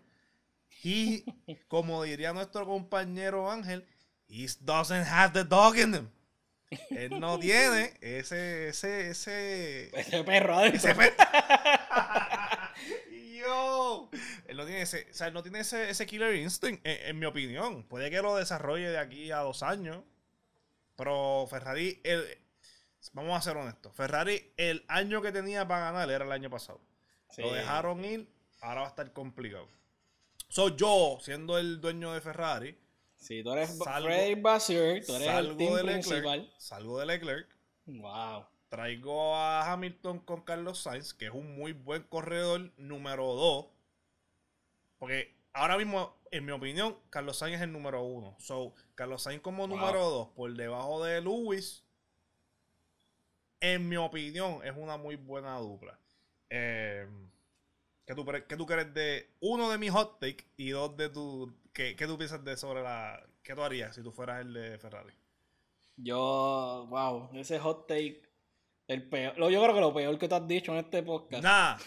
He, 0.83 1.23
como 1.67 2.03
diría 2.03 2.33
nuestro 2.33 2.65
compañero 2.65 3.51
Ángel, 3.51 3.85
he 4.27 4.47
doesn't 4.61 5.05
have 5.05 5.33
the 5.33 5.43
dog 5.43 5.77
in 5.77 5.93
him. 5.93 6.09
Él 6.89 7.19
no 7.19 7.39
tiene 7.39 7.93
ese, 8.01 8.69
ese, 8.69 9.09
ese, 9.09 9.99
ese 9.99 10.23
perro 10.23 10.61
Ese 10.61 10.93
perro. 10.93 11.15
Yo. 13.39 14.09
Él 14.47 14.57
no 14.57 14.65
tiene 14.65 14.81
ese, 14.81 15.07
o 15.09 15.13
sea, 15.13 15.31
no 15.31 15.41
tiene 15.43 15.59
ese, 15.59 15.89
ese 15.89 16.05
killer 16.05 16.35
instinct, 16.35 16.81
en, 16.83 17.17
mi 17.17 17.25
opinión. 17.25 17.83
Puede 17.83 18.09
que 18.09 18.21
lo 18.21 18.35
desarrolle 18.35 18.89
de 18.89 18.97
aquí 18.97 19.31
a 19.31 19.39
dos 19.39 19.63
años. 19.63 20.03
Pero 20.95 21.47
Ferrari, 21.49 22.01
vamos 23.13 23.37
a 23.37 23.41
ser 23.41 23.57
honestos. 23.57 23.95
Ferrari, 23.95 24.53
el 24.57 24.83
año 24.87 25.21
que 25.21 25.31
tenía 25.31 25.67
para 25.67 25.91
ganar 25.91 26.09
era 26.11 26.25
el 26.25 26.31
año 26.31 26.49
pasado. 26.49 26.81
Lo 27.37 27.53
dejaron 27.53 28.03
ir 28.03 28.27
ahora 28.61 28.81
va 28.81 28.87
a 28.87 28.89
estar 28.89 29.11
complicado. 29.13 29.67
Soy 30.47 30.75
yo, 30.75 31.19
siendo 31.21 31.57
el 31.57 31.79
dueño 31.79 32.13
de 32.13 32.21
Ferrari. 32.21 32.77
Si 33.15 33.43
tú 33.43 33.51
eres 33.53 33.77
Freddy 33.77 34.35
Basir, 34.35 35.05
tú 35.05 35.15
eres 35.15 35.27
el 35.27 35.57
team 35.57 35.75
de 35.75 35.83
Leclerc, 35.83 36.07
principal. 36.07 36.53
Salgo 36.57 36.99
de 36.99 37.05
Leclerc. 37.05 37.47
Wow. 37.85 38.45
Traigo 38.69 39.35
a 39.35 39.71
Hamilton 39.71 40.19
con 40.19 40.41
Carlos 40.41 40.79
Sainz, 40.79 41.13
que 41.13 41.25
es 41.25 41.33
un 41.33 41.55
muy 41.55 41.73
buen 41.73 42.03
corredor 42.03 42.71
número 42.77 43.25
2. 43.25 43.65
Porque 44.99 45.35
ahora 45.53 45.77
mismo, 45.77 46.15
en 46.31 46.45
mi 46.45 46.51
opinión, 46.51 46.97
Carlos 47.09 47.37
Sainz 47.37 47.57
es 47.57 47.61
el 47.63 47.71
número 47.71 48.03
1. 48.03 48.35
So, 48.39 48.73
Carlos 48.95 49.23
Sainz 49.23 49.41
como 49.41 49.65
número 49.67 50.09
2, 50.09 50.29
por 50.29 50.53
debajo 50.53 51.03
de 51.03 51.21
Lewis. 51.21 51.83
en 53.59 53.89
mi 53.89 53.97
opinión, 53.97 54.61
es 54.63 54.73
una 54.77 54.97
muy 54.97 55.15
buena 55.15 55.57
dupla. 55.57 55.99
Eh, 56.49 57.07
¿qué, 58.05 58.15
tú, 58.15 58.25
¿Qué 58.25 58.55
tú 58.55 58.65
crees 58.65 58.93
de 58.93 59.29
uno 59.41 59.69
de 59.69 59.77
mis 59.77 59.91
hot 59.91 60.19
takes 60.19 60.45
y 60.57 60.69
dos 60.69 60.95
de 60.95 61.09
tu. 61.09 61.53
¿Qué, 61.73 61.95
qué 61.95 62.07
tú 62.07 62.17
piensas 62.17 62.43
de 62.43 62.55
sobre 62.55 62.81
la. 62.83 63.21
¿Qué 63.43 63.55
tú 63.55 63.63
harías 63.63 63.95
si 63.95 64.03
tú 64.03 64.11
fueras 64.11 64.41
el 64.41 64.53
de 64.53 64.77
Ferrari? 64.77 65.13
Yo, 65.97 66.87
wow, 66.89 67.29
ese 67.33 67.59
hot 67.59 67.87
take, 67.87 68.21
el 68.89 69.03
peor. 69.03 69.35
Yo 69.35 69.63
creo 69.63 69.73
que 69.73 69.81
lo 69.81 69.93
peor 69.93 70.17
que 70.17 70.27
tú 70.27 70.35
has 70.35 70.47
dicho 70.47 70.71
en 70.73 70.79
este 70.79 71.03
podcast. 71.03 71.43
Nada. 71.43 71.77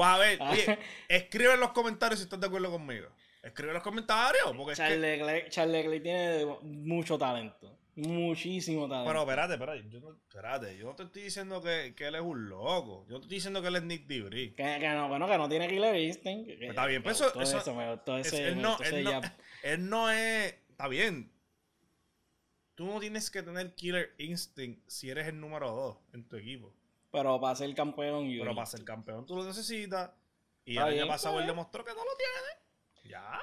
a 0.00 0.18
ver, 0.18 0.38
escribe 1.08 1.54
en 1.54 1.60
los 1.60 1.70
comentarios 1.70 2.18
si 2.18 2.24
estás 2.24 2.40
de 2.40 2.46
acuerdo 2.46 2.70
conmigo. 2.70 3.06
Escribe 3.42 3.70
en 3.70 3.74
los 3.74 3.82
comentarios. 3.82 4.52
Porque 4.56 4.74
Charles, 4.74 5.00
Leclerc, 5.00 6.02
tiene 6.02 6.46
mucho 6.62 7.16
talento. 7.16 7.78
Muchísimo 7.96 8.88
talento. 8.88 9.08
Pero 9.08 9.20
espérate, 9.20 9.52
espérate. 9.54 9.88
Yo 9.88 10.00
no, 10.00 10.10
espérate, 10.10 10.76
yo 10.76 10.86
no 10.86 10.96
te 10.96 11.04
estoy 11.04 11.22
diciendo 11.22 11.62
que, 11.62 11.94
que, 11.94 12.06
él 12.08 12.16
es 12.16 12.22
un 12.22 12.48
loco. 12.48 13.06
Yo 13.08 13.18
te 13.18 13.22
estoy 13.22 13.36
diciendo 13.36 13.62
que 13.62 13.68
él 13.68 13.76
es 13.76 13.82
Nick 13.84 14.06
Debris. 14.06 14.54
Que, 14.56 14.78
que 14.80 14.88
no, 14.88 15.08
bueno, 15.08 15.28
que 15.28 15.38
no 15.38 15.48
tiene 15.48 15.68
Killer 15.68 15.94
Instinct. 15.94 16.50
está 16.60 16.86
bien, 16.86 17.02
pero 17.02 17.12
eso, 17.12 17.40
eso, 17.40 17.58
eso, 17.58 17.74
me 17.74 18.20
ese, 18.20 18.48
él, 18.48 18.60
no, 18.60 18.76
él, 18.80 19.04
no, 19.04 19.20
él 19.62 19.88
no 19.88 20.10
es. 20.10 20.54
Está 20.70 20.88
bien. 20.88 21.33
Tú 22.74 22.86
no 22.86 22.98
tienes 22.98 23.30
que 23.30 23.42
tener 23.42 23.74
Killer 23.74 24.14
Instinct 24.18 24.88
si 24.88 25.10
eres 25.10 25.28
el 25.28 25.40
número 25.40 25.70
2 25.70 25.98
en 26.14 26.28
tu 26.28 26.36
equipo. 26.36 26.72
Pero 27.12 27.40
para 27.40 27.54
ser 27.54 27.72
campeón, 27.74 28.28
Pero 28.28 28.54
para 28.54 28.66
ser 28.66 28.84
campeón 28.84 29.24
tú 29.24 29.36
lo 29.36 29.44
necesitas. 29.44 30.10
Y 30.64 30.76
el 30.76 30.82
año 30.82 31.06
pasado 31.06 31.38
él 31.38 31.46
demostró 31.46 31.84
que 31.84 31.92
no 31.92 32.04
lo 32.04 32.16
tiene. 32.16 33.10
Ya. 33.10 33.40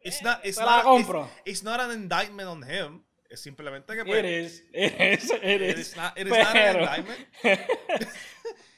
It's 0.00 0.22
not, 0.22 0.44
it's 0.44 0.58
not, 0.58 0.84
compro. 0.84 1.28
It's, 1.44 1.62
not 1.62 1.80
an 1.80 1.90
indictment 1.90 2.48
on 2.48 2.62
him. 2.62 3.04
Es 3.28 3.40
simplemente 3.40 3.94
que. 3.94 4.04
Pues, 4.04 4.18
it 4.18 4.24
is. 4.24 4.64
It 4.72 5.00
is. 5.00 5.30
It 5.30 5.62
is. 5.62 5.70
It 5.70 5.78
is 5.78 5.96
not, 5.96 6.18
it 6.18 6.26
is 6.26 6.32
not 6.32 6.56
an 6.56 6.76
indictment. 6.76 7.28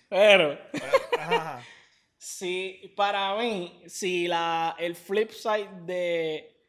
pero. 0.08 0.58
Si, 2.18 2.92
para 2.96 3.36
mí, 3.36 3.82
si 3.86 4.28
la, 4.28 4.76
el 4.78 4.94
flip 4.94 5.30
side 5.30 5.70
de 5.86 6.59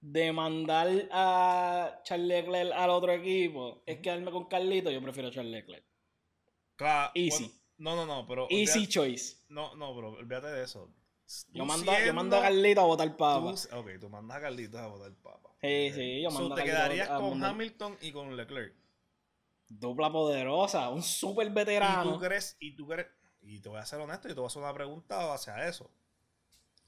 de 0.00 0.32
mandar 0.32 0.88
a 1.12 2.00
Charles 2.04 2.28
Leclerc 2.28 2.72
al 2.72 2.90
otro 2.90 3.12
equipo 3.12 3.82
es 3.86 3.98
quedarme 3.98 4.30
con 4.30 4.46
Carlito, 4.46 4.90
yo 4.90 5.02
prefiero 5.02 5.28
a 5.28 5.32
Charles 5.32 5.52
Leclerc. 5.52 5.84
Claro. 6.76 7.12
Easy. 7.14 7.52
no, 7.78 7.94
no, 7.94 8.06
no, 8.06 8.26
pero. 8.26 8.46
Easy 8.50 8.86
choice. 8.86 9.36
No, 9.48 9.76
no, 9.76 9.94
pero 9.94 10.10
olvídate 10.12 10.46
de 10.48 10.64
eso. 10.64 10.88
Yo 11.52 11.64
mando, 11.64 11.92
yo 12.04 12.14
mando, 12.14 12.36
a 12.36 12.42
Carlito 12.42 12.80
a 12.80 12.84
votar 12.84 13.16
papa. 13.16 13.50
ok, 13.50 13.88
tú 14.00 14.08
mandas 14.08 14.38
a 14.38 14.40
Carlito 14.40 14.78
a 14.78 14.88
votar 14.88 15.12
papa. 15.22 15.50
Sí, 15.60 15.92
sí, 15.94 16.22
yo 16.22 16.30
mando 16.30 16.54
a 16.54 16.56
Carlito. 16.56 16.64
te 16.64 16.64
quedarías 16.64 17.08
con 17.08 17.44
Hamilton 17.44 17.98
y 18.00 18.12
con 18.12 18.36
Leclerc. 18.36 18.74
Dupla 19.68 20.10
poderosa, 20.10 20.88
un 20.88 21.02
super 21.02 21.48
veterano. 21.50 22.10
Y 22.10 22.12
tú 22.14 22.18
crees, 22.18 22.56
y 22.58 22.74
tú 22.74 22.88
crees, 22.88 23.06
y 23.42 23.60
te 23.60 23.68
voy 23.68 23.78
a 23.78 23.86
ser 23.86 24.00
honesto 24.00 24.28
y 24.28 24.32
te 24.32 24.40
voy 24.40 24.44
a 24.44 24.46
hacer 24.48 24.62
una 24.62 24.74
pregunta 24.74 25.32
hacia 25.32 25.68
eso. 25.68 25.90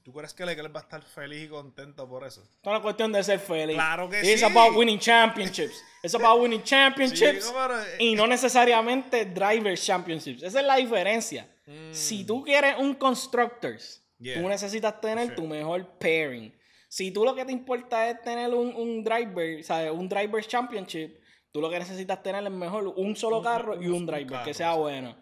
¿Tú 0.03 0.11
crees 0.11 0.33
que 0.33 0.45
Leclerc 0.45 0.75
va 0.75 0.81
a 0.81 0.83
estar 0.83 1.01
feliz 1.01 1.45
y 1.45 1.47
contento 1.47 2.09
por 2.09 2.27
eso? 2.27 2.41
Es 2.41 2.67
una 2.67 2.81
cuestión 2.81 3.13
de 3.13 3.23
ser 3.23 3.39
feliz. 3.39 3.75
Claro 3.75 4.09
que 4.09 4.21
sí. 4.21 4.31
It's 4.33 4.43
about 4.43 4.75
winning 4.75 4.99
championships. 4.99 5.81
It's 6.03 6.13
about 6.13 6.41
winning 6.41 6.61
championships. 6.61 7.49
Eh, 7.49 7.97
y 7.99 8.15
no 8.15 8.27
necesariamente 8.27 9.23
drivers 9.23 9.85
championships. 9.85 10.43
Esa 10.43 10.59
es 10.59 10.65
la 10.65 10.75
diferencia. 10.75 11.49
Mm. 11.65 11.93
Si 11.93 12.25
tú 12.25 12.43
quieres 12.43 12.75
un 12.77 12.95
constructors, 12.95 14.03
tú 14.17 14.49
necesitas 14.49 14.99
tener 14.99 15.35
tu 15.35 15.47
mejor 15.47 15.97
pairing. 15.99 16.53
Si 16.89 17.11
tú 17.11 17.23
lo 17.23 17.33
que 17.33 17.45
te 17.45 17.53
importa 17.53 18.09
es 18.09 18.21
tener 18.21 18.53
un, 18.53 18.75
un 18.75 19.05
driver, 19.05 19.63
¿sabes? 19.63 19.89
Un 19.89 20.09
drivers 20.09 20.49
championship, 20.49 21.17
tú 21.53 21.61
lo 21.61 21.69
que 21.69 21.79
necesitas 21.79 22.21
tener 22.21 22.43
es 22.43 22.51
mejor 22.51 22.87
un 22.87 23.15
solo 23.15 23.41
carro 23.41 23.81
y 23.81 23.87
un 23.87 24.05
driver 24.05 24.43
que 24.43 24.53
sea 24.53 24.73
bueno. 24.73 25.15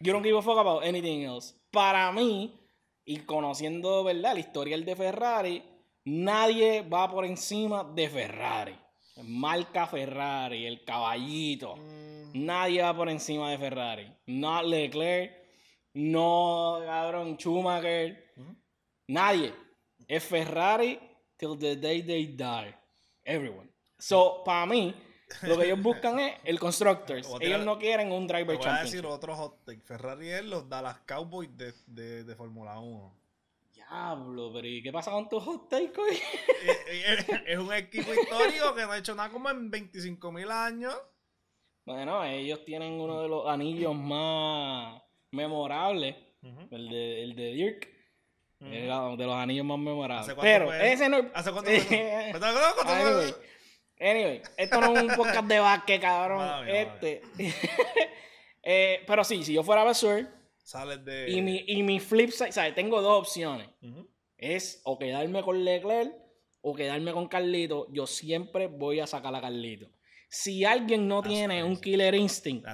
you 0.00 0.10
don't 0.10 0.24
give 0.24 0.38
a 0.38 0.42
fuck 0.42 0.56
about 0.56 0.82
anything 0.84 1.22
else. 1.22 1.54
Para 1.70 2.10
mí 2.12 2.61
y 3.04 3.18
conociendo, 3.18 4.04
¿verdad? 4.04 4.32
El 4.32 4.38
historial 4.38 4.84
de 4.84 4.96
Ferrari, 4.96 5.62
nadie 6.04 6.82
va 6.82 7.10
por 7.10 7.24
encima 7.24 7.84
de 7.84 8.08
Ferrari. 8.08 8.78
Marca 9.24 9.86
Ferrari, 9.86 10.66
el 10.66 10.84
caballito. 10.84 11.76
Mm. 11.76 12.44
Nadie 12.44 12.82
va 12.82 12.96
por 12.96 13.08
encima 13.08 13.50
de 13.50 13.58
Ferrari. 13.58 14.12
No 14.26 14.62
Leclerc, 14.62 15.32
no, 15.94 16.80
cabrón, 16.84 17.36
Schumacher. 17.36 18.32
Nadie. 19.08 19.52
Es 20.08 20.24
Ferrari 20.24 20.98
till 21.36 21.58
the 21.58 21.76
day 21.76 22.02
they 22.02 22.26
die. 22.26 22.74
Everyone. 23.24 23.68
So, 23.98 24.42
para 24.44 24.66
mí, 24.66 24.94
lo 25.42 25.58
que 25.58 25.64
ellos 25.66 25.82
buscan 25.82 26.18
es 26.20 26.34
el 26.44 26.58
Constructors. 26.58 27.28
Ellos 27.40 27.64
no 27.64 27.78
quieren 27.78 28.12
un 28.12 28.26
Driver 28.26 28.58
Championship. 28.58 28.66
Voy 28.66 28.78
a 28.78 28.82
decir 28.82 29.06
otro 29.06 29.36
hot 29.36 29.64
take. 29.64 29.80
Ferrari 29.80 30.30
es 30.30 30.44
los 30.44 30.68
Dallas 30.68 30.98
Cowboys 31.06 31.56
de, 31.56 31.72
de, 31.86 32.24
de 32.24 32.34
Fórmula 32.36 32.78
1. 32.78 33.22
Diablo, 33.74 34.50
pero 34.54 34.66
¿y 34.66 34.82
qué 34.82 34.90
pasa 34.92 35.10
con 35.10 35.28
tu 35.28 35.38
hot 35.40 35.68
take 35.68 35.92
hoy? 36.00 36.14
Eh, 36.14 36.78
eh, 36.88 37.42
es 37.46 37.58
un 37.58 37.72
equipo 37.72 38.12
histórico 38.14 38.74
que 38.74 38.82
no 38.82 38.92
ha 38.92 38.98
hecho 38.98 39.14
nada 39.14 39.30
como 39.30 39.50
en 39.50 39.70
25 39.70 40.32
mil 40.32 40.50
años. 40.50 40.94
Bueno, 41.84 42.24
ellos 42.24 42.64
tienen 42.64 42.92
uno 43.00 43.20
de 43.22 43.28
los 43.28 43.46
anillos 43.48 43.94
más 43.94 45.02
memorables, 45.32 46.14
el, 46.70 46.88
de, 46.88 47.24
el 47.24 47.34
de 47.34 47.52
Dirk. 47.52 47.88
de 48.60 49.26
los 49.26 49.34
anillos 49.34 49.66
más 49.66 49.78
memorables. 49.78 50.36
Pero 50.40 50.72
ese 50.72 51.08
no. 51.08 51.18
¿Hace 51.34 51.52
cuánto? 51.52 51.70
Anyway, 54.02 54.42
esto 54.56 54.80
no 54.80 54.96
es 54.96 55.02
un 55.02 55.16
podcast 55.16 55.46
de 55.46 55.60
básquet, 55.60 56.00
cabrón. 56.00 56.68
este. 56.68 57.22
eh, 58.62 59.04
pero 59.06 59.22
sí, 59.22 59.44
si 59.44 59.52
yo 59.52 59.62
fuera 59.62 59.84
basur, 59.84 60.28
sales 60.62 61.04
de. 61.04 61.30
Y 61.30 61.40
mi, 61.40 61.64
y 61.66 61.82
mi 61.84 62.00
flip 62.00 62.30
side, 62.30 62.50
¿sabes? 62.50 62.74
Tengo 62.74 63.00
dos 63.00 63.20
opciones. 63.20 63.68
Es 64.36 64.80
o 64.84 64.98
quedarme 64.98 65.42
con 65.42 65.64
Leclerc 65.64 66.12
o 66.62 66.74
quedarme 66.74 67.12
con 67.12 67.28
Carlito. 67.28 67.86
Yo 67.92 68.08
siempre 68.08 68.66
voy 68.66 68.98
a 68.98 69.06
sacar 69.06 69.34
a 69.36 69.40
Carlito. 69.40 69.88
Si 70.28 70.64
alguien 70.64 71.06
no 71.06 71.22
tiene 71.22 71.62
un 71.62 71.76
killer 71.76 72.14
instinct 72.14 72.66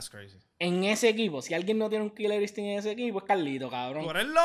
en 0.60 0.84
ese 0.84 1.08
equipo, 1.08 1.42
si 1.42 1.54
alguien 1.54 1.76
no 1.76 1.90
tiene 1.90 2.04
un 2.04 2.14
killer 2.14 2.40
instinct 2.40 2.68
en 2.70 2.78
ese 2.78 2.92
equipo, 2.92 3.18
es 3.18 3.24
Carlito, 3.24 3.68
cabrón. 3.68 4.04
Por 4.04 4.24
lo 4.24 4.40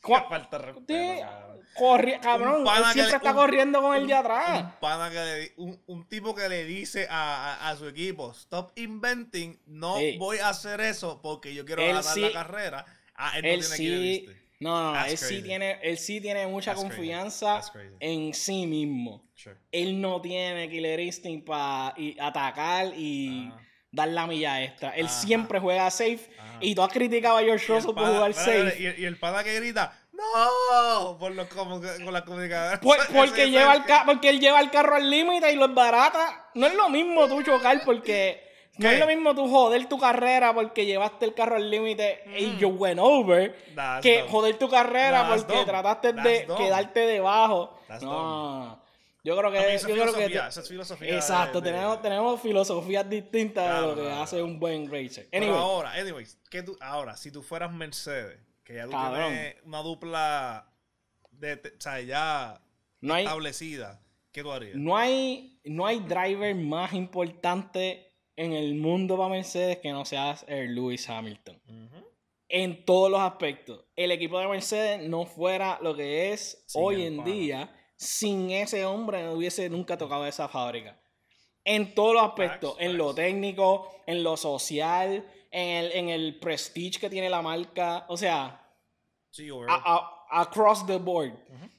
falta 0.00 0.58
respeto, 0.58 1.26
cabrón. 2.22 2.66
él 2.66 2.84
siempre 2.92 3.16
está 3.16 3.34
corriendo 3.34 3.80
con 3.80 3.96
el 3.96 4.06
de 4.06 4.14
atrás. 4.14 4.64
Un, 4.64 4.80
pana 4.80 5.10
que 5.10 5.52
un, 5.56 6.08
tipo 6.08 6.34
que 6.34 6.48
le 6.48 6.64
dice 6.64 7.06
a, 7.10 7.68
a, 7.68 7.76
su 7.76 7.86
equipo: 7.88 8.30
Stop 8.32 8.72
inventing, 8.76 9.60
no 9.66 9.96
voy 10.18 10.38
a 10.38 10.50
hacer 10.50 10.80
eso 10.80 11.20
porque 11.22 11.54
yo 11.54 11.64
quiero 11.64 11.82
ganar 11.82 12.04
la 12.16 12.32
carrera. 12.32 12.86
Ah, 13.14 13.32
él, 13.36 13.60
no 13.60 13.76
tiene 13.76 13.76
sí, 13.76 14.28
No, 14.60 14.94
no, 14.94 15.04
él 15.04 15.18
sí, 15.18 15.42
tiene, 15.42 15.78
él 15.82 15.98
sí 15.98 16.20
tiene 16.22 16.46
mucha 16.46 16.74
confianza 16.74 17.60
en 17.98 18.32
sí 18.32 18.66
mismo. 18.66 19.24
Él 19.70 20.00
no 20.00 20.20
tiene 20.20 20.68
killer 20.70 21.00
instinct 21.00 21.46
para 21.46 21.94
atacar 22.18 22.92
y 22.96 23.52
dar 23.92 24.08
la 24.08 24.26
milla 24.26 24.62
extra. 24.62 24.90
Él 24.90 25.08
siempre 25.08 25.58
juega 25.60 25.90
safe. 25.90 26.30
Y 26.60 26.74
tú 26.74 26.82
has 26.82 26.92
criticado 26.92 27.38
a 27.38 27.42
George 27.42 27.66
Russell 27.72 27.94
por 27.94 28.06
jugar 28.06 28.34
safe. 28.34 28.94
Y, 28.98 29.04
el 29.04 29.18
pana 29.18 29.42
que 29.42 29.54
grita, 29.56 29.92
¡No! 30.12 31.16
Por 31.18 31.32
los, 31.32 31.46
como, 31.48 31.80
con 31.80 32.12
la 32.12 32.24
comunicadora. 32.24 32.80
porque, 33.14 33.50
lleva 33.50 33.74
el 33.74 33.82
porque 34.04 34.28
él 34.28 34.40
lleva 34.40 34.60
el 34.60 34.70
carro 34.70 34.96
al 34.96 35.08
límite 35.08 35.50
y 35.50 35.56
lo 35.56 35.68
barata. 35.68 36.50
No 36.54 36.66
es 36.66 36.74
lo 36.74 36.90
mismo 36.90 37.26
tú 37.26 37.42
chocar 37.42 37.82
porque. 37.84 38.48
No 38.76 38.88
es 38.88 38.98
lo 38.98 39.06
mismo 39.06 39.34
tú 39.34 39.48
joder 39.48 39.86
tu 39.88 39.98
carrera 39.98 40.54
porque 40.54 40.86
llevaste 40.86 41.26
el 41.26 41.34
carro 41.34 41.56
al 41.56 41.70
límite 41.70 42.22
y 42.38 42.46
mm. 42.46 42.58
you 42.58 42.68
went 42.68 42.98
over 42.98 43.54
que 44.00 44.24
joder 44.30 44.58
tu 44.58 44.70
carrera 44.70 45.28
porque 45.28 45.64
trataste 45.66 46.12
de 46.14 46.46
quedarte 46.56 47.00
debajo. 47.00 47.78
no. 48.00 48.80
Yo 49.22 49.36
creo 49.36 49.50
que. 49.52 49.78
Yo 49.78 49.88
creo 49.88 50.14
que 50.14 50.24
esa 50.26 50.60
es 50.60 50.68
filosofía. 50.68 51.14
Exacto, 51.14 51.62
tenemos, 51.62 52.00
tenemos 52.00 52.40
filosofías 52.40 53.08
distintas 53.08 53.80
de 53.80 53.86
lo 53.86 53.94
que 53.94 54.10
hace 54.10 54.42
un 54.42 54.58
buen 54.58 54.90
racer. 54.90 55.28
Pero 55.30 55.56
ahora, 55.56 55.92
anyways, 55.92 56.38
¿qué 56.50 56.62
tú, 56.62 56.76
ahora, 56.80 57.16
si 57.16 57.30
tú 57.30 57.42
fueras 57.42 57.72
Mercedes, 57.72 58.38
que 58.64 58.74
ya 58.76 58.84
tú 58.84 58.90
tienes 58.90 59.56
una 59.64 59.82
dupla 59.82 60.72
de, 61.30 61.54
o 61.54 61.80
sea, 61.80 62.00
ya 62.00 62.62
establecida, 63.02 64.00
¿qué 64.32 64.42
tú 64.42 64.52
harías? 64.52 64.76
No 64.76 64.96
hay, 64.96 65.60
no 65.64 65.86
hay 65.86 66.00
driver 66.00 66.54
más 66.54 66.92
importante 66.94 68.14
en 68.36 68.52
el 68.52 68.74
mundo 68.74 69.16
para 69.18 69.28
Mercedes 69.28 69.78
que 69.78 69.92
no 69.92 70.04
sea 70.04 70.36
el 70.46 70.74
Lewis 70.74 71.08
Hamilton. 71.08 71.60
En 72.48 72.84
todos 72.84 73.10
los 73.10 73.20
aspectos. 73.20 73.84
El 73.94 74.10
equipo 74.10 74.38
de 74.40 74.48
Mercedes 74.48 75.08
no 75.08 75.24
fuera 75.24 75.78
lo 75.82 75.94
que 75.94 76.32
es 76.32 76.64
hoy 76.74 77.04
en 77.04 77.22
día 77.22 77.72
sin 78.00 78.50
ese 78.50 78.86
hombre 78.86 79.22
no 79.22 79.32
hubiese 79.32 79.68
nunca 79.68 79.98
tocado 79.98 80.26
esa 80.26 80.48
fábrica. 80.48 80.98
En 81.62 81.94
todos 81.94 82.14
los 82.14 82.22
aspectos, 82.22 82.74
en 82.78 82.96
lo 82.96 83.14
técnico, 83.14 83.90
en 84.06 84.22
lo 84.22 84.38
social, 84.38 85.30
en 85.50 85.68
el, 85.68 85.92
en 85.92 86.08
el 86.08 86.38
prestige 86.38 86.98
que 86.98 87.10
tiene 87.10 87.28
la 87.28 87.42
marca, 87.42 88.06
o 88.08 88.16
sea, 88.16 88.66
across 90.30 90.86
the 90.86 90.96
board. 90.96 91.34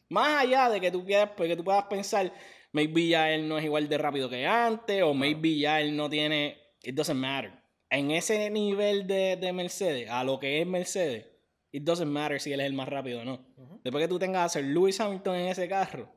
Más 0.09 0.43
allá 0.43 0.69
de 0.69 0.79
que 0.79 0.91
tú, 0.91 1.03
quieras, 1.03 1.31
que 1.35 1.55
tú 1.55 1.63
puedas 1.63 1.85
pensar, 1.85 2.31
maybe 2.71 3.07
ya 3.07 3.31
él 3.31 3.47
no 3.47 3.57
es 3.57 3.65
igual 3.65 3.89
de 3.89 3.97
rápido 3.97 4.29
que 4.29 4.45
antes, 4.45 5.01
o 5.01 5.15
maybe 5.15 5.57
ya 5.57 5.81
él 5.81 5.95
no 5.95 6.07
tiene 6.07 6.55
it 6.83 6.93
doesn't 6.93 7.19
matter. 7.19 7.51
En 7.89 8.11
ese 8.11 8.47
nivel 8.51 9.07
de, 9.07 9.37
de 9.37 9.51
Mercedes, 9.53 10.07
a 10.07 10.23
lo 10.23 10.39
que 10.39 10.61
es 10.61 10.67
Mercedes, 10.67 11.30
it 11.71 11.83
doesn't 11.83 12.11
matter 12.11 12.39
si 12.39 12.53
él 12.53 12.59
es 12.59 12.67
el 12.67 12.73
más 12.73 12.89
rápido 12.89 13.21
o 13.21 13.25
no. 13.25 13.43
Después 13.83 14.03
que 14.03 14.07
tú 14.07 14.19
tengas 14.19 14.45
a 14.45 14.49
ser 14.49 14.65
Lewis 14.65 14.99
Hamilton 14.99 15.35
en 15.35 15.47
ese 15.47 15.67
carro, 15.67 16.13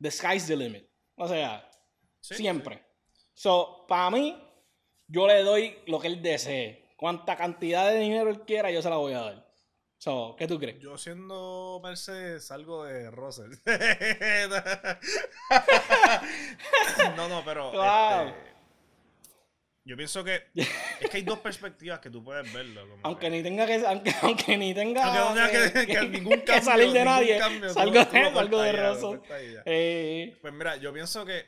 the 0.00 0.10
sky's 0.10 0.46
the 0.46 0.56
limit. 0.56 0.86
O 1.16 1.26
sea, 1.28 1.66
siempre. 2.20 2.84
So, 3.34 3.86
para 3.88 4.10
mí, 4.10 4.36
yo 5.06 5.26
le 5.26 5.42
doy 5.42 5.78
lo 5.86 6.00
que 6.00 6.08
él 6.08 6.22
desee. 6.22 6.94
Cuanta 6.96 7.36
cantidad 7.36 7.90
de 7.90 7.98
dinero 7.98 8.30
él 8.30 8.42
quiera, 8.42 8.70
yo 8.70 8.82
se 8.82 8.90
la 8.90 8.96
voy 8.96 9.14
a 9.14 9.20
dar. 9.20 9.50
So, 9.96 10.36
¿Qué 10.38 10.46
tú 10.46 10.58
crees? 10.58 10.78
Yo 10.80 10.96
siendo 10.96 11.80
Mercedes 11.82 12.46
salgo 12.46 12.84
de 12.84 13.10
Russell. 13.10 13.52
no, 17.16 17.28
no, 17.28 17.42
pero... 17.44 17.68
Este, 17.68 18.49
yo 19.84 19.96
pienso 19.96 20.22
que 20.22 20.42
es 20.54 21.10
que 21.10 21.16
hay 21.16 21.22
dos 21.22 21.38
perspectivas 21.38 22.00
que 22.00 22.10
tú 22.10 22.22
puedes 22.22 22.52
verlo. 22.52 22.98
aunque 23.02 23.30
ni 23.30 23.42
tenga 23.42 23.66
que 23.66 23.84
aunque, 23.86 24.14
aunque 24.22 24.56
ni 24.56 24.74
tenga 24.74 25.04
aunque 25.04 25.40
no 25.42 25.50
tenga 25.50 25.86
que, 25.86 26.08
ningún 26.08 26.40
cambio, 26.40 26.62
salir 26.62 26.92
de 26.92 27.04
nadie, 27.04 27.38
salgo, 27.72 28.62
de, 28.62 28.72
Russell. 28.72 29.20
Eh, 29.64 30.36
pues 30.40 30.52
mira, 30.52 30.76
yo 30.76 30.92
pienso 30.92 31.24
que 31.24 31.46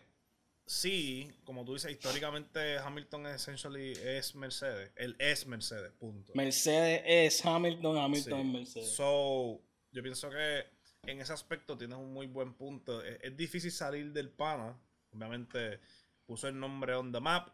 sí, 0.67 1.31
como 1.45 1.65
tú 1.65 1.75
dices, 1.75 1.91
históricamente 1.91 2.79
Hamilton 2.79 3.27
essentially 3.27 3.93
es 3.93 4.35
Mercedes. 4.35 4.91
Él 4.97 5.17
es 5.19 5.47
Mercedes, 5.47 5.93
punto. 5.93 6.33
Mercedes 6.35 7.03
es 7.05 7.45
Hamilton, 7.45 7.99
Hamilton 7.99 8.41
es 8.41 8.47
Mercedes. 8.47 8.95
So, 8.95 9.61
yo 9.91 10.03
pienso 10.03 10.31
que 10.31 10.65
en 11.05 11.21
ese 11.21 11.33
aspecto 11.33 11.77
tienes 11.77 11.99
un 11.99 12.13
muy 12.13 12.27
buen 12.27 12.55
punto. 12.55 13.03
Es, 13.03 13.37
difícil 13.37 13.73
salir 13.73 14.13
del 14.13 14.31
pana. 14.31 14.79
Obviamente 15.15 15.81
puso 16.25 16.49
el 16.49 16.59
nombre 16.59 16.95
on 16.95 17.13
the 17.13 17.21
map. 17.21 17.49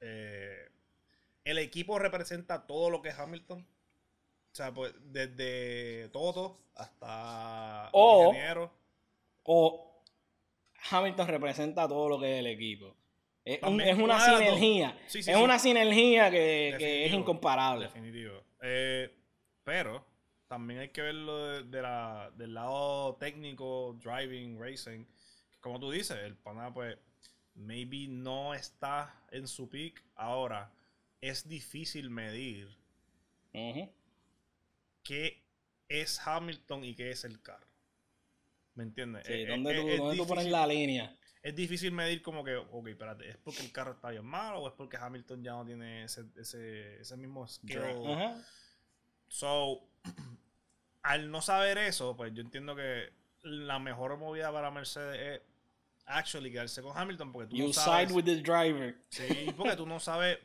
Eh, 0.00 0.68
el 1.44 1.58
equipo 1.58 1.98
representa 1.98 2.66
todo 2.66 2.90
lo 2.90 3.02
que 3.02 3.10
es 3.10 3.18
Hamilton. 3.18 3.60
O 3.60 4.54
sea, 4.54 4.72
pues 4.72 4.92
desde 5.04 6.08
todo 6.08 6.58
hasta 6.74 7.88
o, 7.92 8.28
ingeniero. 8.28 8.72
O 9.44 10.02
Hamilton 10.90 11.28
representa 11.28 11.88
todo 11.88 12.08
lo 12.08 12.18
que 12.18 12.34
es 12.34 12.38
el 12.40 12.46
equipo. 12.46 12.96
Es, 13.44 13.62
una 13.62 14.20
sinergia. 14.20 14.98
es 15.06 15.36
una 15.36 15.58
sinergia 15.58 16.30
que, 16.30 17.06
es 17.06 17.12
incomparable. 17.12 17.86
Definitivo. 17.86 18.42
Eh, 18.62 19.10
pero 19.64 20.04
también 20.46 20.80
hay 20.80 20.88
que 20.88 21.02
verlo 21.02 21.62
del 21.62 22.54
lado 22.54 23.16
técnico, 23.16 23.96
driving, 24.02 24.60
racing. 24.60 25.06
Como 25.60 25.80
tú 25.80 25.90
dices, 25.90 26.18
el 26.24 26.36
pana, 26.36 26.72
pues, 26.72 26.98
maybe 27.54 28.06
no 28.08 28.54
está 28.54 29.14
en 29.30 29.46
su 29.46 29.68
peak. 29.68 30.02
Ahora, 30.14 30.72
es 31.20 31.48
difícil 31.48 32.10
medir 32.10 32.68
qué 35.02 35.42
es 35.88 36.20
Hamilton 36.26 36.84
y 36.84 36.94
qué 36.94 37.10
es 37.10 37.24
el 37.24 37.40
carro. 37.42 37.66
¿Me 38.74 38.84
entiendes? 38.84 39.26
Sí, 39.26 39.44
¿dónde, 39.44 39.98
tú, 40.16 40.26
pones 40.26 40.46
la 40.46 40.66
línea? 40.66 41.16
Es 41.42 41.54
difícil 41.54 41.92
medir 41.92 42.22
como 42.22 42.44
que, 42.44 42.56
ok, 42.56 42.88
espérate, 42.88 43.28
¿es 43.28 43.36
porque 43.38 43.62
el 43.62 43.72
carro 43.72 43.92
está 43.92 44.10
bien 44.10 44.24
malo 44.24 44.60
o 44.60 44.68
es 44.68 44.74
porque 44.74 44.96
Hamilton 44.96 45.42
ya 45.42 45.52
no 45.52 45.64
tiene 45.64 46.04
ese, 46.04 46.24
ese, 46.36 47.00
ese 47.00 47.16
mismo 47.16 47.46
skill? 47.46 47.80
So, 49.26 49.88
al 51.02 51.30
no 51.30 51.40
saber 51.40 51.78
eso, 51.78 52.16
pues 52.16 52.32
yo 52.34 52.42
entiendo 52.42 52.76
que 52.76 53.10
la 53.42 53.78
mejor 53.78 54.16
movida 54.18 54.52
para 54.52 54.70
Mercedes 54.70 55.40
es 55.40 55.49
actually 56.10 56.50
quedarse 56.50 56.82
con 56.82 56.96
Hamilton 56.96 57.32
porque 57.32 57.48
tú 57.48 57.56
no 57.56 57.72
sabes. 57.72 58.08
side 58.08 58.16
with 58.16 58.24
the 58.24 58.36
driver. 58.42 58.96
Sí, 59.08 59.52
porque 59.56 59.76
tú 59.76 59.86
no 59.86 60.00
sabes, 60.00 60.38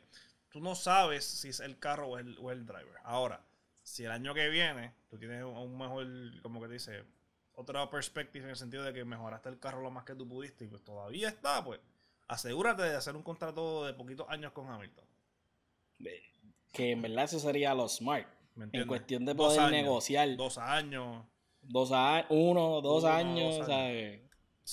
tú 0.50 0.60
no 0.60 0.74
sabes 0.74 1.24
si 1.24 1.48
es 1.48 1.60
el 1.60 1.78
carro 1.78 2.08
o 2.08 2.18
el, 2.18 2.36
o 2.38 2.50
el 2.50 2.66
driver. 2.66 2.96
Ahora, 3.04 3.44
si 3.82 4.04
el 4.04 4.10
año 4.10 4.34
que 4.34 4.48
viene 4.48 4.92
tú 5.08 5.18
tienes 5.18 5.44
un 5.44 5.78
mejor, 5.78 6.06
como 6.42 6.60
que 6.60 6.68
dice, 6.68 7.04
otra 7.54 7.88
perspectiva 7.90 8.44
en 8.44 8.50
el 8.50 8.56
sentido 8.56 8.84
de 8.84 8.92
que 8.92 9.04
mejoraste 9.04 9.48
el 9.48 9.58
carro 9.58 9.80
lo 9.80 9.90
más 9.90 10.04
que 10.04 10.14
tú 10.14 10.28
pudiste 10.28 10.64
y 10.64 10.68
pues 10.68 10.84
todavía 10.84 11.28
está, 11.28 11.64
pues 11.64 11.80
asegúrate 12.28 12.82
de 12.82 12.96
hacer 12.96 13.16
un 13.16 13.22
contrato 13.22 13.86
de 13.86 13.94
poquitos 13.94 14.28
años 14.28 14.52
con 14.52 14.68
Hamilton. 14.68 15.04
Que 16.72 16.90
en 16.92 17.02
verdad 17.02 17.24
eso 17.24 17.38
sería 17.38 17.74
lo 17.74 17.88
smart. 17.88 18.28
En 18.72 18.86
cuestión 18.86 19.24
de 19.24 19.34
poder 19.34 19.70
negociar. 19.70 20.36
Dos 20.36 20.58
años. 20.58 21.24
Dos 21.62 21.90
años, 21.92 22.26
uno, 22.30 22.80
dos 22.80 23.04
años, 23.04 23.66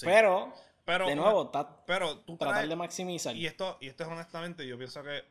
Pero, 0.01 0.53
pero, 0.85 1.07
de 1.07 1.15
nuevo, 1.15 1.51
pero 1.85 2.19
tú 2.19 2.37
tratar 2.37 2.67
de 2.67 2.75
maximizar. 2.75 3.35
Y 3.35 3.45
esto, 3.45 3.77
y 3.81 3.87
esto 3.87 4.03
es 4.03 4.09
honestamente, 4.09 4.67
yo 4.67 4.77
pienso 4.77 5.03
que 5.03 5.23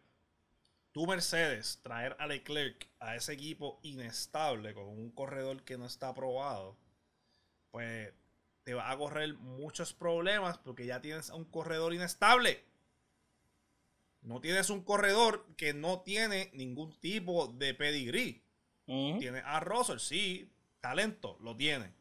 tú 0.92 1.06
Mercedes, 1.06 1.80
traer 1.82 2.16
a 2.18 2.26
Leclerc 2.26 2.88
a 3.00 3.16
ese 3.16 3.32
equipo 3.32 3.80
inestable 3.82 4.74
con 4.74 4.86
un 4.86 5.10
corredor 5.10 5.62
que 5.62 5.78
no 5.78 5.86
está 5.86 6.08
aprobado 6.08 6.76
pues 7.72 8.12
te 8.62 8.74
va 8.74 8.92
a 8.92 8.96
correr 8.96 9.34
muchos 9.34 9.92
problemas 9.92 10.58
porque 10.58 10.86
ya 10.86 11.00
tienes 11.00 11.30
un 11.30 11.44
corredor 11.44 11.92
inestable. 11.92 12.62
No 14.20 14.40
tienes 14.40 14.70
un 14.70 14.84
corredor 14.84 15.44
que 15.56 15.74
no 15.74 16.02
tiene 16.02 16.50
ningún 16.54 16.92
tipo 17.00 17.48
de 17.48 17.74
pedigrí. 17.74 18.44
Tiene 18.84 19.40
a 19.44 19.58
Russell, 19.58 19.98
sí, 19.98 20.52
talento, 20.80 21.38
lo 21.40 21.56
tiene. 21.56 21.94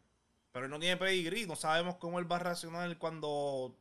Pero 0.52 0.68
no 0.68 0.80
tiene 0.80 0.98
pedigrí. 0.98 1.46
No 1.46 1.56
sabemos 1.56 1.96
cómo 1.96 2.20
él 2.20 2.32
va 2.32 2.38
a 2.38 2.40
reaccionar 2.40 2.98
cuando. 2.98 3.78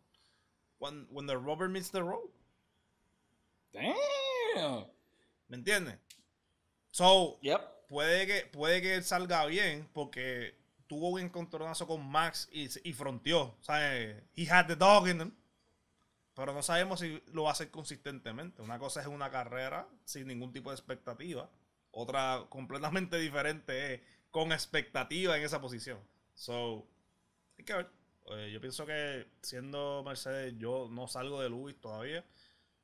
When, 0.78 1.06
the 1.26 1.34
rubber 1.34 1.68
meets 1.68 1.90
the 1.90 2.00
road. 2.00 2.30
Damn. 3.72 4.86
¿Me 5.48 5.56
entiendes? 5.56 5.98
So, 6.90 7.38
puede, 7.88 8.26
que, 8.26 8.46
puede 8.46 8.80
que 8.80 8.94
él 8.94 9.04
salga 9.04 9.44
bien 9.46 9.88
porque 9.92 10.58
tuvo 10.86 11.10
un 11.10 11.20
encontronazo 11.20 11.86
con 11.86 12.04
Max 12.06 12.48
y, 12.50 12.68
y 12.88 12.92
fronteó. 12.92 13.56
¿sabes? 13.60 14.22
He 14.34 14.48
had 14.50 14.66
the 14.66 14.76
dog 14.76 15.06
in 15.08 15.18
them. 15.18 15.36
Pero 16.34 16.54
no 16.54 16.62
sabemos 16.62 17.00
si 17.00 17.22
lo 17.32 17.42
va 17.42 17.50
a 17.50 17.52
hacer 17.52 17.70
consistentemente. 17.70 18.62
Una 18.62 18.78
cosa 18.78 19.00
es 19.00 19.06
una 19.06 19.30
carrera 19.30 19.86
sin 20.04 20.26
ningún 20.26 20.52
tipo 20.52 20.70
de 20.70 20.76
expectativa. 20.76 21.50
Otra 21.90 22.46
completamente 22.48 23.18
diferente 23.18 23.94
es 23.94 24.00
con 24.30 24.52
expectativa 24.52 25.36
en 25.36 25.44
esa 25.44 25.60
posición. 25.60 25.98
So, 26.40 26.86
hay 27.58 27.66
que 27.66 27.74
ver. 27.74 27.90
Eh, 28.30 28.50
yo 28.50 28.62
pienso 28.62 28.86
que 28.86 29.26
siendo 29.42 30.02
Mercedes, 30.02 30.54
yo 30.56 30.88
no 30.90 31.06
salgo 31.06 31.42
de 31.42 31.50
Luis 31.50 31.78
todavía. 31.78 32.24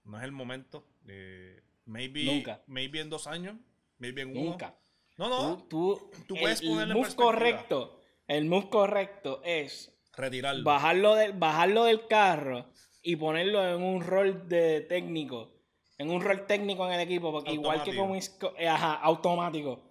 No 0.05 0.19
es 0.19 0.25
el 0.25 0.33
momento. 0.33 0.87
Eh, 1.09 1.63
maybe, 1.87 2.25
Nunca. 2.25 2.63
maybe 2.67 3.01
en 3.01 3.09
dos 3.09 3.27
años. 3.27 3.57
Maybe 3.97 4.21
en 4.21 4.37
uno. 4.37 4.51
Nunca. 4.51 4.77
No, 5.17 5.31
no. 5.31 5.67
Tú, 5.71 6.11
puedes 6.29 6.61
el, 6.61 6.69
move 6.69 7.15
correcto. 7.17 7.99
El 8.29 8.45
move 8.45 8.69
correcto 8.69 9.41
es 9.43 9.91
retirarlo. 10.13 10.63
Bajarlo, 10.63 11.15
de, 11.15 11.31
bajarlo 11.31 11.85
del 11.85 12.07
carro 12.09 12.67
y 13.01 13.17
ponerlo 13.17 13.67
en 13.67 13.83
un 13.83 14.03
rol 14.03 14.47
de 14.51 14.83
técnico. 14.83 15.51
En 15.97 16.11
un 16.11 16.21
rol 16.21 16.47
técnico 16.47 16.87
en 16.87 16.93
el 16.93 17.01
equipo. 17.01 17.33
Porque 17.33 17.53
igual 17.53 17.83
que 17.83 17.97
como 17.97 18.15
eh, 18.15 18.69
ajá, 18.69 18.97
automático. 18.97 19.86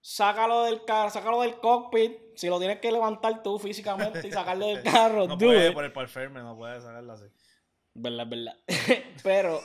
Sácalo 0.00 0.64
del 0.64 0.84
carro, 0.84 1.10
sácalo 1.10 1.42
del 1.42 1.58
cockpit. 1.60 2.12
Si 2.34 2.48
lo 2.48 2.58
tienes 2.58 2.80
que 2.80 2.90
levantar 2.90 3.42
tú 3.42 3.58
físicamente 3.58 4.26
y 4.26 4.32
sacarlo 4.32 4.66
del 4.68 4.82
carro, 4.82 5.26
no 5.26 5.36
puede 5.36 5.72
por 5.72 5.84
el 5.84 5.92
palferme, 5.92 6.40
no 6.40 6.56
puede 6.56 6.80
sacarlo 6.80 7.12
así. 7.12 7.26
Verdad, 7.94 8.26
verdad. 8.28 8.56
Pero 9.22 9.60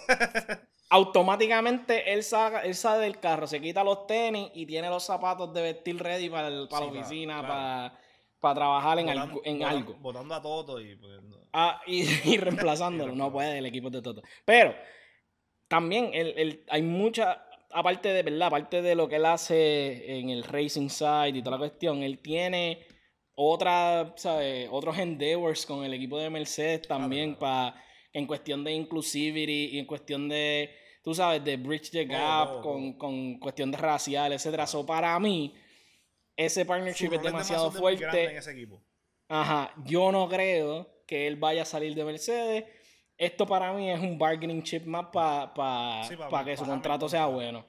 automáticamente 0.90 2.14
él, 2.14 2.24
saca, 2.24 2.62
él 2.62 2.76
sale 2.76 3.04
del 3.04 3.20
carro, 3.20 3.48
se 3.48 3.62
quita 3.62 3.84
los 3.84 4.08
tenis 4.08 4.50
y 4.54 4.66
tiene 4.66 4.90
los 4.90 5.04
zapatos 5.04 5.54
de 5.54 5.62
vestir 5.62 6.02
ready 6.02 6.30
para, 6.30 6.50
para 6.70 6.86
la 6.86 6.92
oficina, 6.92 7.42
para, 7.42 8.00
para 8.40 8.56
trabajar 8.56 9.00
en, 9.00 9.10
algo, 9.10 9.42
en 9.44 9.64
algo. 9.64 9.96
Botando 9.96 10.36
a 10.36 10.42
Toto 10.42 10.80
y... 10.80 11.00
Ah, 11.54 11.82
y, 11.88 12.04
reemplazándolo. 12.38 13.16
no 13.16 13.32
puede 13.32 13.58
el 13.58 13.66
equipo 13.66 13.90
de 13.90 14.02
Toto. 14.02 14.22
Pero 14.44 14.76
también 15.68 16.12
el, 16.14 16.64
hay 16.70 16.82
mucha... 16.82 17.46
Aparte 17.78 18.10
de, 18.10 18.24
¿verdad? 18.24 18.48
Aparte 18.48 18.82
de 18.82 18.96
lo 18.96 19.10
que 19.10 19.18
él 19.18 19.26
hace 19.26 20.20
en 20.20 20.30
el 20.30 20.46
racing 20.46 20.88
side 20.88 21.34
y 21.36 21.42
toda 21.42 21.58
la 21.58 21.68
cuestión, 21.68 22.04
él 22.04 22.20
tiene 22.20 22.86
otra, 23.36 24.14
¿sabes? 24.16 24.70
otros 24.72 24.98
endeavors 24.98 25.66
con 25.66 25.84
el 25.84 25.94
equipo 25.94 26.18
de 26.18 26.30
Mercedes 26.30 26.88
también 26.88 27.36
para 27.36 27.76
en 28.14 28.26
cuestión 28.28 28.64
de 28.64 28.72
inclusivity 28.72 29.72
y 29.74 29.80
en 29.80 29.86
cuestión 29.86 30.30
de, 30.30 30.74
tú 31.04 31.14
sabes, 31.14 31.44
de 31.44 31.58
bridge 31.58 31.92
the 31.92 32.06
gap, 32.06 32.62
con, 32.62 32.94
con, 32.94 33.40
cuestión 33.40 33.72
de 33.72 33.78
racial, 33.78 34.32
etc. 34.32 34.66
So, 34.66 34.86
para 34.86 35.20
mí, 35.20 35.54
ese 36.38 36.66
partnership 36.66 37.12
es 37.12 37.22
demasiado 37.22 37.72
fuerte. 37.72 38.24
En 38.24 38.38
ese 38.38 38.52
equipo. 38.52 38.82
Ajá, 39.28 39.74
yo 39.84 40.14
no 40.14 40.30
creo 40.30 41.04
que 41.06 41.28
él 41.28 41.36
vaya 41.36 41.64
a 41.64 41.66
salir 41.66 41.94
de 41.94 42.06
Mercedes. 42.06 42.64
Esto 43.18 43.46
para 43.46 43.72
mí 43.74 43.90
es 43.90 44.00
un 44.00 44.18
bargaining 44.18 44.62
chip 44.64 44.86
más 44.86 45.08
para 45.14 45.54
pa, 45.54 46.44
que 46.44 46.58
su 46.58 46.66
contrato 46.66 47.08
sea 47.08 47.28
bueno. 47.28 47.66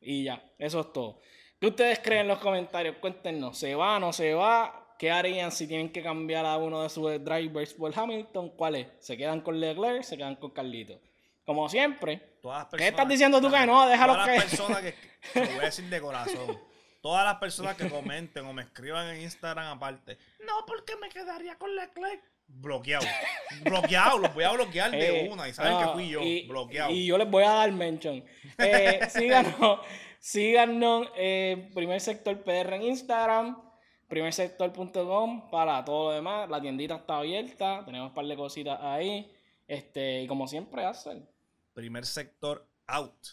Y 0.00 0.24
ya, 0.24 0.42
eso 0.58 0.80
es 0.80 0.92
todo. 0.92 1.20
¿Qué 1.58 1.68
ustedes 1.68 1.98
creen 2.00 2.22
en 2.22 2.28
los 2.28 2.38
comentarios? 2.38 2.96
Cuéntenos, 2.96 3.58
¿se 3.58 3.74
va, 3.74 3.98
no 3.98 4.12
se 4.12 4.34
va? 4.34 4.94
¿Qué 4.98 5.10
harían 5.10 5.50
si 5.50 5.66
tienen 5.66 5.90
que 5.90 6.02
cambiar 6.02 6.44
a 6.44 6.56
uno 6.56 6.82
de 6.82 6.88
sus 6.88 7.24
drivers 7.24 7.74
por 7.74 7.98
Hamilton? 7.98 8.50
¿Cuál 8.50 8.76
es? 8.76 8.88
¿Se 8.98 9.16
quedan 9.16 9.40
con 9.40 9.58
Leclerc? 9.58 10.02
¿Se 10.02 10.16
quedan 10.16 10.36
con 10.36 10.50
Carlito? 10.50 11.00
como 11.46 11.68
siempre. 11.68 12.38
¿Qué 12.76 12.88
estás 12.88 13.08
diciendo 13.08 13.40
tú 13.40 13.50
que 13.50 13.64
no? 13.64 13.86
Déjalo 13.86 14.14
todas 14.14 14.28
que. 14.28 14.34
Las 14.34 14.44
personas 14.44 14.82
que, 14.82 14.94
lo 15.40 15.46
voy 15.46 15.58
a 15.58 15.60
decir 15.60 15.84
de 15.88 16.00
corazón. 16.00 16.60
Todas 17.00 17.24
las 17.24 17.36
personas 17.36 17.76
que 17.76 17.88
comenten 17.88 18.44
o 18.46 18.52
me 18.52 18.62
escriban 18.62 19.06
en 19.08 19.22
Instagram 19.22 19.76
aparte. 19.76 20.18
No, 20.44 20.66
porque 20.66 20.96
me 20.96 21.08
quedaría 21.08 21.56
con 21.56 21.70
click. 21.94 22.20
Bloqueado. 22.48 23.06
bloqueado, 23.62 24.18
los 24.18 24.34
voy 24.34 24.44
a 24.44 24.52
bloquear 24.52 24.90
de 24.90 25.26
eh, 25.26 25.28
una. 25.30 25.48
Y 25.48 25.52
saben 25.52 25.78
que 25.78 25.92
fui 25.92 26.08
yo. 26.08 26.20
bloqueado. 26.48 26.90
Y 26.90 27.06
yo 27.06 27.18
les 27.18 27.30
voy 27.30 27.44
a 27.44 27.50
dar 27.50 27.72
mention. 27.72 28.24
Eh, 28.58 29.00
síganos, 29.10 29.80
síganos 30.18 31.08
eh, 31.16 31.70
Primer 31.74 32.00
Sector 32.00 32.42
PR 32.42 32.74
en 32.74 32.82
Instagram 32.82 33.66
primersector.com 34.08 35.50
para 35.50 35.84
todo 35.84 36.10
lo 36.10 36.14
demás. 36.14 36.48
La 36.48 36.60
tiendita 36.60 36.96
está 36.96 37.18
abierta, 37.18 37.84
tenemos 37.84 38.10
un 38.10 38.14
par 38.14 38.26
de 38.26 38.36
cositas 38.36 38.78
ahí. 38.80 39.32
Este, 39.66 40.22
y 40.22 40.26
como 40.26 40.46
siempre 40.46 40.84
hacen. 40.84 41.28
Primer 41.72 42.06
sector 42.06 42.66
out. 42.86 43.26